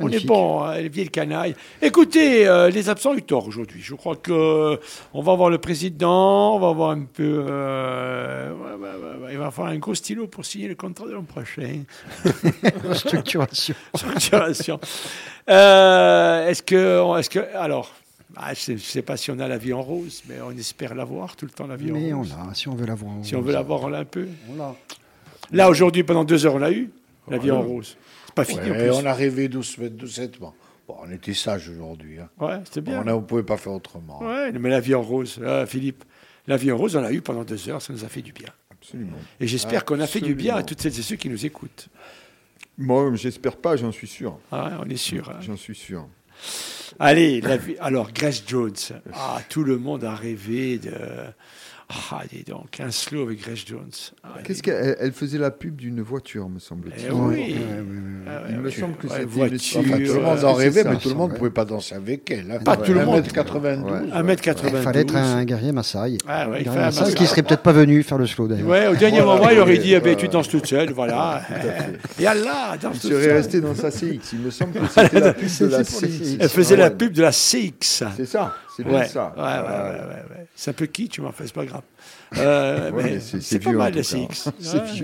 On 0.00 0.04
est 0.06 0.12
Magnifique. 0.12 0.26
bon, 0.28 0.62
hein, 0.62 0.72
elle 0.76 0.86
est 0.86 0.88
vieille 0.88 1.10
canaille. 1.10 1.54
Écoutez, 1.82 2.48
euh, 2.48 2.70
les 2.70 2.88
absents 2.88 3.10
ont 3.10 3.16
eu 3.16 3.22
tort 3.22 3.46
aujourd'hui. 3.46 3.82
Je 3.82 3.94
crois 3.94 4.16
que 4.16 4.32
euh, 4.32 4.76
on 5.12 5.20
va 5.20 5.34
voir 5.34 5.50
le 5.50 5.58
président, 5.58 6.56
on 6.56 6.58
va 6.58 6.72
voir 6.72 6.90
un 6.92 7.02
peu. 7.02 7.44
euh, 7.50 8.50
ouais, 8.50 8.72
ouais, 8.72 8.88
ouais, 8.88 9.24
ouais. 9.26 9.32
Il 9.32 9.38
va 9.38 9.50
falloir 9.50 9.72
un 9.74 9.78
gros 9.78 9.94
stylo 9.94 10.26
pour 10.26 10.46
signer 10.46 10.68
le 10.68 10.74
contrat 10.74 11.06
de 11.06 11.12
l'an 11.12 11.22
prochain. 11.24 11.82
Structuration. 12.94 13.74
Structuration. 13.94 14.80
Euh, 15.50 16.48
est-ce 16.48 16.62
que, 16.62 17.18
est-ce 17.18 17.30
que, 17.30 17.40
alors, 17.54 17.92
ah, 18.36 18.52
je 18.54 18.72
ne 18.72 18.78
sais 18.78 19.02
pas 19.02 19.16
si 19.16 19.30
on 19.30 19.38
a 19.38 19.48
la 19.48 19.58
vie 19.58 19.72
en 19.72 19.82
rose, 19.82 20.22
mais 20.28 20.36
on 20.40 20.50
espère 20.52 20.94
l'avoir 20.94 21.36
tout 21.36 21.44
le 21.46 21.50
temps 21.52 21.66
la 21.66 21.76
vie 21.76 21.90
Mais 21.90 22.12
en 22.12 22.16
on 22.16 22.20
rose. 22.20 22.34
l'a, 22.48 22.54
si 22.54 22.68
on 22.68 22.74
veut 22.74 22.86
l'avoir. 22.86 23.12
Si 23.22 23.34
on 23.36 23.40
veut 23.40 23.52
l'avoir, 23.52 23.82
on 23.82 23.88
l'a 23.88 23.98
un 24.00 24.04
peu. 24.04 24.26
On 24.50 24.56
l'a. 24.56 24.74
Là 25.52 25.68
aujourd'hui, 25.70 26.02
pendant 26.04 26.24
deux 26.24 26.44
heures, 26.46 26.54
on 26.54 26.58
l'a 26.58 26.72
eu 26.72 26.90
la 27.28 27.38
vie 27.38 27.50
en 27.50 27.62
rose. 27.62 27.96
C'est 28.26 28.34
pas 28.34 28.44
fini 28.44 28.60
en 28.62 28.72
Ouais, 28.74 28.88
plus. 28.88 28.90
on 28.90 29.06
a 29.06 29.12
rêvé 29.14 29.48
doucement, 29.48 29.86
doucettement. 29.90 30.54
Bon, 30.88 30.96
on 31.02 31.10
était 31.10 31.32
sages 31.34 31.68
aujourd'hui. 31.68 32.18
Hein. 32.18 32.28
Ouais, 32.38 32.60
c'était 32.64 32.80
bien. 32.80 33.02
On 33.06 33.20
ne 33.20 33.20
pouvait 33.24 33.42
pas 33.42 33.56
faire 33.56 33.72
autrement. 33.72 34.20
Ouais, 34.22 34.52
mais 34.52 34.68
la 34.70 34.80
vie 34.80 34.94
en 34.94 35.02
rose, 35.02 35.38
euh, 35.40 35.64
Philippe, 35.66 36.04
la 36.46 36.56
vie 36.56 36.70
en 36.72 36.76
rose, 36.76 36.96
on 36.96 37.00
l'a 37.00 37.12
eu 37.12 37.22
pendant 37.22 37.44
deux 37.44 37.68
heures, 37.68 37.80
ça 37.80 37.92
nous 37.92 38.04
a 38.04 38.08
fait 38.08 38.20
du 38.22 38.32
bien. 38.32 38.48
Absolument. 38.70 39.16
Et 39.40 39.46
j'espère 39.46 39.84
qu'on 39.86 39.98
a 40.00 40.06
fait 40.06 40.20
du 40.20 40.34
bien 40.34 40.56
à 40.56 40.62
toutes 40.62 40.80
celles 40.80 40.98
et 40.98 41.02
ceux 41.02 41.16
qui 41.16 41.28
nous 41.30 41.46
écoutent. 41.46 41.88
Moi, 42.76 43.14
j'espère 43.14 43.56
pas, 43.56 43.76
j'en 43.76 43.92
suis 43.92 44.08
sûr. 44.08 44.38
Ah 44.50 44.72
on 44.84 44.88
est 44.90 44.96
sûr. 44.96 45.30
hein. 45.30 45.38
J'en 45.40 45.56
suis 45.56 45.74
sûr. 45.76 46.06
Allez, 46.98 47.42
alors 47.80 48.12
Grace 48.12 48.42
Jones. 48.46 48.72
Ah, 49.12 49.40
tout 49.48 49.64
le 49.64 49.78
monde 49.78 50.04
a 50.04 50.14
rêvé 50.14 50.78
de. 50.78 50.92
Ah, 51.90 52.22
dis 52.32 52.42
donc, 52.44 52.80
un 52.80 52.90
slow 52.90 53.22
avec 53.24 53.42
Grace 53.42 53.64
Jones. 53.66 53.90
Ah, 54.22 54.38
Qu'est-ce 54.42 54.62
qu'elle 54.62 54.96
elle 54.98 55.12
faisait 55.12 55.36
la 55.38 55.50
pub 55.50 55.76
d'une 55.76 56.00
voiture, 56.00 56.48
me 56.48 56.56
Eh 56.56 56.60
semble-t-il. 56.60 57.12
oui. 57.12 57.36
Ouais, 57.36 57.54
Ah 58.26 58.30
ouais, 58.42 58.48
Il 58.50 58.58
me 58.58 58.70
semble 58.70 58.94
que 58.96 59.06
c'était 59.06 59.24
voiture, 59.26 59.80
une- 59.82 59.86
Enfin, 59.92 59.96
tout 60.04 60.14
le 60.14 60.20
monde 60.20 60.44
en 60.44 60.56
c'est 60.56 60.62
rêvait, 60.62 60.82
ça, 60.82 60.90
mais 60.90 60.96
tout 60.96 61.08
le 61.10 61.14
monde 61.14 61.32
ne 61.32 61.36
pouvait 61.36 61.50
pas 61.50 61.66
danser 61.66 61.94
avec 61.94 62.30
elle. 62.30 62.50
hein. 62.50 62.58
Pas 62.64 62.78
tout 62.78 62.94
le 62.94 63.04
monde. 63.04 63.22
1m92. 63.22 63.82
Ouais. 63.84 64.00
1m92. 64.12 64.70
Il 64.78 64.82
fallait 64.82 65.00
être 65.02 65.14
un 65.14 65.44
guerrier 65.44 65.72
Maasai. 65.72 66.16
Ah 66.26 66.48
ouais, 66.48 66.62
il 66.62 66.68
un 66.70 66.74
Maasai 66.74 67.00
Maasai. 67.02 67.14
qui 67.14 67.26
serait 67.26 67.42
peut-être 67.42 67.62
pas 67.62 67.72
venu 67.72 68.02
faire 68.02 68.16
le 68.18 68.26
slow 68.26 68.48
d'ailleurs. 68.48 68.66
Ouais, 68.66 68.86
au 68.88 68.96
dernier 68.96 69.20
moment, 69.20 69.50
il 69.50 69.58
aurait 69.58 69.76
dit 69.78 69.92
eh 69.92 70.00
ben, 70.00 70.16
tu 70.16 70.28
danses 70.28 70.48
toute 70.48 70.66
seule, 70.66 70.90
voilà. 70.92 71.42
Et 72.18 72.26
Allah, 72.26 72.76
danse 72.80 72.94
Il 72.96 73.00
toute 73.02 73.10
serait 73.12 73.24
seule. 73.24 73.32
resté 73.36 73.60
dans 73.60 73.74
sa 73.74 73.90
CX. 73.90 74.20
Il 74.32 74.38
me 74.40 74.50
semble 74.50 74.72
que 74.72 74.86
c'était 74.88 75.20
la 75.20 75.34
pub 75.34 75.48
de 75.60 75.66
la 75.66 75.84
C'est 75.84 76.06
CX. 76.06 76.36
Elle 76.40 76.48
faisait 76.48 76.74
Ah 76.76 76.78
la 76.78 76.90
pub 76.90 77.12
de 77.12 77.22
la 77.22 77.30
CX. 77.32 78.04
C'est 78.16 78.26
ça, 78.26 78.54
c'est 78.76 78.84
bien 78.84 78.98
Ouais, 79.00 79.08
ça. 79.08 79.32
ouais, 79.36 79.42
ouais, 79.42 79.48
ouais, 79.48 80.00
ouais, 80.00 80.36
ouais. 80.38 80.46
C'est 80.54 80.70
un 80.70 80.74
peu 80.74 80.86
qui, 80.86 81.08
tu 81.08 81.20
m'en 81.20 81.32
fais, 81.32 81.46
c'est 81.46 81.54
pas 81.54 81.64
grave. 81.66 81.82
Euh, 82.36 82.90
Ouais, 82.90 83.02
mais 83.04 83.10
mais 83.14 83.20
c'est- 83.20 83.40
c'est 83.40 83.40
c'est 83.42 83.58
pas 83.60 83.70
mal 83.72 83.94
la. 83.94 84.02
CX. 84.02 84.50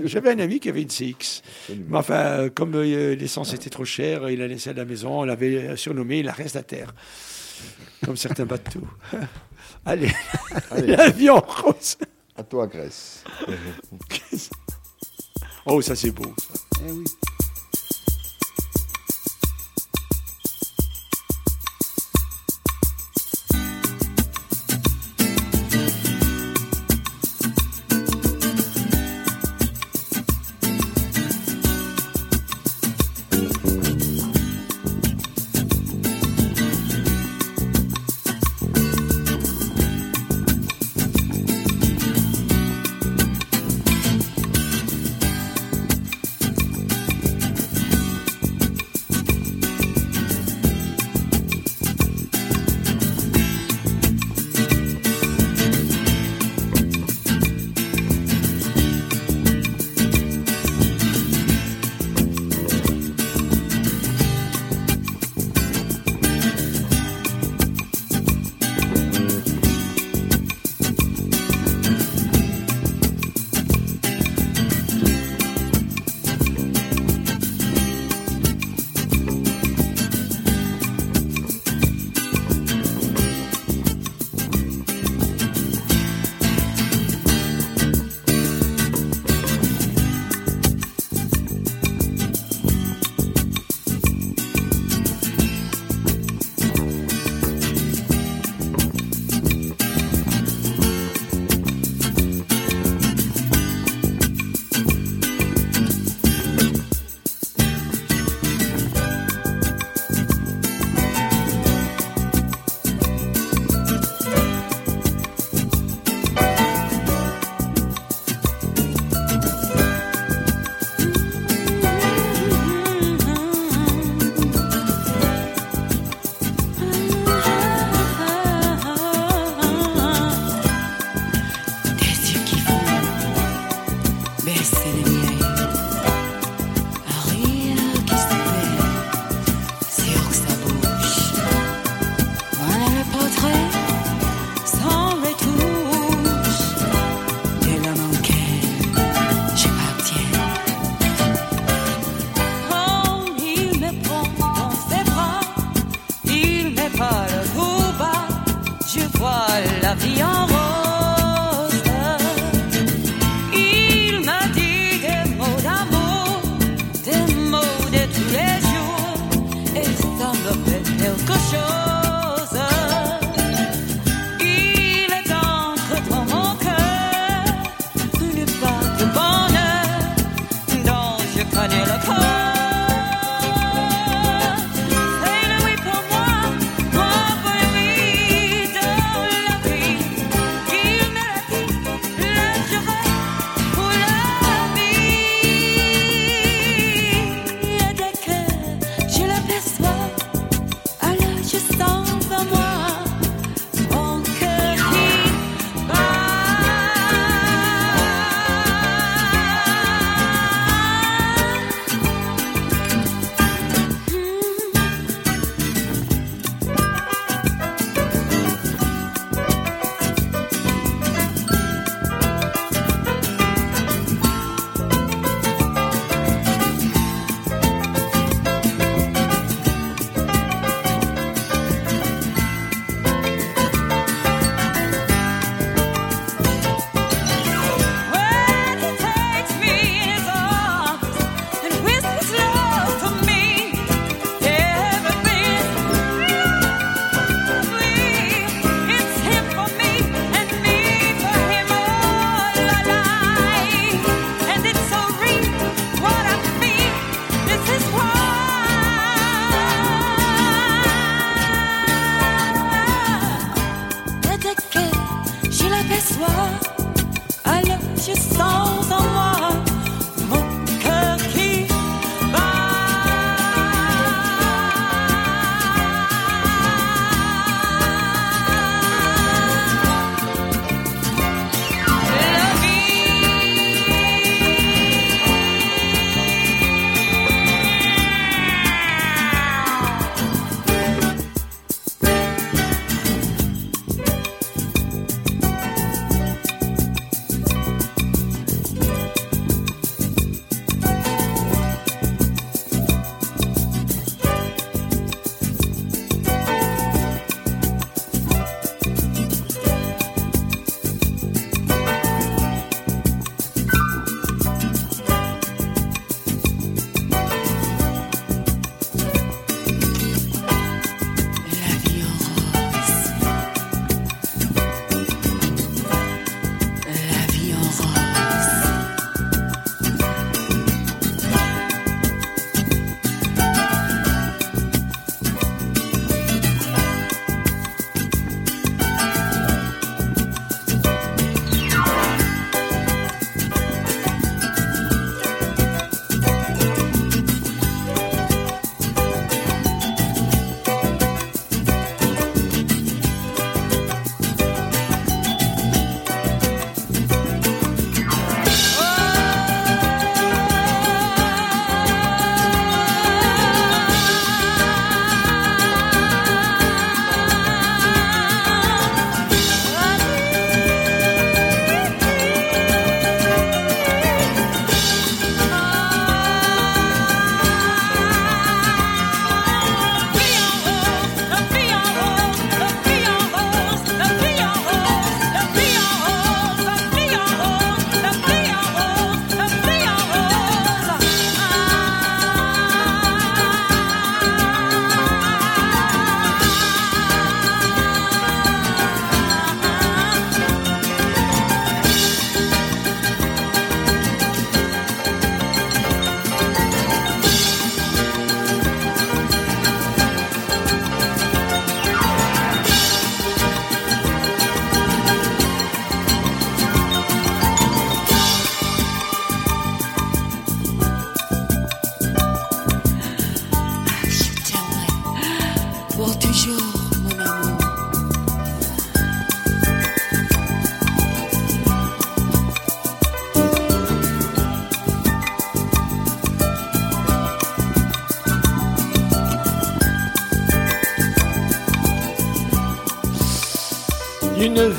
J'avais 0.03 0.31
un 0.31 0.39
ami 0.39 0.59
qui 0.59 0.67
avait 0.67 0.81
une 0.81 0.89
CX. 0.89 1.41
Mais 1.69 1.97
enfin, 1.97 2.13
euh, 2.15 2.49
comme 2.53 2.75
euh, 2.75 3.15
l'essence 3.15 3.53
était 3.53 3.69
trop 3.69 3.85
chère, 3.85 4.29
il 4.29 4.41
a 4.41 4.47
laissé 4.47 4.71
à 4.71 4.73
la 4.73 4.83
maison, 4.83 5.21
on 5.21 5.23
l'avait 5.23 5.77
surnommé 5.77 6.23
la 6.23 6.33
reste 6.33 6.57
à 6.57 6.63
terre. 6.63 6.93
Comme 8.03 8.17
certains 8.17 8.45
bateaux. 8.45 8.85
Allez, 9.85 10.11
Allez. 10.71 10.95
l'avion 10.95 11.39
rose. 11.39 11.97
À 12.35 12.43
toi, 12.43 12.67
Grèce. 12.67 13.23
Oh, 15.65 15.81
ça 15.81 15.95
c'est 15.95 16.11
beau. 16.11 16.33
ça. 16.37 16.53
Eh 16.87 16.91
oui. 16.91 17.03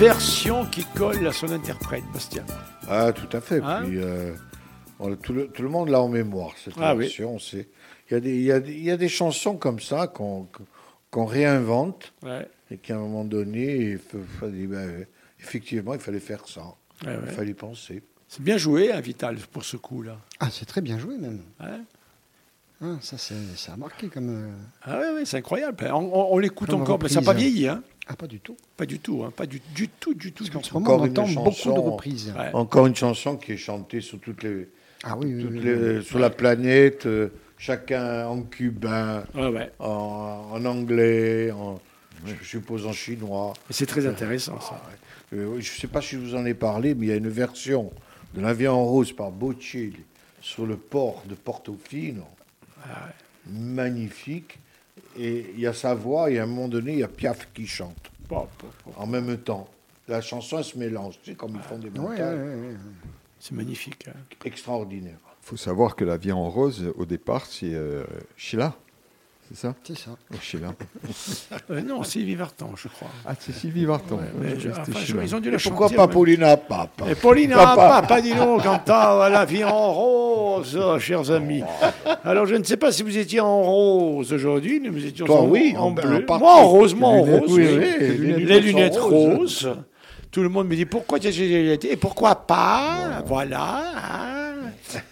Version 0.02 0.66
qui 0.66 0.84
colle 0.96 1.24
à 1.28 1.32
son 1.32 1.48
interprète, 1.52 2.02
Bastien. 2.12 2.44
Ah, 2.88 3.12
tout 3.12 3.36
à 3.36 3.40
fait. 3.40 3.60
Hein 3.62 3.82
Puis, 3.84 3.98
euh, 3.98 4.34
on 4.98 5.14
tout, 5.14 5.32
le, 5.32 5.46
tout 5.46 5.62
le 5.62 5.68
monde 5.68 5.90
l'a 5.90 6.00
en 6.00 6.08
mémoire, 6.08 6.50
cette 6.62 6.74
Ah 6.80 6.96
oui. 6.96 7.04
version. 7.04 7.38
c'est- 7.38 7.68
Il 8.10 8.14
y, 8.14 8.16
a 8.16 8.20
des- 8.20 8.34
il 8.34 8.42
y, 8.42 8.50
a 8.52 8.58
des- 8.60 8.72
il 8.72 8.82
y 8.82 8.90
a 8.90 8.96
des 8.96 9.08
chansons 9.08 9.56
comme 9.56 9.78
ça 9.78 10.08
qu'on 10.08 10.48
réinvente 11.24 12.12
Ouais. 12.24 12.48
et 12.72 12.78
qu'à 12.78 12.96
un 12.96 12.98
moment 12.98 13.24
donné, 13.24 13.76
il 13.92 13.98
fa- 13.98 14.18
fallait- 14.40 14.66
ben, 14.66 15.06
effectivement, 15.40 15.94
il 15.94 16.00
fallait 16.00 16.18
faire 16.20 16.46
ça. 16.48 16.62
Ouais, 17.06 17.12
ouais. 17.14 17.18
Il 17.28 17.32
fallait 17.32 17.54
penser. 17.54 18.02
C'est 18.28 18.42
bien 18.42 18.58
joué, 18.58 18.92
hein, 18.92 19.00
Vital, 19.00 19.36
pour 19.52 19.64
ce 19.64 19.76
coup-là. 19.76 20.18
Ah, 20.40 20.48
c'est 20.50 20.66
très 20.66 20.80
bien 20.80 20.98
joué 20.98 21.16
même. 21.16 21.42
Ouais. 21.60 21.78
Ah, 22.82 22.96
ça, 23.00 23.16
c'est- 23.18 23.56
ça 23.56 23.74
a 23.74 23.76
marqué 23.76 24.08
comme. 24.08 24.28
euh, 24.30 24.50
Ah 24.82 24.98
ouais, 24.98 25.12
ouais, 25.14 25.24
c'est 25.24 25.36
incroyable. 25.36 25.76
On, 25.92 25.94
on- 26.12 26.34
on 26.34 26.38
l'écoute 26.38 26.72
encore, 26.74 26.98
mais 27.00 27.08
ça 27.08 27.20
n'a 27.20 27.24
pas 27.24 27.30
reprise. 27.32 27.46
vieilli. 27.52 27.68
Hein. 27.68 27.82
Ah, 28.08 28.16
pas 28.16 28.26
du 28.26 28.40
tout. 28.40 28.56
Pas 28.76 28.84
du 28.86 28.98
tout, 28.98 29.22
hein. 29.24 29.32
pas 29.34 29.46
du, 29.46 29.60
du 29.74 29.88
tout, 29.88 30.12
du 30.14 30.32
tout. 30.32 30.44
Parce 30.44 30.50
du 30.50 30.56
qu'en 30.56 30.62
ce 30.62 30.68
tout. 30.70 30.74
moment, 30.80 30.90
on 30.90 30.94
Encore 30.94 31.04
une 31.06 31.10
entend 31.12 31.28
beaucoup 31.28 31.50
de 31.50 31.54
chanson. 31.54 31.82
reprises. 31.82 32.34
Ouais. 32.36 32.50
Encore 32.52 32.86
une 32.86 32.96
chanson 32.96 33.36
qui 33.36 33.52
est 33.52 33.56
chantée 33.56 34.00
sur 34.00 34.18
toutes 34.18 34.42
les, 34.42 34.68
Ah 35.04 35.16
oui, 35.16 35.32
oui, 35.34 35.42
toutes 35.42 35.52
oui, 35.52 35.60
les- 35.60 35.98
oui. 35.98 36.04
sur 36.04 36.18
la 36.18 36.30
planète, 36.30 37.06
euh, 37.06 37.28
chacun 37.58 38.26
en 38.26 38.42
cubain, 38.42 39.24
Ouais, 39.34 39.48
ouais. 39.48 39.70
en, 39.78 40.48
en 40.52 40.64
anglais, 40.64 41.52
en, 41.52 41.80
je 42.26 42.44
suppose 42.44 42.86
en 42.86 42.92
chinois. 42.92 43.52
C'est 43.70 43.86
très 43.86 44.04
intéressant, 44.06 44.60
ça. 44.60 44.82
Euh, 45.34 45.46
oui, 45.54 45.62
je 45.62 45.72
ne 45.72 45.78
sais 45.80 45.86
pas 45.86 46.02
si 46.02 46.16
je 46.16 46.18
vous 46.20 46.34
en 46.34 46.44
ai 46.44 46.54
parlé, 46.54 46.94
mais 46.94 47.06
il 47.06 47.08
y 47.08 47.12
a 47.12 47.16
une 47.16 47.28
version 47.28 47.92
de 48.34 48.40
l'avion 48.40 48.72
en 48.72 48.84
rose 48.84 49.12
par 49.12 49.30
Bocelli 49.30 50.00
sur 50.40 50.66
le 50.66 50.76
port 50.76 51.22
de 51.28 51.34
Portofino. 51.36 52.24
Magnifique. 53.48 54.58
Et 55.18 55.46
il 55.54 55.60
y 55.60 55.66
a 55.66 55.72
sa 55.72 55.94
voix, 55.94 56.30
et 56.30 56.38
à 56.38 56.42
un 56.44 56.46
moment 56.46 56.68
donné, 56.68 56.92
il 56.92 56.98
y 56.98 57.02
a 57.02 57.08
Piaf 57.08 57.48
qui 57.54 57.66
chante 57.66 58.10
en 58.96 59.06
même 59.06 59.36
temps. 59.38 59.68
La 60.08 60.20
chanson, 60.20 60.58
elle 60.58 60.64
se 60.64 60.78
mélange, 60.78 61.18
tu 61.22 61.30
sais, 61.30 61.36
comme 61.36 61.52
ils 61.54 61.60
font 61.60 61.78
des 61.78 61.88
Ouais, 61.90 61.98
montagnes. 61.98 62.38
ouais, 62.38 62.54
ouais, 62.54 62.54
ouais. 62.70 62.76
C'est 63.38 63.52
magnifique. 63.54 64.08
hein. 64.08 64.12
Extraordinaire. 64.44 65.18
Il 65.42 65.46
faut 65.46 65.56
savoir 65.56 65.96
que 65.96 66.04
la 66.04 66.16
vie 66.16 66.32
en 66.32 66.48
rose, 66.48 66.92
au 66.96 67.04
départ, 67.04 67.46
c'est 67.46 67.72
euh, 67.74 68.04
Sheila. 68.36 68.74
C'est 69.54 69.66
ça 69.66 69.74
C'est 69.84 69.98
ça. 69.98 70.10
Oh, 70.32 70.36
Sheila. 70.40 70.68
Euh, 71.70 71.82
non, 71.82 72.02
Sylvie 72.02 72.34
Vartan, 72.34 72.70
je 72.76 72.88
crois. 72.88 73.08
Ah, 73.26 73.34
c'est 73.38 73.52
Sylvie 73.52 73.84
Vartan. 73.84 74.16
Ouais, 74.16 74.22
mais 74.40 74.58
je- 74.58 74.70
enfin, 74.70 74.82
je- 75.04 75.16
ils 75.22 75.34
ont 75.34 75.40
dû 75.40 75.50
la 75.50 75.58
Pourquoi 75.58 75.90
pas 75.90 76.06
mais- 76.06 76.12
Paulina 76.12 76.56
Papa 76.56 77.04
Et 77.10 77.14
Paulina, 77.14 77.56
Papa. 77.56 77.88
papa, 78.02 78.20
dis 78.22 78.34
donc, 78.34 78.62
quand 78.62 78.80
t'as 78.84 79.28
la 79.28 79.44
vie 79.44 79.64
en 79.64 79.92
rose, 79.92 80.78
oh, 80.82 80.98
chers 80.98 81.30
amis. 81.30 81.62
Alors, 82.24 82.46
je 82.46 82.54
ne 82.54 82.64
sais 82.64 82.76
pas 82.78 82.92
si 82.92 83.02
vous 83.02 83.16
étiez 83.18 83.40
en 83.40 83.62
rose 83.62 84.32
aujourd'hui, 84.32 84.80
nous 84.80 84.92
nous 84.92 85.04
étions 85.04 85.26
Toi, 85.26 85.40
en, 85.40 85.46
oui, 85.48 85.74
en 85.76 85.82
en- 85.86 85.90
bleu. 85.90 86.24
en 86.28 86.38
moi, 86.38 86.54
en 86.54 86.68
rose, 86.68 86.94
moi, 86.94 87.10
en 87.10 87.16
Les 87.16 87.24
lunettes, 87.26 87.40
rose. 87.42 87.52
oui, 87.58 87.66
oui. 87.68 87.94
oui, 88.00 88.26
les 88.36 88.44
les 88.46 88.60
lunettes 88.60 88.96
roses. 88.96 89.36
roses. 89.38 89.70
Tout 90.30 90.40
le 90.42 90.48
monde 90.48 90.66
me 90.68 90.74
dit 90.76 90.86
pourquoi 90.86 91.18
tu 91.18 91.26
as 91.28 91.32
ces 91.32 91.46
lunettes? 91.46 91.84
Et 91.84 91.96
pourquoi 91.96 92.34
pas? 92.36 93.22
Voilà. 93.26 94.41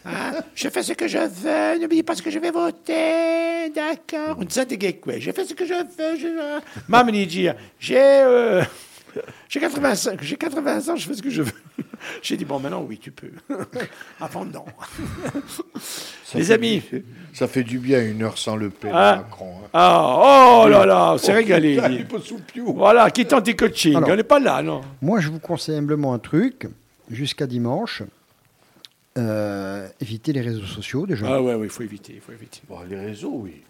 Hein? 0.05 0.33
Je 0.55 0.69
fais 0.69 0.83
ce 0.83 0.93
que 0.93 1.09
je 1.09 1.19
veux, 1.19 1.79
ne 1.79 1.83
me 1.87 1.89
dis 1.89 2.03
pas 2.03 2.15
ce 2.15 2.23
que 2.23 2.31
je 2.31 2.39
vais 2.39 2.51
voter, 2.51 3.71
d'accord? 3.75 4.37
On 4.39 4.45
dit 4.45 4.67
des 4.77 5.01
ouais. 5.07 5.21
Je 5.21 5.31
fais 5.33 5.45
ce 5.45 5.55
que 5.55 5.65
je 5.67 5.75
veux. 5.75 6.17
Je... 6.19 6.61
Maman, 6.89 7.11
il 7.13 7.27
dit, 7.27 7.49
j'ai 7.79 7.99
euh, 7.99 8.63
j'ai 9.49 9.61
85, 9.61 10.23
j'ai 10.23 10.37
80 10.37 10.89
ans, 10.89 10.97
je 10.97 11.07
fais 11.09 11.15
ce 11.15 11.23
que 11.23 11.31
je 11.31 11.43
veux. 11.43 11.53
J'ai 12.23 12.39
dit, 12.39 12.47
bon, 12.47 12.59
maintenant, 12.59 12.83
oui, 12.89 12.99
tu 12.99 13.11
peux. 13.11 13.31
Avant, 14.21 14.47
non. 14.47 14.65
Ça 16.25 16.39
Les 16.39 16.51
amis. 16.51 16.83
du- 16.91 17.05
ça 17.35 17.47
fait 17.47 17.63
du 17.63 17.79
bien 17.79 18.03
une 18.03 18.23
heure 18.23 18.39
sans 18.39 18.57
le 18.57 18.71
père 18.71 18.97
Ah. 18.97 19.17
Macron. 19.17 19.53
hein. 19.65 19.69
Ah, 19.75 20.61
oh 20.65 20.69
là 20.69 20.87
là, 20.87 21.17
c'est 21.19 21.33
régalé. 21.33 21.75
putain, 21.77 21.91
il 21.91 22.23
sous 22.23 22.37
le 22.39 22.43
piou. 22.43 22.73
Voilà, 22.75 23.11
qui 23.11 23.27
tente 23.27 23.55
coaching. 23.55 23.97
Alors. 23.97 24.09
On 24.09 24.17
n'est 24.17 24.23
pas 24.23 24.41
là, 24.41 24.63
non. 24.63 24.81
Moi, 25.03 25.21
je 25.21 25.29
vous 25.29 25.41
conseille 25.41 25.77
humblement 25.77 26.15
un 26.15 26.19
truc. 26.19 26.69
Jusqu'à 27.11 27.47
dimanche, 27.47 28.03
euh, 29.19 29.89
évitez 30.01 30.33
les 30.33 30.41
réseaux 30.41 30.65
sociaux 30.67 31.07
déjà. 31.07 31.27
Ah 31.29 31.43
ouais, 31.43 31.55
ouais, 31.55 31.67
il 31.67 31.71
faut 31.71 31.83
éviter, 31.83 32.15
il 32.15 32.21
faut 32.21 32.33
éviter. 32.33 32.61
Bon, 32.69 32.81
les 32.89 32.99
réseaux, 32.99 33.33
oui. 33.35 33.63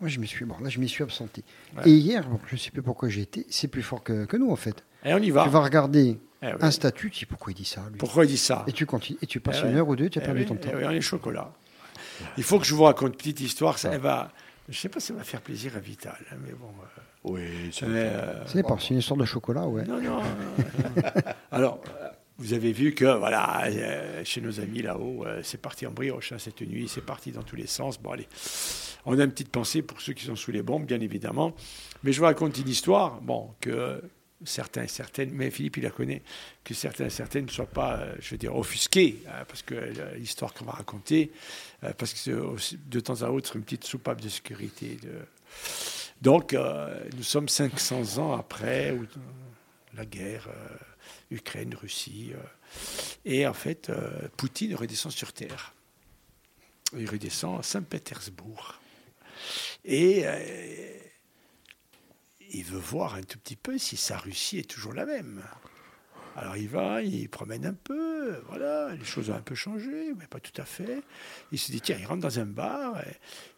Moi, 0.00 0.08
je 0.08 0.18
m'y 0.18 0.26
suis, 0.26 0.44
bon, 0.44 0.56
là, 0.60 0.68
je 0.68 0.80
m'y 0.80 0.88
suis 0.88 1.02
absenté. 1.04 1.42
Ouais. 1.76 1.82
Et 1.88 1.92
hier, 1.92 2.26
bon, 2.28 2.38
je 2.48 2.54
ne 2.54 2.58
sais 2.58 2.70
plus 2.70 2.82
pourquoi 2.82 3.08
j'ai 3.08 3.22
été, 3.22 3.46
c'est 3.48 3.68
plus 3.68 3.82
fort 3.82 4.02
que, 4.02 4.24
que 4.24 4.36
nous, 4.36 4.50
en 4.50 4.56
fait. 4.56 4.82
Et 5.04 5.14
on 5.14 5.18
y 5.18 5.30
va. 5.30 5.44
Tu 5.44 5.50
vas 5.50 5.60
regarder 5.60 6.18
Eh 6.42 6.46
oui. 6.46 6.52
un 6.60 6.70
statut, 6.70 7.10
tu 7.10 7.20
dis 7.20 7.26
pourquoi 7.26 7.52
il 7.52 7.54
dit 7.54 7.64
ça, 7.64 7.82
lui? 7.90 7.98
Pourquoi 7.98 8.24
il 8.24 8.28
dit 8.28 8.36
ça? 8.36 8.64
Et 8.66 8.72
tu 8.72 8.86
continues, 8.86 9.18
et 9.22 9.26
tu 9.26 9.38
passes 9.40 9.58
Eh 9.62 9.66
une 9.66 9.74
ouais. 9.74 9.78
heure 9.78 9.88
ou 9.88 9.96
deux, 9.96 10.08
tu 10.10 10.18
as 10.18 10.22
Eh 10.22 10.24
perdu 10.24 10.40
oui, 10.40 10.46
ton 10.46 10.56
temps. 10.56 10.68
eh 10.72 10.76
oui, 10.76 10.82
on 10.86 10.90
est 10.90 11.00
chocolat. 11.00 11.52
Il 12.36 12.42
faut 12.42 12.58
que 12.58 12.66
je 12.66 12.74
vous 12.74 12.82
raconte 12.84 13.10
une 13.12 13.16
petite 13.16 13.40
histoire. 13.40 13.78
Ça 13.78 13.96
va. 13.98 14.30
Je 14.68 14.78
sais 14.78 14.88
pas 14.88 14.98
si 14.98 15.08
ça 15.08 15.14
va 15.14 15.22
faire 15.24 15.42
plaisir 15.42 15.76
à 15.76 15.78
Vital, 15.80 16.16
hein, 16.32 16.36
mais 16.44 16.52
bon. 16.52 16.66
euh, 16.66 17.00
Oui, 17.24 17.72
ça 17.72 17.86
mais, 17.86 18.08
fait- 18.08 18.10
euh, 18.14 18.44
dépend, 18.54 18.78
c'est 18.78 18.90
une 18.90 18.98
histoire 18.98 19.18
de 19.18 19.24
chocolat, 19.26 19.66
ouais. 19.66 19.84
non, 19.84 20.00
non. 20.00 20.20
euh, 20.20 21.02
Alors, 21.52 21.80
euh, 22.00 22.03
vous 22.38 22.52
avez 22.52 22.72
vu 22.72 22.94
que 22.94 23.04
voilà, 23.04 23.64
euh, 23.66 24.24
chez 24.24 24.40
nos 24.40 24.58
amis 24.58 24.82
là-haut, 24.82 25.24
euh, 25.24 25.40
c'est 25.44 25.60
parti 25.60 25.86
en 25.86 25.92
brioche 25.92 26.32
hein, 26.32 26.38
cette 26.38 26.62
nuit. 26.62 26.88
C'est 26.88 27.04
parti 27.04 27.30
dans 27.30 27.44
tous 27.44 27.54
les 27.54 27.68
sens. 27.68 28.00
Bon, 28.00 28.10
allez. 28.10 28.26
On 29.06 29.18
a 29.18 29.24
une 29.24 29.30
petite 29.30 29.50
pensée 29.50 29.82
pour 29.82 30.00
ceux 30.00 30.14
qui 30.14 30.24
sont 30.24 30.34
sous 30.34 30.50
les 30.50 30.62
bombes, 30.62 30.84
bien 30.84 31.00
évidemment. 31.00 31.54
Mais 32.02 32.12
je 32.12 32.18
vous 32.18 32.24
raconte 32.24 32.58
une 32.58 32.68
histoire, 32.68 33.20
bon, 33.20 33.50
que 33.60 34.02
certains 34.44 34.82
et 34.82 34.88
certaines, 34.88 35.30
mais 35.30 35.50
Philippe, 35.50 35.76
il 35.76 35.84
la 35.84 35.90
connaît, 35.90 36.22
que 36.64 36.74
certains 36.74 37.06
et 37.06 37.10
certaines 37.10 37.44
ne 37.44 37.50
soient 37.50 37.66
pas, 37.66 37.98
euh, 37.98 38.14
je 38.18 38.30
veux 38.30 38.38
dire, 38.38 38.56
offusqués, 38.56 39.22
hein, 39.28 39.44
parce 39.46 39.62
que 39.62 39.74
l'histoire 40.16 40.52
qu'on 40.54 40.64
va 40.64 40.72
raconter, 40.72 41.30
parce 41.98 42.14
que 42.14 42.56
de 42.86 43.00
temps 43.00 43.22
à 43.22 43.28
autre 43.28 43.56
une 43.56 43.62
petite 43.62 43.84
soupape 43.84 44.20
de 44.20 44.28
sécurité. 44.28 44.98
Donc, 46.20 46.56
nous 47.16 47.22
sommes 47.22 47.48
500 47.48 48.18
ans 48.18 48.32
après 48.32 48.96
la 49.94 50.06
guerre, 50.06 50.48
Ukraine, 51.30 51.74
Russie, 51.74 52.32
euh, 52.34 52.38
et 53.24 53.46
en 53.46 53.54
fait, 53.54 53.90
euh, 53.90 54.28
Poutine 54.36 54.74
redescend 54.74 55.12
sur 55.12 55.32
Terre. 55.32 55.74
Il 56.96 57.08
redescend 57.08 57.58
à 57.58 57.62
Saint-Pétersbourg. 57.62 58.80
Et 59.84 60.22
euh, 60.24 60.98
il 62.50 62.64
veut 62.64 62.78
voir 62.78 63.14
un 63.14 63.22
tout 63.22 63.38
petit 63.38 63.56
peu 63.56 63.78
si 63.78 63.96
sa 63.96 64.18
Russie 64.18 64.58
est 64.58 64.70
toujours 64.70 64.92
la 64.92 65.06
même. 65.06 65.42
Alors 66.36 66.56
il 66.56 66.68
va, 66.68 67.00
il 67.00 67.28
promène 67.28 67.64
un 67.64 67.74
peu, 67.74 68.40
voilà, 68.48 68.92
les 68.94 69.04
choses 69.04 69.30
ont 69.30 69.34
un 69.34 69.40
peu 69.40 69.54
changé, 69.54 70.12
mais 70.18 70.26
pas 70.26 70.40
tout 70.40 70.60
à 70.60 70.64
fait. 70.64 71.00
Il 71.52 71.58
se 71.60 71.70
dit, 71.70 71.80
tiens, 71.80 71.96
il 71.98 72.06
rentre 72.06 72.22
dans 72.22 72.40
un 72.40 72.46
bar, 72.46 73.00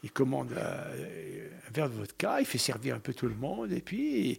il 0.02 0.10
commande 0.10 0.52
euh, 0.52 1.48
un 1.66 1.72
verre 1.72 1.88
de 1.88 1.94
vodka, 1.94 2.40
il 2.40 2.46
fait 2.46 2.58
servir 2.58 2.94
un 2.94 3.00
peu 3.00 3.14
tout 3.14 3.28
le 3.28 3.34
monde, 3.34 3.72
et 3.72 3.80
puis 3.80 4.38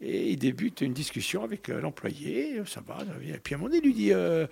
et 0.00 0.30
il 0.30 0.36
débute 0.36 0.82
une 0.82 0.92
discussion 0.92 1.42
avec 1.42 1.68
euh, 1.68 1.80
l'employé, 1.80 2.60
ça 2.66 2.82
va, 2.86 2.98
et 3.22 3.38
puis 3.38 3.54
à 3.54 3.56
un 3.56 3.60
moment 3.60 3.70
donné, 3.70 3.80
il 3.82 3.86
lui 3.86 3.94
dit, 3.94 4.12
euh, 4.12 4.46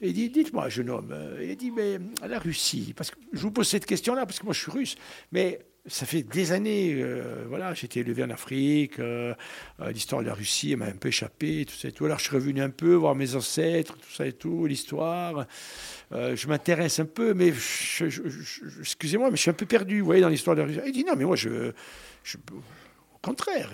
dit 0.00 0.30
dites-moi, 0.30 0.68
jeune 0.68 0.90
homme, 0.90 1.10
euh, 1.12 1.46
il 1.46 1.56
dit, 1.56 1.70
mais 1.70 1.98
la 2.26 2.38
Russie, 2.38 2.94
parce 2.96 3.10
que 3.10 3.16
je 3.32 3.40
vous 3.40 3.50
pose 3.50 3.68
cette 3.68 3.86
question-là, 3.86 4.24
parce 4.24 4.38
que 4.38 4.44
moi 4.44 4.54
je 4.54 4.60
suis 4.60 4.72
russe, 4.72 4.96
mais 5.32 5.60
ça 5.88 6.06
fait 6.06 6.22
des 6.22 6.50
années, 6.50 6.94
euh, 6.96 7.44
voilà, 7.48 7.72
été 7.72 8.00
élevé 8.00 8.24
en 8.24 8.30
Afrique, 8.30 8.94
l'histoire 9.92 10.22
de 10.22 10.26
la 10.26 10.34
Russie 10.34 10.74
m'a 10.76 10.86
un 10.86 10.96
peu 10.96 11.08
échappé, 11.08 11.64
tout 11.64 11.74
ça 11.74 11.88
et 11.88 11.92
tout. 11.92 12.06
Alors 12.06 12.18
je 12.18 12.24
suis 12.24 12.34
revenu 12.34 12.60
un 12.60 12.70
peu 12.70 12.94
voir 12.94 13.14
mes 13.14 13.36
ancêtres, 13.36 13.96
tout 13.96 14.12
ça 14.12 14.26
et 14.26 14.32
tout, 14.32 14.66
l'histoire. 14.66 15.46
Je 16.10 16.46
m'intéresse 16.48 16.98
un 16.98 17.04
peu, 17.04 17.34
mais 17.34 17.52
excusez-moi, 18.80 19.30
mais 19.30 19.36
je 19.36 19.42
suis 19.42 19.50
un 19.50 19.54
peu 19.54 19.66
perdu, 19.66 20.00
vous 20.00 20.06
voyez, 20.06 20.22
dans 20.22 20.28
l'histoire 20.28 20.56
de 20.56 20.62
la 20.62 20.66
Russie. 20.66 20.80
Il 20.86 20.92
dit 20.92 21.04
non, 21.04 21.14
mais 21.16 21.24
moi 21.24 21.36
je, 21.36 21.70
contraire. 23.26 23.70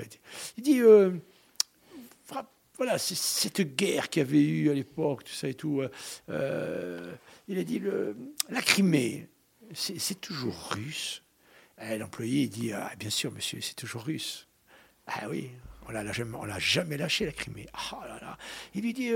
Il 0.56 0.62
dit, 0.62 0.80
euh, 0.80 1.12
voilà, 2.78 2.96
cette 2.98 3.76
guerre 3.76 4.08
qu'il 4.08 4.22
y 4.22 4.24
avait 4.26 4.42
eu 4.42 4.70
à 4.70 4.74
l'époque, 4.74 5.24
tout 5.24 5.32
ça 5.32 5.46
et 5.46 5.54
tout. 5.54 5.82
euh, 5.82 5.88
euh, 6.30 7.12
il 7.48 7.58
a 7.58 7.64
dit 7.64 7.82
la 8.48 8.62
Crimée, 8.62 9.28
c'est 9.74 10.20
toujours 10.20 10.70
russe. 10.70 11.22
L'employé 11.98 12.48
dit 12.48 12.72
ah, 12.72 12.90
bien 12.98 13.10
sûr, 13.10 13.30
monsieur, 13.32 13.60
c'est 13.60 13.74
toujours 13.74 14.04
russe. 14.04 14.46
Ah 15.06 15.28
oui, 15.28 15.50
on 15.86 15.92
l'a 15.92 16.10
jamais, 16.12 16.36
on 16.36 16.44
l'a 16.44 16.58
jamais 16.58 16.96
lâché 16.96 17.26
la 17.26 17.32
Crimée. 17.32 17.66
Ah 17.74 18.00
là 18.08 18.18
là. 18.20 18.38
Il 18.74 18.82
lui 18.82 18.94
dit 18.94 19.12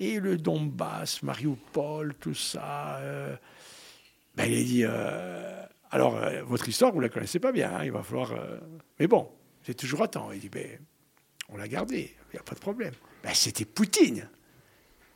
et 0.00 0.20
le 0.20 0.36
Donbass, 0.36 1.22
Mariupol, 1.22 2.14
tout 2.20 2.34
ça. 2.34 3.00
ben, 4.36 4.44
il 4.44 4.58
a 4.58 4.62
dit 4.62 4.84
alors 5.90 6.20
votre 6.44 6.68
histoire 6.68 6.92
vous 6.92 7.00
la 7.00 7.08
connaissez 7.08 7.38
pas 7.40 7.52
bien. 7.52 7.72
hein, 7.74 7.84
il 7.84 7.92
va 7.92 8.02
falloir. 8.02 8.34
mais 8.98 9.06
bon, 9.06 9.28
c'est 9.64 9.74
toujours 9.74 10.02
à 10.02 10.08
temps. 10.08 10.30
Il 10.32 10.40
dit 10.40 10.48
ben 10.48 10.78
on 11.48 11.56
l'a 11.56 11.68
gardé, 11.68 12.14
il 12.30 12.34
n'y 12.34 12.38
a 12.40 12.42
pas 12.42 12.54
de 12.54 12.60
problème. 12.60 12.92
Ben, 13.22 13.32
c'était 13.34 13.64
Poutine. 13.64 14.28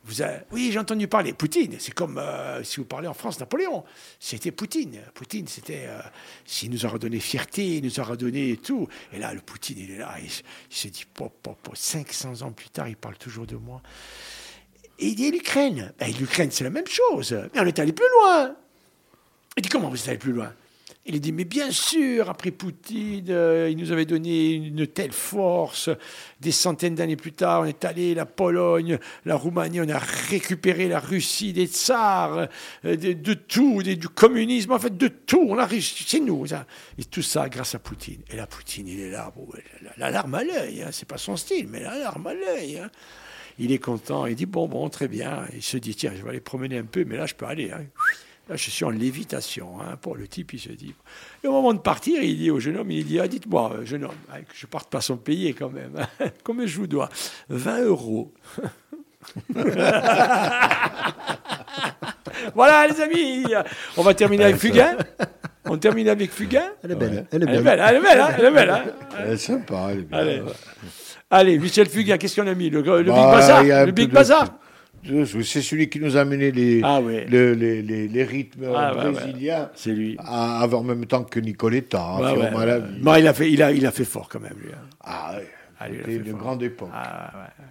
Vous 0.03 0.21
avez- 0.21 0.39
Oui, 0.51 0.69
j'ai 0.71 0.79
entendu 0.79 1.07
parler. 1.09 1.33
Poutine, 1.33 1.75
c'est 1.79 1.93
comme 1.93 2.17
euh, 2.17 2.63
si 2.63 2.77
vous 2.77 2.85
parlez 2.85 3.07
en 3.09 3.13
France, 3.13 3.39
Napoléon. 3.41 3.83
C'était 4.21 4.51
Poutine. 4.51 5.01
Poutine, 5.13 5.47
c'était. 5.47 5.83
euh, 5.87 5.99
s'il 6.45 6.69
nous 6.71 6.85
a 6.85 6.89
redonné 6.89 7.19
fierté, 7.19 7.77
il 7.77 7.83
nous 7.83 7.99
a 7.99 8.03
redonné 8.03 8.55
tout. 8.55 8.87
Et 9.11 9.19
là, 9.19 9.33
le 9.33 9.41
Poutine, 9.41 9.77
il 9.79 9.91
est 9.91 9.97
là. 9.97 10.15
Il, 10.19 10.25
il 10.27 10.75
se 10.75 10.87
dit, 10.87 11.05
pop, 11.13 11.33
pop, 11.43 11.57
pop, 11.61 11.75
500 11.75 12.41
ans 12.43 12.51
plus 12.53 12.69
tard, 12.69 12.87
il 12.87 12.95
parle 12.95 13.17
toujours 13.17 13.45
de 13.45 13.57
moi. 13.57 13.81
Et 14.99 15.07
il 15.07 15.15
dit 15.15 15.29
l'Ukraine? 15.29 15.91
Ben, 15.99 16.09
L'Ukraine, 16.17 16.51
c'est 16.51 16.63
la 16.63 16.69
même 16.69 16.87
chose. 16.87 17.33
Mais 17.53 17.59
on 17.59 17.65
est 17.65 17.77
allé 17.79 17.91
plus 17.91 18.07
loin. 18.21 18.55
Il 19.57 19.61
dit, 19.63 19.69
comment 19.69 19.89
vous 19.89 19.97
êtes 19.99 20.07
allé 20.07 20.17
plus 20.17 20.31
loin? 20.31 20.53
Il 21.09 21.21
dit, 21.21 21.31
mais 21.31 21.45
bien 21.45 21.71
sûr, 21.71 22.29
après 22.29 22.51
Poutine, 22.51 23.27
euh, 23.29 23.69
il 23.71 23.77
nous 23.77 23.93
avait 23.93 24.03
donné 24.03 24.51
une 24.51 24.85
telle 24.87 25.13
force. 25.13 25.89
Des 26.41 26.51
centaines 26.51 26.95
d'années 26.95 27.15
plus 27.15 27.31
tard, 27.31 27.61
on 27.61 27.65
est 27.65 27.85
allé, 27.85 28.13
la 28.13 28.25
Pologne, 28.25 28.99
la 29.23 29.35
Roumanie, 29.35 29.79
on 29.79 29.87
a 29.87 29.99
récupéré 29.99 30.89
la 30.89 30.99
Russie 30.99 31.53
des 31.53 31.67
tsars, 31.67 32.49
euh, 32.83 32.95
de, 32.97 33.33
tout, 33.33 33.83
du 33.83 34.09
communisme, 34.09 34.73
en 34.73 34.79
fait, 34.79 34.97
de 34.97 35.07
tout. 35.07 35.45
On 35.49 35.57
a 35.57 35.65
réussi, 35.65 36.03
c'est 36.05 36.19
nous. 36.19 36.45
Et 36.97 37.03
tout 37.05 37.21
ça 37.21 37.47
grâce 37.47 37.73
à 37.73 37.79
Poutine. 37.79 38.21
Et 38.29 38.35
là, 38.35 38.45
Poutine, 38.45 38.89
il 38.89 38.99
est 38.99 39.11
là, 39.11 39.31
bon, 39.33 39.47
la, 39.81 39.91
la 39.97 40.11
larme 40.11 40.35
à 40.35 40.43
l'œil, 40.43 40.83
hein, 40.83 40.89
c'est 40.91 41.07
pas 41.07 41.17
son 41.17 41.37
style, 41.37 41.67
mais 41.69 41.79
la 41.79 41.97
larme 41.97 42.27
à 42.27 42.33
l'œil. 42.33 42.79
hein. 42.79 42.91
Il 43.59 43.71
est 43.71 43.79
content, 43.79 44.25
il 44.25 44.35
dit, 44.35 44.45
bon, 44.45 44.67
bon, 44.67 44.89
très 44.89 45.07
bien. 45.07 45.47
Il 45.55 45.63
se 45.63 45.77
dit, 45.77 45.95
tiens, 45.95 46.11
je 46.15 46.21
vais 46.21 46.29
aller 46.31 46.41
promener 46.41 46.77
un 46.77 46.83
peu, 46.85 47.05
mais 47.05 47.15
là, 47.15 47.25
je 47.25 47.33
peux 47.33 47.45
aller. 47.45 47.71
hein. 47.71 47.85
Là, 48.49 48.55
je 48.55 48.69
suis 48.69 48.85
en 48.85 48.89
lévitation. 48.89 49.81
Hein. 49.81 49.97
Pour 50.01 50.15
le 50.15 50.27
type, 50.27 50.53
il 50.53 50.59
se 50.59 50.69
dit. 50.69 50.93
Et 51.43 51.47
au 51.47 51.51
moment 51.51 51.73
de 51.73 51.79
partir, 51.79 52.21
il 52.23 52.37
dit 52.37 52.49
au 52.49 52.59
jeune 52.59 52.77
homme, 52.77 52.89
il 52.91 53.05
dit, 53.05 53.19
ah, 53.19 53.27
dites-moi, 53.27 53.73
euh, 53.73 53.85
jeune 53.85 54.05
homme, 54.05 54.11
hein, 54.31 54.39
que 54.41 54.53
je 54.55 54.65
parte 54.67 54.89
pas 54.89 55.01
son 55.01 55.17
payer 55.17 55.53
quand 55.53 55.69
même. 55.69 55.91
hein. 55.97 56.27
Combien 56.43 56.65
je 56.65 56.77
vous 56.77 56.87
dois? 56.87 57.09
20 57.49 57.81
euros. 57.83 58.33
voilà, 62.55 62.87
les 62.87 63.01
amis. 63.01 63.45
On 63.97 64.01
va 64.03 64.13
terminer 64.13 64.45
avec 64.45 64.57
Fugain. 64.57 64.95
On 65.65 65.77
termine 65.77 66.07
avec 66.09 66.31
Fugain. 66.31 66.71
Elle 66.83 66.91
est 66.91 66.95
belle. 66.95 67.25
Elle 67.31 67.43
est 67.43 67.45
Elle 67.45 67.55
est 67.55 67.61
belle. 67.61 67.63
belle, 67.63 67.83
elle 67.87 67.95
est 67.95 68.01
belle, 68.01 68.19
hein, 68.21 68.29
elle 68.37 68.45
est 68.45 68.51
belle. 68.51 68.69
hein. 68.69 68.83
Elle 69.19 69.31
est 69.33 69.37
sympa, 69.37 69.87
elle 69.91 69.99
est 69.99 70.03
bien. 70.03 70.17
Allez. 70.17 70.41
Allez, 71.29 71.59
Michel 71.59 71.89
Fugain, 71.89 72.17
qu'est-ce 72.17 72.39
qu'on 72.39 72.47
a 72.47 72.53
mis? 72.53 72.69
Le, 72.69 72.81
le 72.81 73.03
Big 73.03 73.13
Bah, 73.13 73.31
Bazar 73.31 73.63
Le 73.85 73.91
Big 73.91 74.09
Bazar 74.11 74.45
de- 74.45 74.49
C'est 75.43 75.61
celui 75.61 75.89
qui 75.89 75.99
nous 75.99 76.17
a 76.17 76.21
amené 76.21 76.51
les, 76.51 76.81
Ah 76.83 76.99
oui. 77.01 77.25
le- 77.29 77.53
les, 77.53 77.81
les- 77.81 78.07
les 78.07 78.23
rythmes 78.23 78.65
Ah, 78.75 78.93
ouais, 78.95 79.05
ouais. 79.05 79.11
brésiliens 79.11 79.69
C'est 79.75 79.91
lui. 79.91 80.15
à- 80.19 80.67
en 80.71 80.83
même 80.83 81.05
temps 81.05 81.23
que 81.23 81.39
Nicoletta. 81.39 82.17
Ouais, 82.19 83.19
il 83.21 83.27
a 83.27 83.33
fait, 83.33 83.51
il 83.51 83.61
a, 83.63 83.71
il 83.71 83.85
a 83.85 83.91
fait 83.91 84.05
fort 84.05 84.29
quand 84.29 84.39
même, 84.39 84.57
lui. 84.61 84.71
hein. 84.73 84.81
Ah, 85.01 85.35
ouais. 85.37 85.47
Ah, 85.79 85.87
lui, 85.89 85.95
il 85.97 85.99
a 85.99 86.03
C'était 86.05 86.11
fait 86.17 86.25
une 86.25 86.31
fort. 86.31 86.39
grande 86.39 86.63
époque. 86.63 86.89
Ah, 86.93 87.31
ouais. 87.35 87.65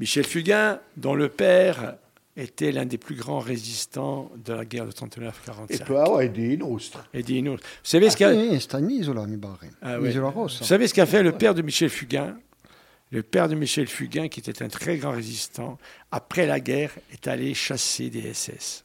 Michel 0.00 0.24
Fugain, 0.24 0.80
dont 0.96 1.14
le 1.14 1.28
père 1.28 1.94
était 2.36 2.72
l'un 2.72 2.84
des 2.84 2.98
plus 2.98 3.14
grands 3.14 3.38
résistants 3.38 4.28
de 4.44 4.52
la 4.54 4.64
guerre 4.64 4.86
de 4.86 4.90
39-45. 4.90 5.82
E 5.82 5.84
poi 5.84 6.16
ah. 6.18 6.24
Et 6.24 7.22
dit 7.22 7.42
nous. 7.42 7.52
Vous 7.52 7.58
savez 7.84 8.10
ce 8.10 8.16
qu'a. 8.16 8.30
Ah. 9.82 9.98
Vous 9.98 10.48
savez 10.64 10.88
ce 10.88 10.94
qu'a 10.94 11.06
fait 11.06 11.22
le 11.22 11.30
père 11.30 11.54
de 11.54 11.62
Michel 11.62 11.88
Fugain? 11.90 12.36
Le 13.14 13.22
père 13.22 13.48
de 13.48 13.54
Michel 13.54 13.86
Fugain, 13.86 14.26
qui 14.26 14.40
était 14.40 14.60
un 14.60 14.66
très 14.66 14.96
grand 14.96 15.12
résistant, 15.12 15.78
après 16.10 16.46
la 16.46 16.58
guerre, 16.58 16.90
est 17.12 17.28
allé 17.28 17.54
chasser 17.54 18.10
des 18.10 18.34
SS. 18.34 18.84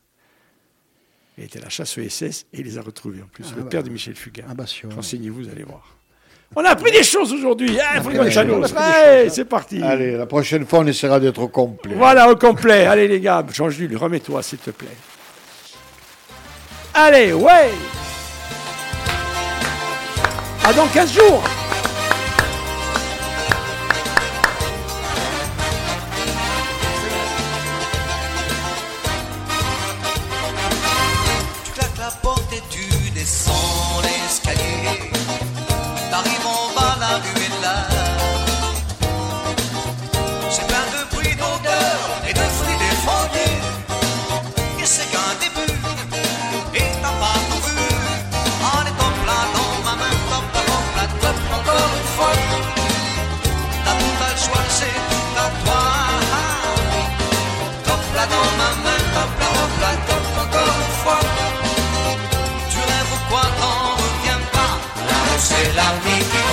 Il 1.35 1.45
était 1.45 1.57
à 1.57 1.63
la 1.63 1.69
chasse 1.69 1.97
aux 1.97 2.07
SS 2.07 2.45
et 2.53 2.59
il 2.59 2.65
les 2.65 2.77
a 2.77 2.83
retrouvés 2.83 3.23
en 3.23 3.25
plus. 3.25 3.43
Ah, 3.47 3.53
le 3.57 3.63
bah. 3.63 3.69
père 3.71 3.83
de 3.83 3.89
Michel 3.89 4.13
Fugain. 4.13 4.43
Ah, 4.47 4.53
bah, 4.53 4.67
sûr. 4.67 4.93
Renseignez-vous, 4.93 5.45
vous 5.45 5.49
allez 5.49 5.63
voir. 5.63 5.97
On 6.55 6.63
a 6.63 6.69
appris 6.69 6.91
des 6.91 7.01
choses 7.01 7.33
aujourd'hui. 7.33 7.75
Hein, 7.79 8.03
hein. 8.05 9.29
c'est 9.29 9.45
parti. 9.45 9.81
Allez, 9.81 10.11
la 10.11 10.27
prochaine 10.27 10.63
fois, 10.67 10.79
on 10.79 10.85
essaiera 10.85 11.19
d'être 11.19 11.41
au 11.41 11.47
complet. 11.47 11.95
Voilà, 11.95 12.29
au 12.29 12.35
complet. 12.35 12.85
Allez, 12.85 13.07
les 13.07 13.19
gars, 13.19 13.43
Jean-Jules, 13.51 13.97
remets-toi, 13.97 14.43
s'il 14.43 14.59
te 14.59 14.69
plaît. 14.69 14.87
Allez, 16.93 17.33
ouais 17.33 17.71
À 20.63 20.71
dans 20.73 20.87
15 20.87 21.13
jours 21.15 21.43
où 65.79 66.23
c'est 66.31 66.48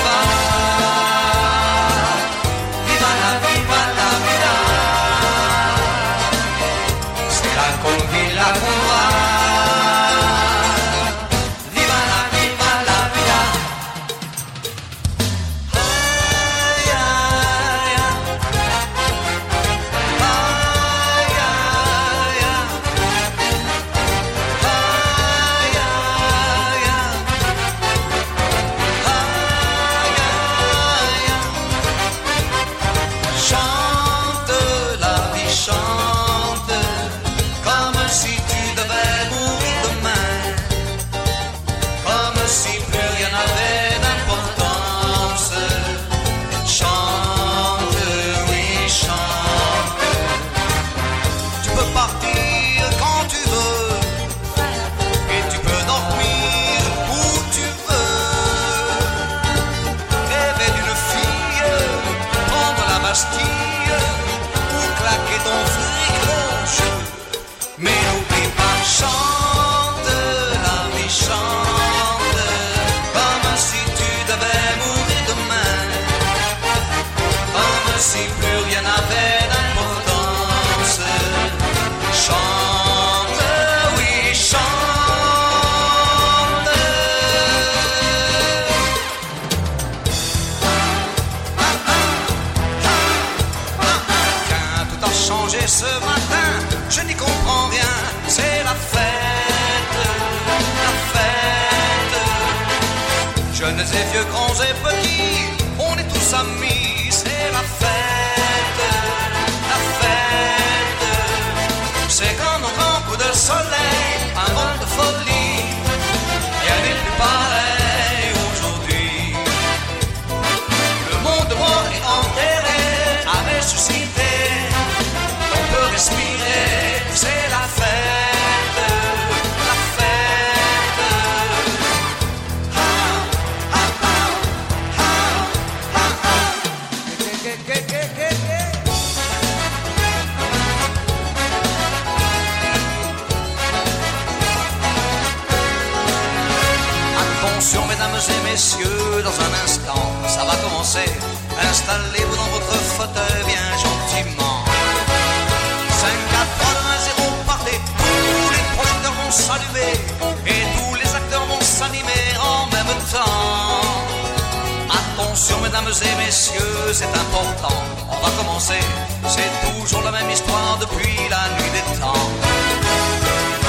Mesdames 165.54 165.86
et 165.86 166.24
messieurs, 166.24 166.92
c'est 166.92 167.04
important. 167.04 167.76
On 168.10 168.24
va 168.24 168.30
commencer. 168.36 168.80
C'est 169.28 169.50
toujours 169.64 170.02
la 170.02 170.10
même 170.10 170.28
histoire 170.30 170.76
depuis 170.80 171.16
la 171.30 171.48
nuit 171.54 171.70
des 171.70 172.00
temps. 172.00 172.30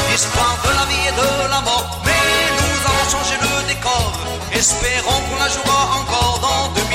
L'histoire 0.09 0.57
de 0.63 0.69
la 0.69 0.85
vie 0.85 1.07
et 1.07 1.11
de 1.11 1.49
la 1.51 1.61
mort. 1.61 2.01
Mais 2.05 2.11
nous 2.57 2.79
allons 2.87 3.09
changer 3.11 3.37
le 3.41 3.67
décor. 3.67 4.11
Espérons 4.53 5.21
qu'on 5.29 5.39
la 5.43 5.49
jouera 5.49 5.81
encore 5.99 6.39
dans 6.41 6.73
deux 6.73 6.87